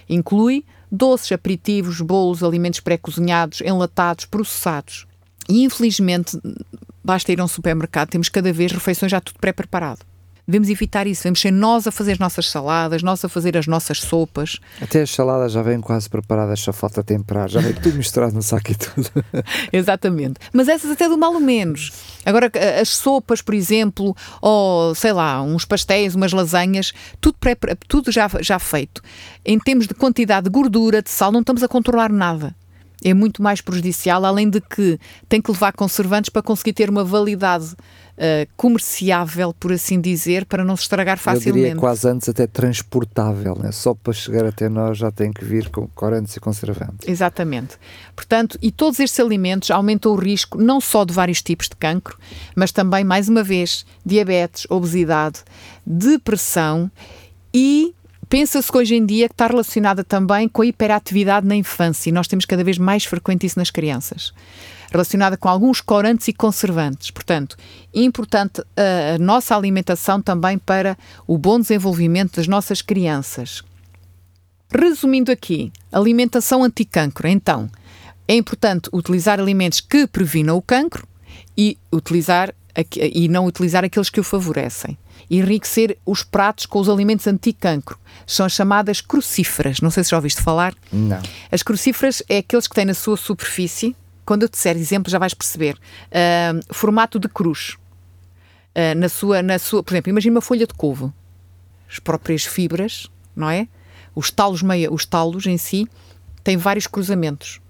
Inclui 0.08 0.64
doces, 0.88 1.32
aperitivos, 1.32 2.00
bolos, 2.00 2.44
alimentos 2.44 2.78
pré-cozinhados, 2.78 3.60
enlatados, 3.60 4.24
processados. 4.26 5.10
E 5.52 5.64
infelizmente, 5.64 6.40
basta 7.04 7.30
ir 7.30 7.38
a 7.38 7.44
um 7.44 7.48
supermercado, 7.48 8.08
temos 8.08 8.30
cada 8.30 8.50
vez 8.50 8.72
refeições 8.72 9.12
já 9.12 9.20
tudo 9.20 9.38
pré-preparado. 9.38 10.00
Devemos 10.48 10.70
evitar 10.70 11.06
isso, 11.06 11.24
devemos 11.24 11.42
ser 11.42 11.50
nós 11.50 11.86
a 11.86 11.92
fazer 11.92 12.12
as 12.12 12.18
nossas 12.18 12.48
saladas, 12.48 13.02
nós 13.02 13.22
a 13.22 13.28
fazer 13.28 13.58
as 13.58 13.66
nossas 13.66 13.98
sopas. 13.98 14.58
Até 14.80 15.02
as 15.02 15.10
saladas 15.10 15.52
já 15.52 15.60
vêm 15.60 15.78
quase 15.78 16.08
preparadas, 16.08 16.58
só 16.60 16.72
falta 16.72 17.04
temperar, 17.04 17.50
já 17.50 17.60
vem 17.60 17.74
tudo 17.74 17.96
misturado 17.96 18.34
no 18.34 18.40
saco 18.40 18.72
e 18.72 18.74
tudo. 18.74 19.10
Exatamente. 19.70 20.40
Mas 20.54 20.68
essas 20.68 20.90
até 20.90 21.06
do 21.06 21.18
mal 21.18 21.34
o 21.34 21.40
menos. 21.40 21.92
Agora, 22.24 22.50
as 22.80 22.88
sopas, 22.88 23.42
por 23.42 23.54
exemplo, 23.54 24.16
ou 24.40 24.94
sei 24.94 25.12
lá, 25.12 25.42
uns 25.42 25.66
pastéis, 25.66 26.14
umas 26.14 26.32
lasanhas, 26.32 26.94
tudo, 27.20 27.36
pré, 27.38 27.54
tudo 27.86 28.10
já, 28.10 28.26
já 28.40 28.58
feito. 28.58 29.02
Em 29.44 29.58
termos 29.58 29.86
de 29.86 29.92
quantidade 29.92 30.44
de 30.44 30.50
gordura, 30.50 31.02
de 31.02 31.10
sal, 31.10 31.30
não 31.30 31.40
estamos 31.40 31.62
a 31.62 31.68
controlar 31.68 32.10
nada 32.10 32.56
é 33.04 33.14
muito 33.14 33.42
mais 33.42 33.60
prejudicial, 33.60 34.24
além 34.24 34.48
de 34.48 34.60
que 34.60 34.98
tem 35.28 35.40
que 35.40 35.50
levar 35.50 35.72
conservantes 35.72 36.30
para 36.30 36.42
conseguir 36.42 36.72
ter 36.72 36.90
uma 36.90 37.04
validade 37.04 37.66
uh, 37.66 38.48
comerciável, 38.56 39.54
por 39.58 39.72
assim 39.72 40.00
dizer, 40.00 40.44
para 40.46 40.64
não 40.64 40.76
se 40.76 40.82
estragar 40.82 41.18
facilmente. 41.18 41.48
Eu 41.48 41.64
diria 41.64 41.76
quase 41.76 42.08
antes 42.08 42.28
até 42.28 42.46
transportável, 42.46 43.56
né? 43.56 43.72
só 43.72 43.94
para 43.94 44.12
chegar 44.12 44.44
até 44.44 44.68
nós 44.68 44.98
já 44.98 45.10
tem 45.10 45.32
que 45.32 45.44
vir 45.44 45.68
com 45.68 45.86
corantes 45.88 46.36
e 46.36 46.40
conservantes. 46.40 47.08
Exatamente. 47.08 47.76
Portanto, 48.14 48.58
e 48.62 48.70
todos 48.70 49.00
estes 49.00 49.20
alimentos 49.20 49.70
aumentam 49.70 50.12
o 50.12 50.16
risco 50.16 50.60
não 50.60 50.80
só 50.80 51.04
de 51.04 51.12
vários 51.12 51.42
tipos 51.42 51.68
de 51.68 51.76
cancro, 51.76 52.18
mas 52.54 52.72
também, 52.72 53.04
mais 53.04 53.28
uma 53.28 53.42
vez, 53.42 53.84
diabetes, 54.04 54.66
obesidade, 54.70 55.40
depressão 55.84 56.90
e 57.52 57.94
Pensa-se 58.32 58.72
que 58.72 58.78
hoje 58.78 58.94
em 58.94 59.04
dia 59.04 59.28
que 59.28 59.34
está 59.34 59.46
relacionada 59.46 60.02
também 60.02 60.48
com 60.48 60.62
a 60.62 60.66
hiperatividade 60.66 61.46
na 61.46 61.54
infância 61.54 62.08
e 62.08 62.12
nós 62.12 62.26
temos 62.26 62.46
cada 62.46 62.64
vez 62.64 62.78
mais 62.78 63.04
frequente 63.04 63.44
isso 63.44 63.58
nas 63.58 63.70
crianças 63.70 64.32
relacionada 64.90 65.36
com 65.36 65.50
alguns 65.50 65.82
corantes 65.82 66.28
e 66.28 66.32
conservantes. 66.32 67.10
Portanto, 67.10 67.58
importante 67.92 68.62
a, 68.74 69.16
a 69.16 69.18
nossa 69.18 69.54
alimentação 69.54 70.20
também 70.22 70.56
para 70.56 70.96
o 71.26 71.36
bom 71.36 71.60
desenvolvimento 71.60 72.36
das 72.36 72.46
nossas 72.46 72.80
crianças. 72.80 73.62
Resumindo 74.70 75.30
aqui, 75.30 75.70
alimentação 75.90 76.64
anticancro. 76.64 77.28
Então, 77.28 77.70
é 78.26 78.34
importante 78.34 78.88
utilizar 78.94 79.40
alimentos 79.40 79.80
que 79.80 80.06
previnam 80.06 80.56
o 80.56 80.62
cancro 80.62 81.06
e 81.56 81.76
utilizar 81.92 82.54
e 82.96 83.28
não 83.28 83.46
utilizar 83.46 83.84
aqueles 83.84 84.10
que 84.10 84.20
o 84.20 84.24
favorecem. 84.24 84.96
Enriquecer 85.30 85.98
os 86.04 86.22
pratos 86.22 86.66
com 86.66 86.78
os 86.78 86.88
alimentos 86.88 87.26
anticancro. 87.26 87.98
São 88.26 88.46
as 88.46 88.52
chamadas 88.52 89.00
crucíferas. 89.00 89.80
Não 89.80 89.90
sei 89.90 90.04
se 90.04 90.10
já 90.10 90.16
ouviste 90.16 90.40
falar. 90.40 90.74
Não. 90.92 91.20
As 91.50 91.62
crucíferas 91.62 92.22
é 92.28 92.38
aqueles 92.38 92.66
que 92.66 92.74
têm 92.74 92.84
na 92.84 92.94
sua 92.94 93.16
superfície 93.16 93.94
quando 94.24 94.42
eu 94.42 94.48
te 94.48 94.52
disser 94.52 94.76
exemplo, 94.76 95.10
já 95.10 95.18
vais 95.18 95.34
perceber. 95.34 95.76
Uh, 96.08 96.74
formato 96.74 97.18
de 97.18 97.28
cruz. 97.28 97.76
Uh, 98.74 98.96
na, 98.96 99.08
sua, 99.08 99.42
na 99.42 99.58
sua, 99.58 99.82
por 99.82 99.92
exemplo, 99.92 100.10
imagina 100.10 100.36
uma 100.36 100.40
folha 100.40 100.66
de 100.66 100.74
couve. 100.74 101.10
As 101.90 101.98
próprias 101.98 102.44
fibras, 102.44 103.10
não 103.34 103.50
é? 103.50 103.68
Os 104.14 104.30
talos, 104.30 104.62
meia, 104.62 104.92
os 104.92 105.04
talos 105.04 105.46
em 105.46 105.58
si 105.58 105.88
têm 106.42 106.56
vários 106.56 106.86
cruzamentos. 106.86 107.60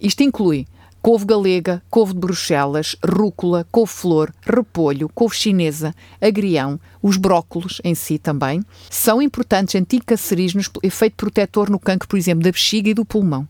Isto 0.00 0.22
inclui 0.22 0.66
couve 1.06 1.24
galega, 1.24 1.80
couve 1.88 2.14
de 2.14 2.18
Bruxelas, 2.18 2.96
rúcula, 3.00 3.64
couve-flor, 3.70 4.32
repolho, 4.42 5.08
couve 5.14 5.36
chinesa, 5.36 5.94
agrião, 6.20 6.80
os 7.00 7.16
brócolos 7.16 7.80
em 7.84 7.94
si 7.94 8.18
também, 8.18 8.60
são 8.90 9.22
importantes 9.22 9.76
anticancerígenos, 9.76 10.68
efeito 10.82 11.14
protetor 11.14 11.70
no 11.70 11.78
cancro, 11.78 12.08
por 12.08 12.18
exemplo, 12.18 12.42
da 12.42 12.50
bexiga 12.50 12.90
e 12.90 12.94
do 12.94 13.04
pulmão 13.04 13.46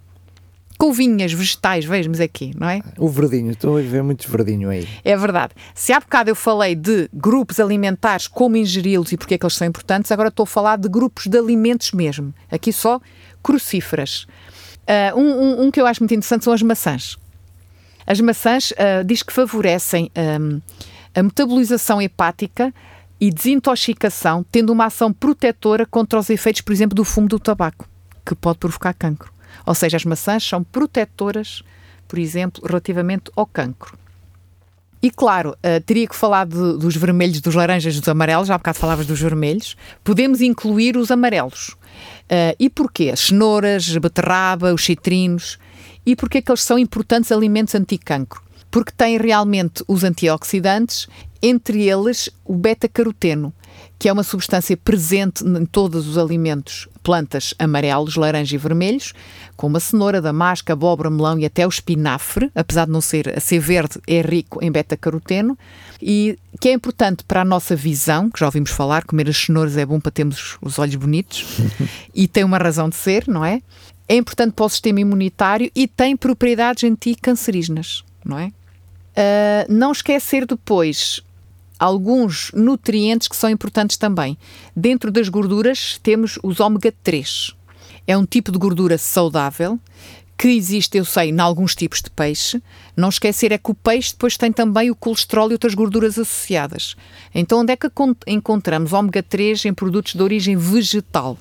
couvinhas, 0.76 1.32
vegetais, 1.32 1.86
vejamos 1.86 2.20
aqui, 2.20 2.52
não 2.54 2.68
é? 2.68 2.82
O 2.98 3.09
verdinho, 3.09 3.52
estou 3.52 3.78
a 3.78 3.80
ver 3.80 4.02
muito 4.02 4.30
verdinho 4.30 4.68
aí. 4.68 4.86
É 5.02 5.16
verdade. 5.16 5.54
Se 5.74 5.90
há 5.90 5.98
bocado 5.98 6.28
eu 6.28 6.36
falei 6.36 6.74
de 6.74 7.09
grupos 7.11 7.59
alimentares, 7.59 8.28
como 8.28 8.59
ingeri-los 8.59 9.12
e 9.12 9.16
porque 9.16 9.32
é 9.32 9.38
que 9.38 9.46
eles 9.46 9.57
são 9.57 9.66
importantes, 9.66 10.12
agora 10.12 10.28
estou 10.28 10.44
a 10.44 10.46
falar 10.46 10.76
de 10.76 10.90
grupos 10.90 11.28
de 11.28 11.38
alimentos 11.38 11.92
mesmo. 11.92 12.34
Aqui 12.50 12.74
só 12.74 13.00
crucíferas. 13.42 14.26
Uh, 14.82 15.18
um, 15.18 15.22
um, 15.22 15.62
um, 15.62 15.70
que 15.70 15.80
eu 15.80 15.86
acho 15.86 16.02
muito 16.02 16.12
interessante 16.12 16.44
são 16.44 16.52
as 16.52 16.61
maçãs. 16.61 17.16
As 18.07 18.20
maçãs 18.20 18.70
uh, 18.72 19.04
diz 19.04 19.22
que 19.22 19.32
favorecem 19.32 20.11
um, 20.40 20.61
a 21.14 21.22
metabolização 21.22 22.00
hepática 22.00 22.72
e 23.20 23.30
desintoxicação, 23.30 24.44
tendo 24.52 24.72
uma 24.72 24.86
ação 24.86 25.12
protetora 25.12 25.86
contra 25.86 26.18
os 26.18 26.30
efeitos, 26.30 26.61
por 26.61 26.72
exemplo, 26.72 26.94
do 26.94 27.04
fumo 27.04 27.26
do 27.26 27.38
tabaco, 27.38 27.88
que 28.24 28.34
pode 28.34 28.59
provocar 28.59 28.92
cancro. 28.92 29.32
Ou 29.64 29.74
seja, 29.74 29.96
as 29.96 30.04
maçãs 30.04 30.44
são 30.44 30.62
protetoras, 30.62 31.62
por 32.07 32.18
exemplo, 32.18 32.62
relativamente 32.64 33.30
ao 33.34 33.46
cancro. 33.46 33.98
E 35.02 35.11
claro, 35.11 35.50
uh, 35.50 35.80
teria 35.84 36.07
que 36.07 36.16
falar 36.16 36.46
de, 36.46 36.78
dos 36.78 36.96
vermelhos, 36.96 37.40
dos 37.40 37.54
laranjas, 37.54 37.98
dos 37.98 38.09
amarelos, 38.09 38.48
já 38.48 38.54
há 38.54 38.59
bocado 38.59 38.78
falavas 38.78 39.07
dos 39.07 39.20
vermelhos. 39.20 39.76
Podemos 40.02 40.40
incluir 40.40 40.96
os 40.96 41.11
amarelos. 41.11 41.76
Uh, 42.24 42.57
e 42.59 42.68
porquê? 42.68 43.11
As 43.12 43.20
cenouras, 43.20 43.96
beterraba, 43.96 44.72
os 44.72 44.84
citrinos. 44.84 45.59
E 46.05 46.14
porquê 46.14 46.43
que 46.43 46.51
eles 46.51 46.62
são 46.62 46.79
importantes 46.79 47.33
alimentos 47.33 47.74
anticancro? 47.74 48.43
Porque 48.70 48.93
têm 48.93 49.18
realmente 49.18 49.85
os 49.87 50.05
antioxidantes, 50.05 51.07
entre 51.43 51.89
eles 51.89 52.29
o 52.45 52.55
beta-caroteno, 52.55 53.53
que 53.99 54.09
é 54.09 54.12
uma 54.12 54.22
substância 54.22 54.77
presente 54.77 55.45
em 55.45 55.64
todos 55.64 56.07
os 56.07 56.18
alimentos, 56.18 56.89
plantas 57.03 57.55
amarelos, 57.59 58.16
laranja 58.16 58.55
e 58.55 58.59
vermelhos, 58.59 59.12
como 59.57 59.77
a 59.77 59.81
cenoura, 59.81 60.20
damasco, 60.20 60.70
abóbora, 60.70 61.11
melão 61.11 61.39
e 61.39 61.47
até 61.47 61.66
o 61.66 61.68
espinafre, 61.68 62.51
apesar 62.55 62.87
de 62.87 62.93
não 62.93 63.01
ser, 63.01 63.37
a 63.37 63.41
ser 63.41 63.59
verde, 63.59 63.99
é 64.07 64.20
rico 64.20 64.62
em 64.62 64.70
beta-caroteno, 64.70 65.57
e 66.01 66.39
que 66.61 66.68
é 66.68 66.72
importante 66.72 67.24
para 67.24 67.41
a 67.41 67.45
nossa 67.45 67.74
visão, 67.74 68.31
que 68.31 68.41
já 68.41 68.47
ouvimos 68.47 68.70
falar, 68.70 69.05
comer 69.05 69.29
as 69.29 69.37
cenouras 69.37 69.77
é 69.77 69.87
bom 69.87 69.99
para 69.99 70.12
termos 70.12 70.59
os 70.61 70.79
olhos 70.79 70.97
bonitos, 70.97 71.47
e 72.14 72.29
tem 72.29 72.45
uma 72.45 72.59
razão 72.59 72.89
de 72.89 72.97
ser, 72.97 73.27
não 73.27 73.45
é? 73.45 73.62
É 74.09 74.16
importante 74.16 74.52
para 74.52 74.64
o 74.64 74.68
sistema 74.68 75.00
imunitário 75.00 75.70
e 75.74 75.88
tem 75.88 76.16
propriedades 76.16 76.84
anticancerígenas, 76.84 78.04
não 78.24 78.38
é? 78.38 78.46
Uh, 78.46 79.72
não 79.72 79.92
esquecer 79.92 80.46
depois 80.46 81.22
alguns 81.78 82.50
nutrientes 82.52 83.28
que 83.28 83.36
são 83.36 83.50
importantes 83.50 83.96
também. 83.96 84.38
Dentro 84.74 85.11
das 85.11 85.28
gorduras 85.28 85.98
temos 86.02 86.38
os 86.42 86.61
ômega 86.61 86.92
3. 87.02 87.54
É 88.07 88.16
um 88.16 88.24
tipo 88.24 88.52
de 88.52 88.59
gordura 88.59 88.96
saudável 88.96 89.78
que 90.38 90.48
existe, 90.48 90.98
eu 90.98 91.04
sei, 91.04 91.30
em 91.30 91.40
alguns 91.40 91.74
tipos 91.74 92.02
de 92.02 92.11
peixe. 92.11 92.62
Não 92.94 93.09
esquecer 93.09 93.52
é 93.52 93.59
que 93.59 93.70
o 93.70 93.74
peixe 93.74 94.12
depois 94.12 94.36
tem 94.36 94.52
também 94.52 94.90
o 94.90 94.94
colesterol 94.94 95.48
e 95.50 95.52
outras 95.54 95.74
gorduras 95.74 96.18
associadas. 96.18 96.94
Então, 97.34 97.61
onde 97.61 97.72
é 97.72 97.76
que 97.76 97.90
encontramos 98.26 98.92
ômega 98.92 99.22
3 99.22 99.64
em 99.64 99.74
produtos 99.74 100.14
de 100.14 100.22
origem 100.22 100.57
vegetal? 100.57 101.38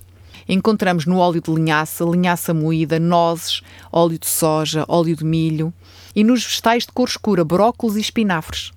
Encontramos 0.48 1.06
no 1.06 1.18
óleo 1.18 1.42
de 1.42 1.52
linhaça, 1.52 2.04
linhaça 2.04 2.54
moída, 2.54 3.00
nozes, 3.00 3.62
óleo 3.92 4.20
de 4.20 4.28
soja, 4.28 4.86
óleo 4.88 5.16
de 5.16 5.26
milho 5.26 5.74
e 6.16 6.24
nos 6.24 6.44
vegetais 6.44 6.84
de 6.84 6.92
cor 6.92 7.08
escura, 7.08 7.44
brócolis 7.44 7.98
e 7.98 8.02
espinafres 8.02 8.72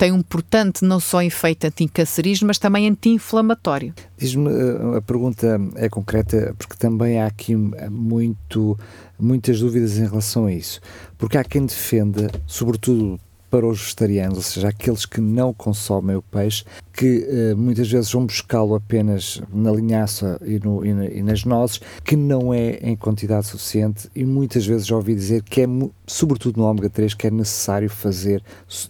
tem 0.00 0.12
um 0.12 0.16
importante 0.20 0.82
não 0.82 0.98
só 0.98 1.20
efeito 1.20 1.66
anticancerígeno, 1.66 2.46
mas 2.46 2.58
também 2.58 2.88
anti-inflamatório. 2.88 3.92
Diz-me, 4.16 4.48
eh, 4.48 4.96
a 4.96 5.02
pergunta 5.02 5.60
é 5.76 5.90
concreta 5.90 6.54
porque 6.56 6.74
também 6.74 7.20
há 7.20 7.26
aqui 7.26 7.54
muito, 7.54 8.78
muitas 9.18 9.60
dúvidas 9.60 9.98
em 9.98 10.06
relação 10.06 10.46
a 10.46 10.52
isso. 10.54 10.80
Porque 11.18 11.36
há 11.36 11.44
quem 11.44 11.66
defenda, 11.66 12.30
sobretudo 12.46 13.20
para 13.50 13.66
os 13.66 13.80
vegetarianos, 13.80 14.36
ou 14.36 14.42
seja, 14.42 14.68
aqueles 14.68 15.04
que 15.04 15.20
não 15.20 15.52
consomem 15.52 16.14
o 16.14 16.22
peixe, 16.22 16.64
que 16.92 17.26
uh, 17.52 17.56
muitas 17.56 17.90
vezes 17.90 18.12
vão 18.12 18.24
buscá-lo 18.24 18.74
apenas 18.74 19.42
na 19.52 19.72
linhaça 19.72 20.40
e, 20.44 20.58
no, 20.60 20.84
e, 20.84 20.94
na, 20.94 21.06
e, 21.06 21.22
nas 21.22 21.44
nozes, 21.44 21.80
que 22.04 22.14
não 22.14 22.54
é 22.54 22.78
em 22.82 22.94
quantidade 22.94 23.46
suficiente 23.46 24.08
e 24.14 24.24
muitas 24.24 24.64
vezes 24.64 24.86
já 24.86 24.94
ouvi 24.94 25.14
dizer 25.14 25.42
que 25.42 25.62
é, 25.62 25.66
sobretudo 26.06 26.60
no 26.60 26.66
ômega 26.66 26.88
3, 26.88 27.14
que 27.14 27.26
é 27.26 27.30
necessário 27.30 27.90
fazer 27.90 28.42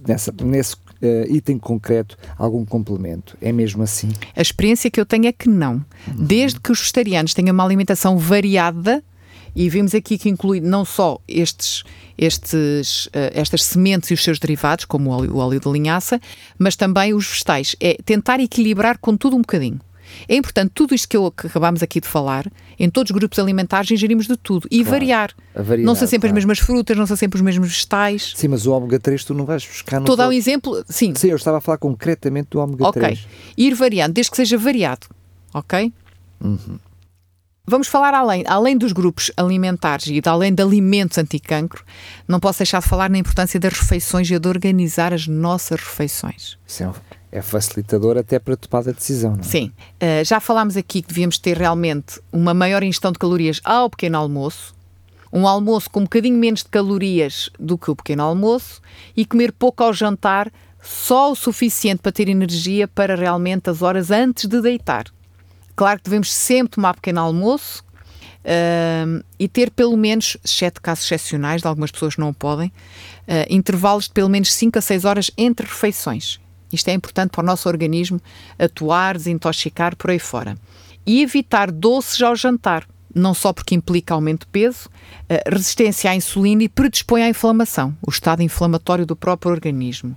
nessa, 0.06 0.32
nesse 0.42 0.74
uh, 0.74 1.34
item 1.34 1.58
concreto 1.58 2.16
algum 2.36 2.64
complemento. 2.64 3.36
É 3.40 3.52
mesmo 3.52 3.82
assim? 3.82 4.10
A 4.36 4.42
experiência 4.42 4.90
que 4.90 5.00
eu 5.00 5.06
tenho 5.06 5.26
é 5.26 5.32
que 5.32 5.48
não. 5.48 5.74
Uhum. 5.74 6.24
Desde 6.26 6.60
que 6.60 6.70
os 6.70 6.80
vegetarianos 6.80 7.34
tenham 7.34 7.54
uma 7.54 7.64
alimentação 7.64 8.18
variada, 8.18 9.02
e 9.54 9.68
vimos 9.68 9.94
aqui 9.94 10.18
que 10.18 10.28
inclui 10.28 10.60
não 10.60 10.84
só 10.84 11.18
estes, 11.26 11.82
estes, 12.16 13.06
uh, 13.06 13.30
estas 13.32 13.64
sementes 13.64 14.10
e 14.10 14.14
os 14.14 14.22
seus 14.22 14.38
derivados, 14.38 14.84
como 14.84 15.10
o 15.10 15.12
óleo, 15.12 15.34
o 15.34 15.38
óleo 15.38 15.60
de 15.60 15.68
linhaça, 15.70 16.20
mas 16.58 16.76
também 16.76 17.14
os 17.14 17.26
vegetais. 17.26 17.76
É 17.80 17.96
tentar 18.04 18.40
equilibrar 18.40 18.98
com 18.98 19.16
tudo 19.16 19.36
um 19.36 19.40
bocadinho. 19.40 19.80
É 20.28 20.34
importante 20.34 20.72
tudo 20.74 20.94
isto 20.94 21.08
que, 21.08 21.16
eu, 21.16 21.30
que 21.30 21.46
acabámos 21.46 21.82
aqui 21.82 22.00
de 22.00 22.08
falar, 22.08 22.50
em 22.78 22.88
todos 22.90 23.10
os 23.10 23.16
grupos 23.16 23.38
alimentares 23.38 23.90
ingerimos 23.90 24.26
de 24.26 24.36
tudo 24.36 24.66
e 24.70 24.78
claro, 24.78 24.90
variar. 24.90 25.34
Não 25.78 25.94
são 25.94 26.06
sempre 26.06 26.28
claro. 26.28 26.38
as 26.38 26.44
mesmas 26.44 26.58
frutas, 26.58 26.96
não 26.96 27.06
são 27.06 27.16
sempre 27.16 27.36
os 27.36 27.42
mesmos 27.42 27.68
vegetais. 27.68 28.32
Sim, 28.36 28.48
mas 28.48 28.66
o 28.66 28.72
ômega 28.72 28.98
3 28.98 29.24
tu 29.24 29.34
não 29.34 29.44
vais 29.44 29.64
buscar 29.64 29.98
no 29.98 30.04
Estou 30.04 30.14
a 30.14 30.16
dar 30.16 30.28
um 30.28 30.32
exemplo, 30.32 30.84
sim. 30.88 31.14
Sim, 31.14 31.28
eu 31.28 31.36
estava 31.36 31.58
a 31.58 31.60
falar 31.60 31.78
concretamente 31.78 32.48
do 32.50 32.58
ômega 32.58 32.88
okay. 32.88 33.02
3. 33.02 33.18
Ok. 33.18 33.30
Ir 33.56 33.74
variando, 33.74 34.12
desde 34.12 34.30
que 34.30 34.36
seja 34.36 34.58
variado. 34.58 35.06
Ok? 35.54 35.92
Uhum. 36.40 36.78
Vamos 37.70 37.86
falar 37.86 38.14
além, 38.14 38.42
além 38.48 38.76
dos 38.76 38.90
grupos 38.90 39.30
alimentares 39.36 40.08
e 40.08 40.20
de, 40.20 40.28
além 40.28 40.52
de 40.52 40.60
alimentos 40.60 41.16
anticancro, 41.18 41.84
não 42.26 42.40
posso 42.40 42.58
deixar 42.58 42.82
de 42.82 42.88
falar 42.88 43.08
na 43.08 43.16
importância 43.16 43.60
das 43.60 43.74
refeições 43.74 44.28
e 44.28 44.36
de 44.36 44.48
organizar 44.48 45.14
as 45.14 45.28
nossas 45.28 45.78
refeições. 45.78 46.58
Sim, 46.66 46.90
é 47.30 47.40
facilitador 47.40 48.18
até 48.18 48.40
para 48.40 48.56
tomar 48.56 48.88
a 48.88 48.90
decisão, 48.90 49.36
não 49.36 49.38
é? 49.38 49.44
Sim. 49.44 49.72
Uh, 50.02 50.24
já 50.24 50.40
falámos 50.40 50.76
aqui 50.76 51.00
que 51.00 51.06
devíamos 51.06 51.38
ter 51.38 51.56
realmente 51.56 52.20
uma 52.32 52.52
maior 52.52 52.82
ingestão 52.82 53.12
de 53.12 53.20
calorias 53.20 53.60
ao 53.62 53.88
pequeno 53.88 54.18
almoço, 54.18 54.74
um 55.32 55.46
almoço 55.46 55.88
com 55.88 56.00
um 56.00 56.04
bocadinho 56.04 56.36
menos 56.36 56.64
de 56.64 56.70
calorias 56.70 57.50
do 57.56 57.78
que 57.78 57.88
o 57.88 57.94
pequeno 57.94 58.24
almoço 58.24 58.80
e 59.16 59.24
comer 59.24 59.52
pouco 59.52 59.84
ao 59.84 59.92
jantar, 59.92 60.50
só 60.82 61.30
o 61.30 61.36
suficiente 61.36 62.02
para 62.02 62.10
ter 62.10 62.28
energia 62.28 62.88
para 62.88 63.14
realmente 63.14 63.70
as 63.70 63.80
horas 63.80 64.10
antes 64.10 64.46
de 64.48 64.60
deitar. 64.60 65.04
Claro 65.80 65.96
que 65.96 66.04
devemos 66.04 66.30
sempre 66.30 66.72
tomar 66.72 66.92
pequeno 66.92 67.20
almoço 67.20 67.82
uh, 68.44 69.24
e 69.38 69.48
ter 69.48 69.70
pelo 69.70 69.96
menos, 69.96 70.36
exceto 70.44 70.78
casos 70.78 71.06
excepcionais, 71.06 71.62
de 71.62 71.66
algumas 71.66 71.90
pessoas 71.90 72.18
não 72.18 72.28
o 72.28 72.34
podem, 72.34 72.68
uh, 72.68 73.48
intervalos 73.48 74.04
de 74.04 74.10
pelo 74.10 74.28
menos 74.28 74.52
5 74.52 74.78
a 74.78 74.82
6 74.82 75.06
horas 75.06 75.30
entre 75.38 75.66
refeições. 75.66 76.38
Isto 76.70 76.88
é 76.88 76.92
importante 76.92 77.30
para 77.30 77.40
o 77.40 77.46
nosso 77.46 77.66
organismo 77.66 78.20
atuar, 78.58 79.16
desintoxicar 79.16 79.96
por 79.96 80.10
aí 80.10 80.18
fora. 80.18 80.54
E 81.06 81.22
evitar 81.22 81.70
doces 81.70 82.20
ao 82.20 82.36
jantar, 82.36 82.86
não 83.14 83.32
só 83.32 83.50
porque 83.50 83.74
implica 83.74 84.12
aumento 84.12 84.40
de 84.40 84.48
peso, 84.48 84.86
eh, 85.30 85.42
resistência 85.46 86.10
à 86.10 86.14
insulina 86.14 86.62
e 86.62 86.68
predispõe 86.68 87.22
à 87.22 87.28
inflamação, 87.30 87.96
o 88.06 88.10
estado 88.10 88.42
inflamatório 88.42 89.06
do 89.06 89.16
próprio 89.16 89.50
organismo. 89.50 90.14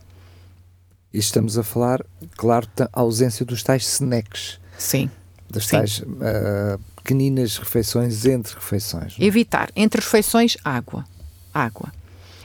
E 1.13 1.19
estamos 1.19 1.57
a 1.57 1.63
falar, 1.63 2.05
claro, 2.35 2.67
da 2.75 2.89
ausência 2.91 3.45
dos 3.45 3.63
tais 3.63 3.87
snacks. 3.87 4.59
Sim. 4.77 5.09
Das 5.53 5.65
Sim. 5.65 5.77
tais 5.77 5.99
uh, 5.99 6.79
pequeninas 6.97 7.57
refeições 7.57 8.25
entre 8.25 8.55
refeições. 8.55 9.17
não 9.17 9.23
é? 9.23 9.27
Evitar. 9.27 9.69
Entre 9.75 10.01
refeições, 10.01 10.57
água. 10.65 11.05
Água. 11.53 11.91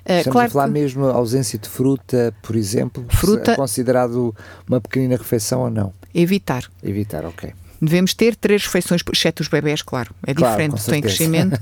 Eh, 0.05 0.19
Estamos 0.21 0.43
a 0.43 0.49
falar 0.49 0.69
mesmo 0.69 1.07
a 1.07 1.13
ausência 1.15 1.59
de 1.59 1.69
fruta, 1.69 2.35
por 2.43 2.55
exemplo, 2.57 3.05
Fruta- 3.11 3.53
é 3.53 3.57
considerado 3.57 4.35
uma 4.69 4.81
pequenina 4.81 5.17
refeição 5.17 5.61
ou 5.61 5.71
não? 5.71 5.93
Evitar. 6.15 6.65
Evitar, 6.83 7.25
ok. 7.25 7.53
Devemos 7.81 8.13
ter 8.15 8.35
três 8.35 8.65
refeições, 8.65 9.03
exceto 9.13 9.43
os 9.43 9.49
bebés, 9.49 9.83
claro. 9.83 10.13
É 10.27 10.35
Claro, 10.35 10.53
diferente, 10.57 10.79
estão 10.81 10.95
em 10.95 11.01
crescimento. 11.03 11.61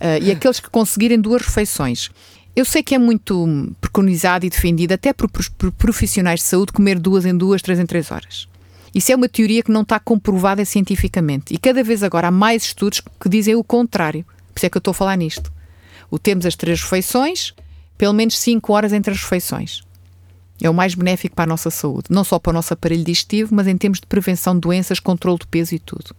Ah, 0.00 0.18
e 0.18 0.30
aqueles 0.30 0.58
que 0.60 0.70
conseguirem 0.70 1.20
duas 1.20 1.42
refeições. 1.42 2.10
Eu 2.56 2.64
sei 2.64 2.82
que 2.82 2.94
é 2.94 2.98
muito 2.98 3.72
preconizado 3.80 4.46
e 4.46 4.50
defendido, 4.50 4.92
até 4.92 5.12
por, 5.12 5.28
por 5.30 5.70
profissionais 5.72 6.40
de 6.40 6.46
saúde, 6.46 6.72
comer 6.72 6.98
duas 6.98 7.24
em 7.26 7.36
duas, 7.36 7.60
três 7.62 7.78
em 7.78 7.86
três 7.86 8.10
horas. 8.10 8.48
Isso 8.94 9.12
é 9.12 9.16
uma 9.16 9.28
teoria 9.28 9.62
que 9.62 9.70
não 9.70 9.82
está 9.82 9.98
comprovada 10.00 10.64
cientificamente. 10.64 11.54
E 11.54 11.58
cada 11.58 11.82
vez 11.82 12.02
agora 12.02 12.28
há 12.28 12.30
mais 12.30 12.64
estudos 12.64 13.00
que 13.00 13.28
dizem 13.28 13.54
o 13.54 13.64
contrário. 13.64 14.24
Por 14.52 14.58
isso 14.58 14.66
é 14.66 14.70
que 14.70 14.76
eu 14.76 14.80
estou 14.80 14.92
a 14.92 14.94
falar 14.94 15.16
nisto. 15.16 15.52
O 16.10 16.18
termos 16.18 16.44
as 16.44 16.56
três 16.56 16.82
refeições, 16.82 17.54
pelo 17.96 18.12
menos 18.12 18.38
cinco 18.38 18.72
horas 18.72 18.92
entre 18.92 19.12
as 19.12 19.20
refeições. 19.20 19.82
É 20.60 20.68
o 20.68 20.74
mais 20.74 20.94
benéfico 20.94 21.34
para 21.34 21.44
a 21.44 21.46
nossa 21.46 21.70
saúde. 21.70 22.06
Não 22.10 22.24
só 22.24 22.38
para 22.38 22.50
o 22.50 22.52
nosso 22.52 22.74
aparelho 22.74 23.04
digestivo, 23.04 23.54
mas 23.54 23.66
em 23.66 23.76
termos 23.76 24.00
de 24.00 24.06
prevenção 24.06 24.54
de 24.54 24.60
doenças, 24.60 25.00
controle 25.00 25.38
de 25.38 25.46
peso 25.46 25.74
e 25.74 25.78
tudo. 25.78 26.14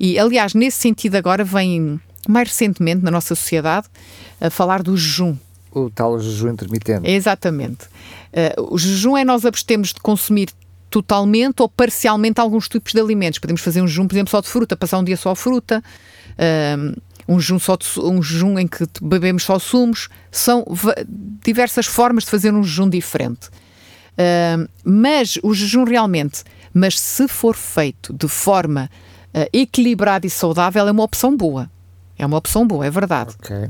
E, 0.00 0.18
aliás, 0.18 0.54
nesse 0.54 0.78
sentido, 0.78 1.14
agora 1.14 1.44
vem, 1.44 2.00
mais 2.28 2.48
recentemente, 2.48 3.04
na 3.04 3.10
nossa 3.10 3.36
sociedade, 3.36 3.86
a 4.40 4.50
falar 4.50 4.82
do 4.82 4.96
jejum. 4.96 5.36
O 5.70 5.90
tal 5.90 6.18
jejum 6.18 6.50
intermitente. 6.50 7.08
Exatamente. 7.08 7.86
Eh, 8.32 8.54
o 8.58 8.76
jejum 8.76 9.16
é 9.16 9.24
nós 9.24 9.44
abstemos 9.44 9.92
de 9.92 10.00
consumir 10.00 10.48
totalmente 10.94 11.60
ou 11.60 11.68
parcialmente 11.68 12.40
alguns 12.40 12.68
tipos 12.68 12.92
de 12.92 13.00
alimentos. 13.00 13.40
Podemos 13.40 13.60
fazer 13.60 13.82
um 13.82 13.88
jejum, 13.88 14.06
por 14.06 14.14
exemplo, 14.14 14.30
só 14.30 14.40
de 14.40 14.46
fruta, 14.46 14.76
passar 14.76 15.00
um 15.00 15.04
dia 15.04 15.16
só 15.16 15.32
a 15.32 15.36
fruta, 15.36 15.82
um, 17.28 17.34
um 17.34 17.40
jejum, 17.40 17.58
só 17.58 17.76
de, 17.76 17.84
um 17.98 18.22
jejum 18.22 18.56
em 18.60 18.68
que 18.68 18.86
bebemos 19.02 19.42
só 19.42 19.58
sumos. 19.58 20.08
São 20.30 20.64
diversas 21.42 21.86
formas 21.86 22.22
de 22.22 22.30
fazer 22.30 22.54
um 22.54 22.62
jejum 22.62 22.88
diferente. 22.88 23.48
Mas 24.84 25.36
o 25.42 25.52
jejum 25.52 25.82
realmente, 25.82 26.44
mas 26.72 27.00
se 27.00 27.26
for 27.26 27.56
feito 27.56 28.12
de 28.12 28.28
forma 28.28 28.88
eh, 29.32 29.50
equilibrada 29.52 30.28
e 30.28 30.30
saudável, 30.30 30.86
é 30.86 30.92
uma 30.92 31.02
opção 31.02 31.36
boa. 31.36 31.68
É 32.16 32.24
uma 32.24 32.36
opção 32.36 32.64
boa, 32.64 32.86
é 32.86 32.90
verdade. 32.90 33.34
Ok. 33.40 33.68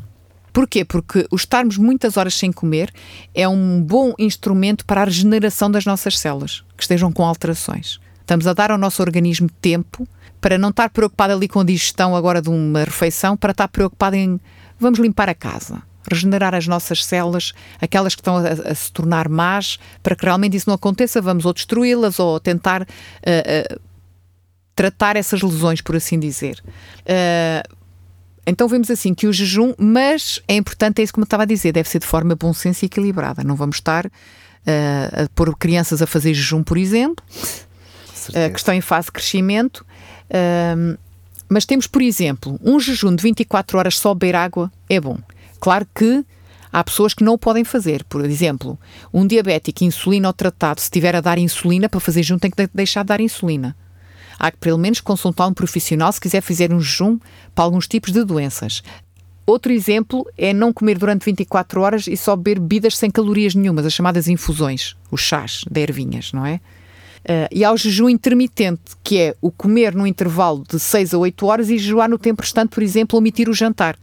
Porquê? 0.55 0.85
Porque 0.85 1.27
o 1.33 1.37
estarmos 1.37 1.77
muitas 1.77 2.17
horas 2.17 2.35
sem 2.35 2.53
comer 2.53 2.93
é 3.35 3.47
um 3.49 3.83
bom 3.83 4.15
instrumento 4.17 4.87
para 4.87 5.03
a 5.03 5.05
regeneração 5.05 5.69
das 5.69 5.85
nossas 5.85 6.17
células, 6.17 6.63
estejam 6.85 7.13
com 7.13 7.25
alterações. 7.25 8.01
Estamos 8.21 8.47
a 8.47 8.55
dar 8.55 8.71
ao 8.71 8.79
nosso 8.79 9.03
organismo 9.03 9.49
tempo 9.61 10.09
para 10.41 10.57
não 10.57 10.71
estar 10.71 10.89
preocupado 10.91 11.33
ali 11.33 11.49
com 11.49 11.61
a 11.61 11.65
digestão 11.65 12.15
agora 12.15 12.41
de 12.41 12.49
uma 12.49 12.85
refeição, 12.85 13.37
para 13.37 13.51
estar 13.51 13.69
preocupado 13.69 14.17
em 14.17 14.41
vamos 14.79 14.99
limpar 14.99 15.29
a 15.29 15.35
casa, 15.35 15.83
regenerar 16.11 16.55
as 16.55 16.67
nossas 16.67 17.05
células, 17.05 17.53
aquelas 17.81 18.15
que 18.15 18.21
estão 18.21 18.37
a, 18.37 18.71
a 18.71 18.75
se 18.75 18.93
tornar 18.93 19.29
más, 19.29 19.79
para 20.03 20.15
que 20.15 20.25
realmente 20.25 20.57
isso 20.57 20.69
não 20.69 20.75
aconteça, 20.75 21.21
vamos 21.21 21.45
ou 21.45 21.53
destruí-las 21.53 22.19
ou 22.19 22.39
tentar 22.41 22.83
eh, 22.83 22.87
eh, 23.25 23.79
tratar 24.75 25.17
essas 25.17 25.41
lesões, 25.43 25.81
por 25.81 25.97
assim 25.97 26.19
dizer. 26.19 26.63
Eh, 27.07 27.63
então 28.47 28.69
vemos 28.69 28.91
assim 28.91 29.15
que 29.15 29.27
o 29.27 29.33
jejum, 29.33 29.73
mas 29.79 30.43
é 30.47 30.57
importante, 30.57 31.01
é 31.01 31.05
isso 31.05 31.13
que 31.13 31.21
me 31.21 31.25
estava 31.25 31.45
a 31.45 31.47
dizer, 31.47 31.73
deve 31.73 31.89
ser 31.89 32.01
de 32.01 32.07
forma 32.07 32.35
bom 32.35 32.53
senso 32.53 32.85
e 32.85 32.87
equilibrada. 32.87 33.43
Não 33.43 33.57
vamos 33.57 33.77
estar 33.77 34.11
a 34.67 35.29
pôr 35.35 35.55
crianças 35.57 36.01
a 36.03 36.07
fazer 36.07 36.35
jejum, 36.35 36.63
por 36.63 36.77
exemplo, 36.77 37.25
eh, 38.33 38.51
que 38.51 38.59
estão 38.59 38.75
em 38.75 38.81
fase 38.81 39.07
de 39.07 39.13
crescimento. 39.13 39.85
Ahm, 40.31 40.97
mas 41.49 41.65
temos, 41.67 41.87
por 41.87 42.01
exemplo, 42.03 42.59
um 42.63 42.81
jejum 42.81 43.15
de 43.15 43.23
24 43.23 43.79
horas 43.79 43.99
só 43.99 44.15
beber 44.15 44.35
água 44.37 44.73
é 44.89 44.99
bom. 45.01 45.19
Claro 45.61 45.87
que 45.95 46.25
há 46.73 46.83
pessoas 46.83 47.15
que 47.15 47.23
não 47.23 47.35
o 47.35 47.39
podem 47.39 47.65
fazer. 47.65 48.03
Por 48.05 48.25
exemplo, 48.25 48.79
um 49.13 49.27
diabético 49.27 49.85
insulina 49.85 50.29
ou 50.29 50.33
tratado, 50.33 50.81
se 50.81 50.87
estiver 50.87 51.15
a 51.15 51.21
dar 51.21 51.39
insulina 51.39 51.89
para 51.89 52.01
fazer 52.01 52.23
jejum, 52.23 52.39
tem 52.39 52.51
que 52.51 52.57
de- 52.57 52.71
deixar 52.75 53.03
de 53.03 53.09
dar 53.09 53.21
insulina. 53.21 53.77
Há 54.39 54.51
que 54.51 54.57
pelo 54.57 54.79
menos 54.79 55.01
consultar 55.01 55.47
um 55.47 55.55
profissional 55.55 56.11
se 56.13 56.21
quiser 56.21 56.41
fazer 56.41 56.73
um 56.73 56.81
jejum 56.81 57.19
para 57.55 57.65
alguns 57.65 57.87
tipos 57.87 58.11
de 58.13 58.25
doenças. 58.25 58.83
Outro 59.47 59.73
exemplo 59.73 60.27
é 60.39 60.55
não 60.55 60.73
comer 60.73 60.99
durante 60.99 61.25
24 61.25 61.81
horas 61.81 62.07
e 62.07 62.17
só 62.17 62.35
beber 62.35 62.59
bebidas 62.59 62.97
sem 62.97 63.11
calorias 63.11 63.55
nenhumas, 63.55 63.85
as 63.85 63.93
chamadas 63.93 64.27
infusões, 64.27 64.97
os 65.11 65.21
chás 65.21 65.65
de 65.71 65.81
ervinhas, 65.81 66.33
não 66.33 66.47
é? 66.47 66.61
Ah, 67.27 67.49
e 67.51 67.65
há 67.65 67.73
o 67.73 67.77
jejum 67.77 68.09
intermitente, 68.09 68.83
que 69.03 69.19
é 69.19 69.37
o 69.41 69.51
comer 69.51 69.95
num 69.95 70.07
intervalo 70.07 70.65
de 70.69 70.79
6 70.79 71.15
a 71.15 71.19
8 71.19 71.47
horas 71.47 71.71
e 71.71 71.79
jejuar 71.79 72.09
no 72.09 72.19
tempo 72.19 72.43
restante, 72.43 72.71
por 72.71 72.83
exemplo, 72.83 73.19
omitir 73.19 73.49
o 73.49 73.55
jantar. 73.55 73.99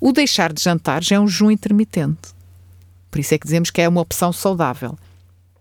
O 0.00 0.12
deixar 0.12 0.52
de 0.52 0.62
jantar 0.62 1.02
já 1.02 1.16
é 1.16 1.20
um 1.20 1.26
jejum 1.26 1.50
intermitente. 1.50 2.34
Por 3.10 3.18
isso 3.18 3.34
é 3.34 3.38
que 3.38 3.46
dizemos 3.46 3.70
que 3.70 3.80
é 3.80 3.88
uma 3.88 4.00
opção 4.00 4.32
saudável. 4.32 4.96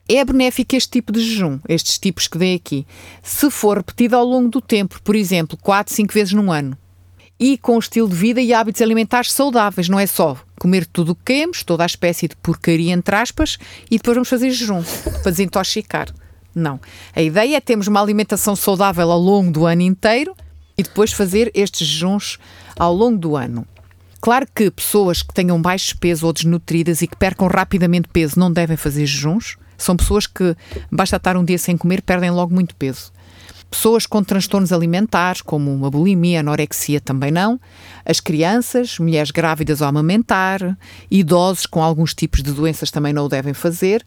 É 0.07 0.23
benéfico 0.23 0.75
este 0.75 0.91
tipo 0.91 1.11
de 1.11 1.19
jejum, 1.19 1.59
estes 1.67 1.97
tipos 1.97 2.27
que 2.27 2.37
dei 2.37 2.55
aqui, 2.55 2.85
se 3.23 3.49
for 3.49 3.77
repetido 3.77 4.15
ao 4.15 4.23
longo 4.23 4.49
do 4.49 4.61
tempo, 4.61 5.01
por 5.03 5.15
exemplo, 5.15 5.57
4, 5.57 5.91
5 5.93 6.13
vezes 6.13 6.33
num 6.33 6.51
ano. 6.51 6.77
E 7.39 7.57
com 7.57 7.77
estilo 7.77 8.07
de 8.07 8.15
vida 8.15 8.41
e 8.41 8.53
hábitos 8.53 8.81
alimentares 8.81 9.31
saudáveis, 9.31 9.89
não 9.89 9.99
é 9.99 10.07
só 10.07 10.37
comer 10.57 10.85
tudo 10.85 11.11
o 11.11 11.15
que 11.15 11.25
queremos, 11.25 11.63
toda 11.63 11.83
a 11.83 11.85
espécie 11.85 12.27
de 12.27 12.35
porcaria, 12.37 12.93
entre 12.93 13.15
aspas, 13.15 13.57
e 13.91 13.97
depois 13.97 14.15
vamos 14.15 14.29
fazer 14.29 14.51
jejum 14.51 14.81
para 15.21 15.31
desintoxicar. 15.31 16.07
Não. 16.55 16.79
A 17.13 17.21
ideia 17.21 17.57
é 17.57 17.61
termos 17.61 17.87
uma 17.87 18.01
alimentação 18.01 18.55
saudável 18.55 19.11
ao 19.11 19.19
longo 19.19 19.51
do 19.51 19.65
ano 19.65 19.81
inteiro 19.81 20.33
e 20.77 20.83
depois 20.83 21.11
fazer 21.11 21.51
estes 21.53 21.85
jejuns 21.85 22.39
ao 22.77 22.93
longo 22.93 23.17
do 23.17 23.35
ano. 23.35 23.67
Claro 24.21 24.47
que 24.55 24.71
pessoas 24.71 25.21
que 25.21 25.33
tenham 25.33 25.61
baixo 25.61 25.97
peso 25.97 26.25
ou 26.25 26.33
desnutridas 26.33 27.01
e 27.01 27.07
que 27.07 27.17
percam 27.17 27.47
rapidamente 27.47 28.07
peso 28.07 28.39
não 28.39 28.51
devem 28.51 28.77
fazer 28.77 29.05
jejuns. 29.05 29.57
São 29.77 29.97
pessoas 29.97 30.25
que 30.25 30.55
basta 30.89 31.17
estar 31.17 31.35
um 31.35 31.43
dia 31.43 31.57
sem 31.57 31.77
comer, 31.77 32.01
perdem 32.01 32.31
logo 32.31 32.53
muito 32.53 32.75
peso. 32.75 33.11
Pessoas 33.69 34.05
com 34.05 34.23
transtornos 34.23 34.71
alimentares, 34.71 35.41
como 35.41 35.73
uma 35.73 35.91
bulimia, 35.91 36.39
anorexia, 36.39 37.01
também 37.01 37.29
não. 37.31 37.59
As 38.05 38.19
crianças, 38.19 38.97
mulheres 38.99 39.31
grávidas 39.31 39.81
ao 39.81 39.89
amamentar, 39.89 40.77
idosos 41.11 41.65
com 41.65 41.83
alguns 41.83 42.13
tipos 42.13 42.41
de 42.41 42.51
doenças 42.53 42.89
também 42.89 43.11
não 43.11 43.25
o 43.25 43.29
devem 43.29 43.53
fazer. 43.53 44.05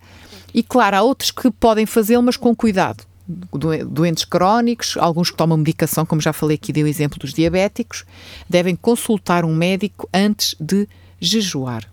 E 0.54 0.62
claro, 0.62 0.96
há 0.96 1.02
outros 1.02 1.30
que 1.30 1.50
podem 1.50 1.84
fazê-lo, 1.84 2.22
mas 2.22 2.36
com 2.36 2.56
cuidado. 2.56 3.04
Doen- 3.28 3.84
Doentes 3.84 4.24
crónicos, 4.24 4.96
alguns 4.96 5.30
que 5.30 5.36
tomam 5.36 5.58
medicação, 5.58 6.06
como 6.06 6.18
já 6.20 6.32
falei 6.32 6.54
aqui, 6.54 6.72
dei 6.72 6.82
o 6.82 6.86
exemplo 6.86 7.18
dos 7.18 7.34
diabéticos, 7.34 8.04
devem 8.48 8.74
consultar 8.74 9.44
um 9.44 9.54
médico 9.54 10.08
antes 10.14 10.54
de 10.58 10.88
jejuar. 11.20 11.84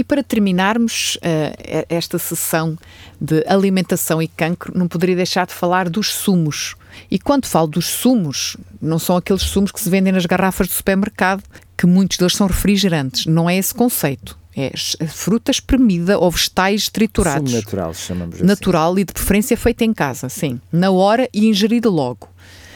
E 0.00 0.04
para 0.04 0.22
terminarmos 0.22 1.18
eh, 1.20 1.84
esta 1.90 2.18
sessão 2.18 2.74
de 3.20 3.44
alimentação 3.46 4.22
e 4.22 4.26
cancro, 4.26 4.72
não 4.74 4.88
poderia 4.88 5.14
deixar 5.14 5.46
de 5.46 5.52
falar 5.52 5.90
dos 5.90 6.10
sumos. 6.10 6.74
E 7.10 7.18
quando 7.18 7.44
falo 7.44 7.66
dos 7.66 7.84
sumos, 7.84 8.56
não 8.80 8.98
são 8.98 9.14
aqueles 9.14 9.42
sumos 9.42 9.70
que 9.70 9.78
se 9.78 9.90
vendem 9.90 10.10
nas 10.10 10.24
garrafas 10.24 10.68
do 10.68 10.72
supermercado, 10.72 11.42
que 11.76 11.84
muitos 11.84 12.16
deles 12.16 12.32
são 12.32 12.46
refrigerantes. 12.46 13.26
Não 13.26 13.48
é 13.48 13.58
esse 13.58 13.74
conceito. 13.74 14.38
É 14.56 14.72
fruta 15.06 15.50
espremida 15.50 16.18
ou 16.18 16.30
vegetais 16.30 16.88
triturados. 16.88 17.50
Sumo 17.50 17.62
natural, 17.62 17.92
chamamos 17.92 18.36
assim. 18.36 18.44
Natural 18.46 18.98
e 18.98 19.04
de 19.04 19.12
preferência 19.12 19.54
feita 19.54 19.84
em 19.84 19.92
casa, 19.92 20.30
sim. 20.30 20.58
Na 20.72 20.90
hora 20.90 21.28
e 21.34 21.46
ingerida 21.46 21.90
logo. 21.90 22.26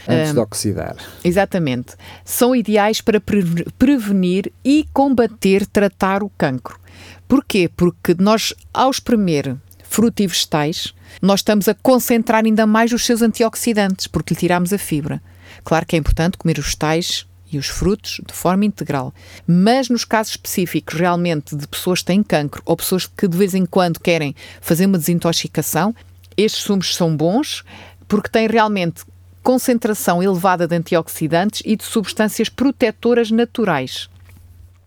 Antes 0.06 0.34
de 0.34 0.38
oxidar. 0.40 0.96
Exatamente. 1.24 1.94
São 2.22 2.54
ideais 2.54 3.00
para 3.00 3.18
pre- 3.18 3.64
prevenir 3.78 4.52
e 4.62 4.86
combater, 4.92 5.64
tratar 5.66 6.22
o 6.22 6.28
cancro. 6.28 6.83
Porquê? 7.28 7.70
Porque 7.74 8.14
nós, 8.18 8.54
ao 8.72 8.90
espremer 8.90 9.56
fruta 9.82 10.22
e 10.22 10.26
vegetais, 10.26 10.92
nós 11.22 11.40
estamos 11.40 11.68
a 11.68 11.74
concentrar 11.74 12.44
ainda 12.44 12.66
mais 12.66 12.92
os 12.92 13.06
seus 13.06 13.22
antioxidantes, 13.22 14.06
porque 14.06 14.34
lhe 14.34 14.40
tiramos 14.40 14.72
a 14.72 14.78
fibra. 14.78 15.22
Claro 15.62 15.86
que 15.86 15.94
é 15.94 15.98
importante 15.98 16.36
comer 16.36 16.58
os 16.58 16.64
vegetais 16.64 17.26
e 17.50 17.58
os 17.58 17.68
frutos 17.68 18.20
de 18.26 18.34
forma 18.34 18.64
integral. 18.64 19.14
Mas 19.46 19.88
nos 19.88 20.04
casos 20.04 20.32
específicos, 20.32 20.98
realmente, 20.98 21.54
de 21.54 21.68
pessoas 21.68 22.00
que 22.00 22.06
têm 22.06 22.22
cancro 22.22 22.60
ou 22.64 22.76
pessoas 22.76 23.06
que 23.06 23.28
de 23.28 23.36
vez 23.36 23.54
em 23.54 23.64
quando 23.64 24.00
querem 24.00 24.34
fazer 24.60 24.86
uma 24.86 24.98
desintoxicação, 24.98 25.94
estes 26.36 26.64
sumos 26.64 26.94
são 26.96 27.16
bons 27.16 27.62
porque 28.08 28.28
têm 28.28 28.48
realmente 28.48 29.04
concentração 29.42 30.22
elevada 30.22 30.66
de 30.66 30.74
antioxidantes 30.74 31.62
e 31.64 31.76
de 31.76 31.84
substâncias 31.84 32.48
protetoras 32.48 33.30
naturais. 33.30 34.08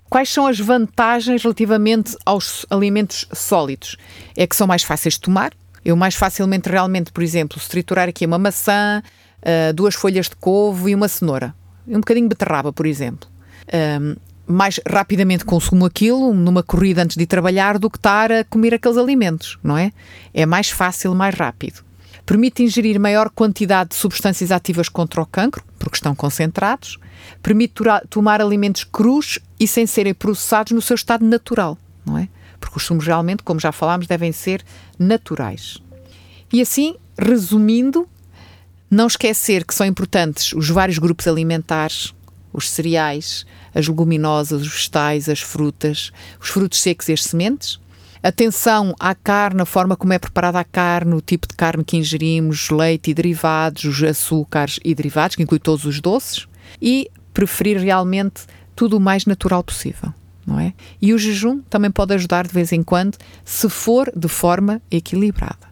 Quais 0.10 0.30
são 0.30 0.48
as 0.48 0.60
vantagens 0.60 1.44
relativamente 1.44 2.16
aos 2.26 2.66
alimentos 2.70 3.28
sólidos? 3.34 3.98
É 4.36 4.48
que 4.48 4.56
são 4.56 4.68
mais 4.68 4.84
fáceis 4.84 5.16
de 5.16 5.22
tomar, 5.22 5.52
Eu 5.86 5.96
mais 5.96 6.16
facilmente, 6.16 6.68
realmente, 6.68 7.14
por 7.14 7.24
exemplo, 7.24 7.60
se 7.60 7.70
triturar 7.70 8.10
aqui 8.10 8.26
uma 8.26 8.38
maçã, 8.38 9.02
uh, 9.42 9.74
duas 9.74 9.96
folhas 9.96 10.28
de 10.28 10.36
couve 10.36 10.92
e 10.92 10.96
uma 10.96 11.08
cenoura, 11.08 11.56
e 11.88 11.96
um 11.96 12.00
bocadinho 12.00 12.26
de 12.26 12.36
beterraba, 12.36 12.74
por 12.74 12.86
exemplo. 12.86 13.30
Um, 14.02 14.16
mais 14.48 14.80
rapidamente 14.88 15.46
consumo 15.46 15.86
aquilo 15.86 16.34
numa 16.34 16.64
corrida 16.64 17.04
antes 17.04 17.18
de 17.18 17.26
trabalhar 17.26 17.78
do 17.78 17.90
que 17.90 17.98
estar 17.98 18.32
a 18.32 18.44
comer 18.46 18.74
aqueles 18.74 18.98
alimentos, 18.98 19.58
não 19.64 19.78
é? 19.78 19.92
É 20.34 20.46
mais 20.46 20.70
fácil, 20.70 21.14
mais 21.14 21.36
rápido. 21.36 21.84
Permite 22.26 22.64
ingerir 22.64 23.00
maior 23.00 23.30
quantidade 23.30 23.90
de 23.90 23.96
substâncias 23.96 24.52
ativas 24.52 24.90
contra 24.90 25.22
o 25.22 25.26
cancro, 25.26 25.64
porque 25.80 25.96
estão 25.96 26.16
concentrados. 26.16 26.98
Permite 27.42 27.84
tomar 28.10 28.42
alimentos 28.42 28.84
crus 28.84 29.40
e 29.60 29.68
sem 29.68 29.86
serem 29.86 30.14
processados 30.14 30.72
no 30.72 30.82
seu 30.82 30.96
estado 30.96 31.26
natural, 31.26 31.78
não 32.06 32.18
é? 32.18 32.28
Porque 32.60 32.78
os 32.78 32.84
sumos 32.84 33.06
realmente, 33.06 33.44
como 33.44 33.60
já 33.60 33.72
falámos, 33.72 34.08
devem 34.08 34.32
ser 34.32 34.64
naturais. 34.98 35.78
E 36.52 36.62
assim, 36.62 36.96
resumindo, 37.18 38.08
não 38.90 39.08
esquecer 39.08 39.66
que 39.66 39.76
são 39.76 39.86
importantes 39.86 40.54
os 40.54 40.70
vários 40.70 40.98
grupos 40.98 41.28
alimentares, 41.28 42.14
os 42.54 42.70
cereais, 42.70 43.46
as 43.76 43.88
leguminosas, 43.88 44.62
os 44.62 44.68
vegetais, 44.68 45.30
as 45.30 45.42
frutas, 45.42 46.12
os 46.40 46.50
frutos 46.50 46.80
secos 46.80 47.10
e 47.10 47.14
as 47.14 47.24
sementes. 47.24 47.80
Atenção 48.24 48.96
à 49.00 49.14
carne, 49.14 49.62
a 49.62 49.66
forma 49.66 49.96
como 49.96 50.14
é 50.14 50.20
preparada 50.20 50.60
a 50.60 50.64
carne, 50.64 51.14
o 51.14 51.22
tipo 51.22 51.48
de 51.48 51.54
carne 51.54 51.84
que 51.84 51.98
ingerimos, 51.98 52.70
leite 52.70 53.12
e 53.12 53.14
derivados, 53.14 53.84
os 53.84 54.02
açúcares 54.02 54.80
e 54.84 54.96
derivados, 54.96 55.36
que 55.36 55.44
inclui 55.44 55.60
todos 55.60 55.86
os 55.86 56.02
doces. 56.02 56.48
E 56.82 57.10
preferir 57.38 57.78
realmente 57.78 58.48
tudo 58.76 58.98
o 58.98 59.00
mais 59.00 59.28
natural 59.28 59.64
possível. 59.64 60.12
Não 60.44 60.60
é? 60.60 60.74
E 61.00 61.14
o 61.14 61.20
jejum 61.20 61.60
também 61.70 61.92
pode 61.92 62.12
ajudar 62.16 62.48
de 62.48 62.54
vez 62.54 62.72
em 62.72 62.82
quando, 62.82 63.16
se 63.46 63.70
for 63.70 64.12
de 64.16 64.28
forma 64.28 64.82
equilibrada. 64.90 65.68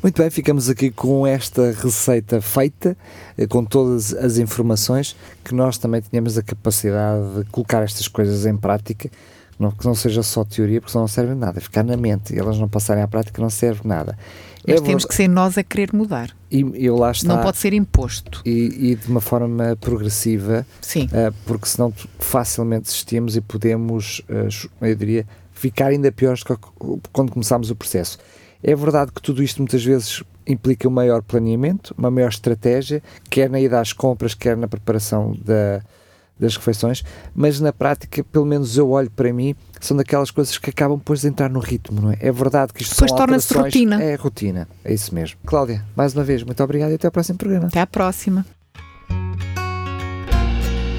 Muito 0.00 0.22
bem, 0.22 0.30
ficamos 0.30 0.68
aqui 0.68 0.92
com 0.92 1.26
esta 1.26 1.72
receita 1.72 2.40
feita, 2.40 2.96
eh, 3.36 3.48
com 3.48 3.64
todas 3.64 4.14
as 4.14 4.38
informações, 4.38 5.16
que 5.42 5.52
nós 5.52 5.76
também 5.76 6.00
tenhamos 6.00 6.38
a 6.38 6.42
capacidade 6.42 7.38
de 7.38 7.50
colocar 7.50 7.82
estas 7.82 8.06
coisas 8.06 8.46
em 8.46 8.56
prática, 8.56 9.10
não, 9.58 9.72
que 9.72 9.84
não 9.84 9.96
seja 9.96 10.22
só 10.22 10.44
teoria, 10.44 10.80
porque 10.80 10.92
senão 10.92 11.02
não 11.02 11.08
serve 11.08 11.34
nada, 11.34 11.60
ficar 11.60 11.82
na 11.82 11.96
mente 11.96 12.32
e 12.32 12.38
elas 12.38 12.60
não 12.60 12.68
passarem 12.68 13.02
à 13.02 13.08
prática 13.08 13.42
não 13.42 13.50
serve 13.50 13.80
nada. 13.84 14.16
Mas 14.66 14.80
é 14.80 14.84
temos 14.84 15.04
que 15.04 15.14
ser 15.14 15.28
nós 15.28 15.56
a 15.56 15.62
querer 15.62 15.92
mudar. 15.92 16.36
E 16.50 16.64
eu 16.74 16.96
lá 16.96 17.10
está. 17.10 17.28
Não 17.28 17.42
pode 17.42 17.58
ser 17.58 17.72
imposto. 17.72 18.42
E, 18.44 18.90
e 18.90 18.94
de 18.96 19.08
uma 19.08 19.20
forma 19.20 19.76
progressiva, 19.80 20.66
Sim. 20.80 21.04
Uh, 21.04 21.34
porque 21.46 21.66
senão 21.66 21.92
facilmente 22.18 22.84
desistimos 22.84 23.36
e 23.36 23.40
podemos, 23.40 24.20
uh, 24.28 24.70
eu 24.80 24.94
diria, 24.94 25.26
ficar 25.52 25.88
ainda 25.88 26.10
piores 26.12 26.42
do 26.42 26.56
que 26.56 26.68
quando 27.12 27.32
começámos 27.32 27.70
o 27.70 27.76
processo. 27.76 28.18
É 28.62 28.74
verdade 28.74 29.12
que 29.12 29.22
tudo 29.22 29.42
isto 29.42 29.58
muitas 29.58 29.84
vezes 29.84 30.22
implica 30.46 30.88
um 30.88 30.90
maior 30.90 31.22
planeamento, 31.22 31.94
uma 31.96 32.10
maior 32.10 32.28
estratégia, 32.28 33.02
quer 33.28 33.50
na 33.50 33.60
ida 33.60 33.80
às 33.80 33.92
compras, 33.92 34.34
quer 34.34 34.56
na 34.56 34.66
preparação 34.66 35.36
da, 35.44 35.82
das 36.38 36.56
refeições, 36.56 37.02
mas 37.34 37.60
na 37.60 37.72
prática, 37.72 38.22
pelo 38.24 38.46
menos 38.46 38.76
eu 38.76 38.90
olho 38.90 39.10
para 39.10 39.32
mim, 39.32 39.54
são 39.80 39.96
daquelas 39.96 40.30
coisas 40.30 40.56
que 40.58 40.70
acabam 40.70 40.98
depois 40.98 41.20
de 41.20 41.28
entrar 41.28 41.48
no 41.48 41.60
ritmo, 41.60 42.00
não 42.00 42.12
é? 42.12 42.16
É 42.20 42.32
verdade 42.32 42.72
que 42.72 42.82
isto 42.82 42.94
depois 42.94 43.10
são 43.10 43.18
torna-se 43.18 43.54
rotina. 43.54 44.02
É 44.02 44.14
rotina, 44.14 44.68
é 44.84 44.92
isso 44.92 45.14
mesmo. 45.14 45.38
Cláudia, 45.46 45.84
mais 45.96 46.14
uma 46.14 46.24
vez, 46.24 46.42
muito 46.42 46.62
obrigado 46.62 46.90
e 46.90 46.94
até 46.94 47.06
ao 47.06 47.12
próximo 47.12 47.38
programa. 47.38 47.66
Até 47.66 47.80
à 47.80 47.86
próxima. 47.86 48.44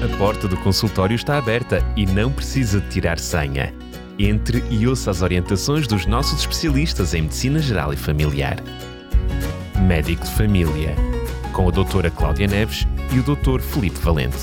A 0.02 0.16
porta 0.16 0.48
do 0.48 0.56
consultório 0.58 1.14
está 1.14 1.36
aberta 1.36 1.84
e 1.94 2.06
não 2.06 2.32
precisa 2.32 2.80
de 2.80 2.88
tirar 2.88 3.18
senha. 3.18 3.74
Entre 4.18 4.62
e 4.70 4.86
ouça 4.86 5.10
as 5.10 5.22
orientações 5.22 5.86
dos 5.86 6.06
nossos 6.06 6.40
especialistas 6.40 7.14
em 7.14 7.22
Medicina 7.22 7.58
Geral 7.58 7.92
e 7.92 7.96
Familiar. 7.96 8.56
Médico 9.86 10.24
de 10.24 10.30
Família, 10.32 10.94
com 11.52 11.68
a 11.68 11.70
doutora 11.70 12.10
Cláudia 12.10 12.46
Neves 12.46 12.86
e 13.12 13.18
o 13.18 13.22
doutor 13.22 13.60
Felipe 13.60 13.98
Valente. 14.00 14.38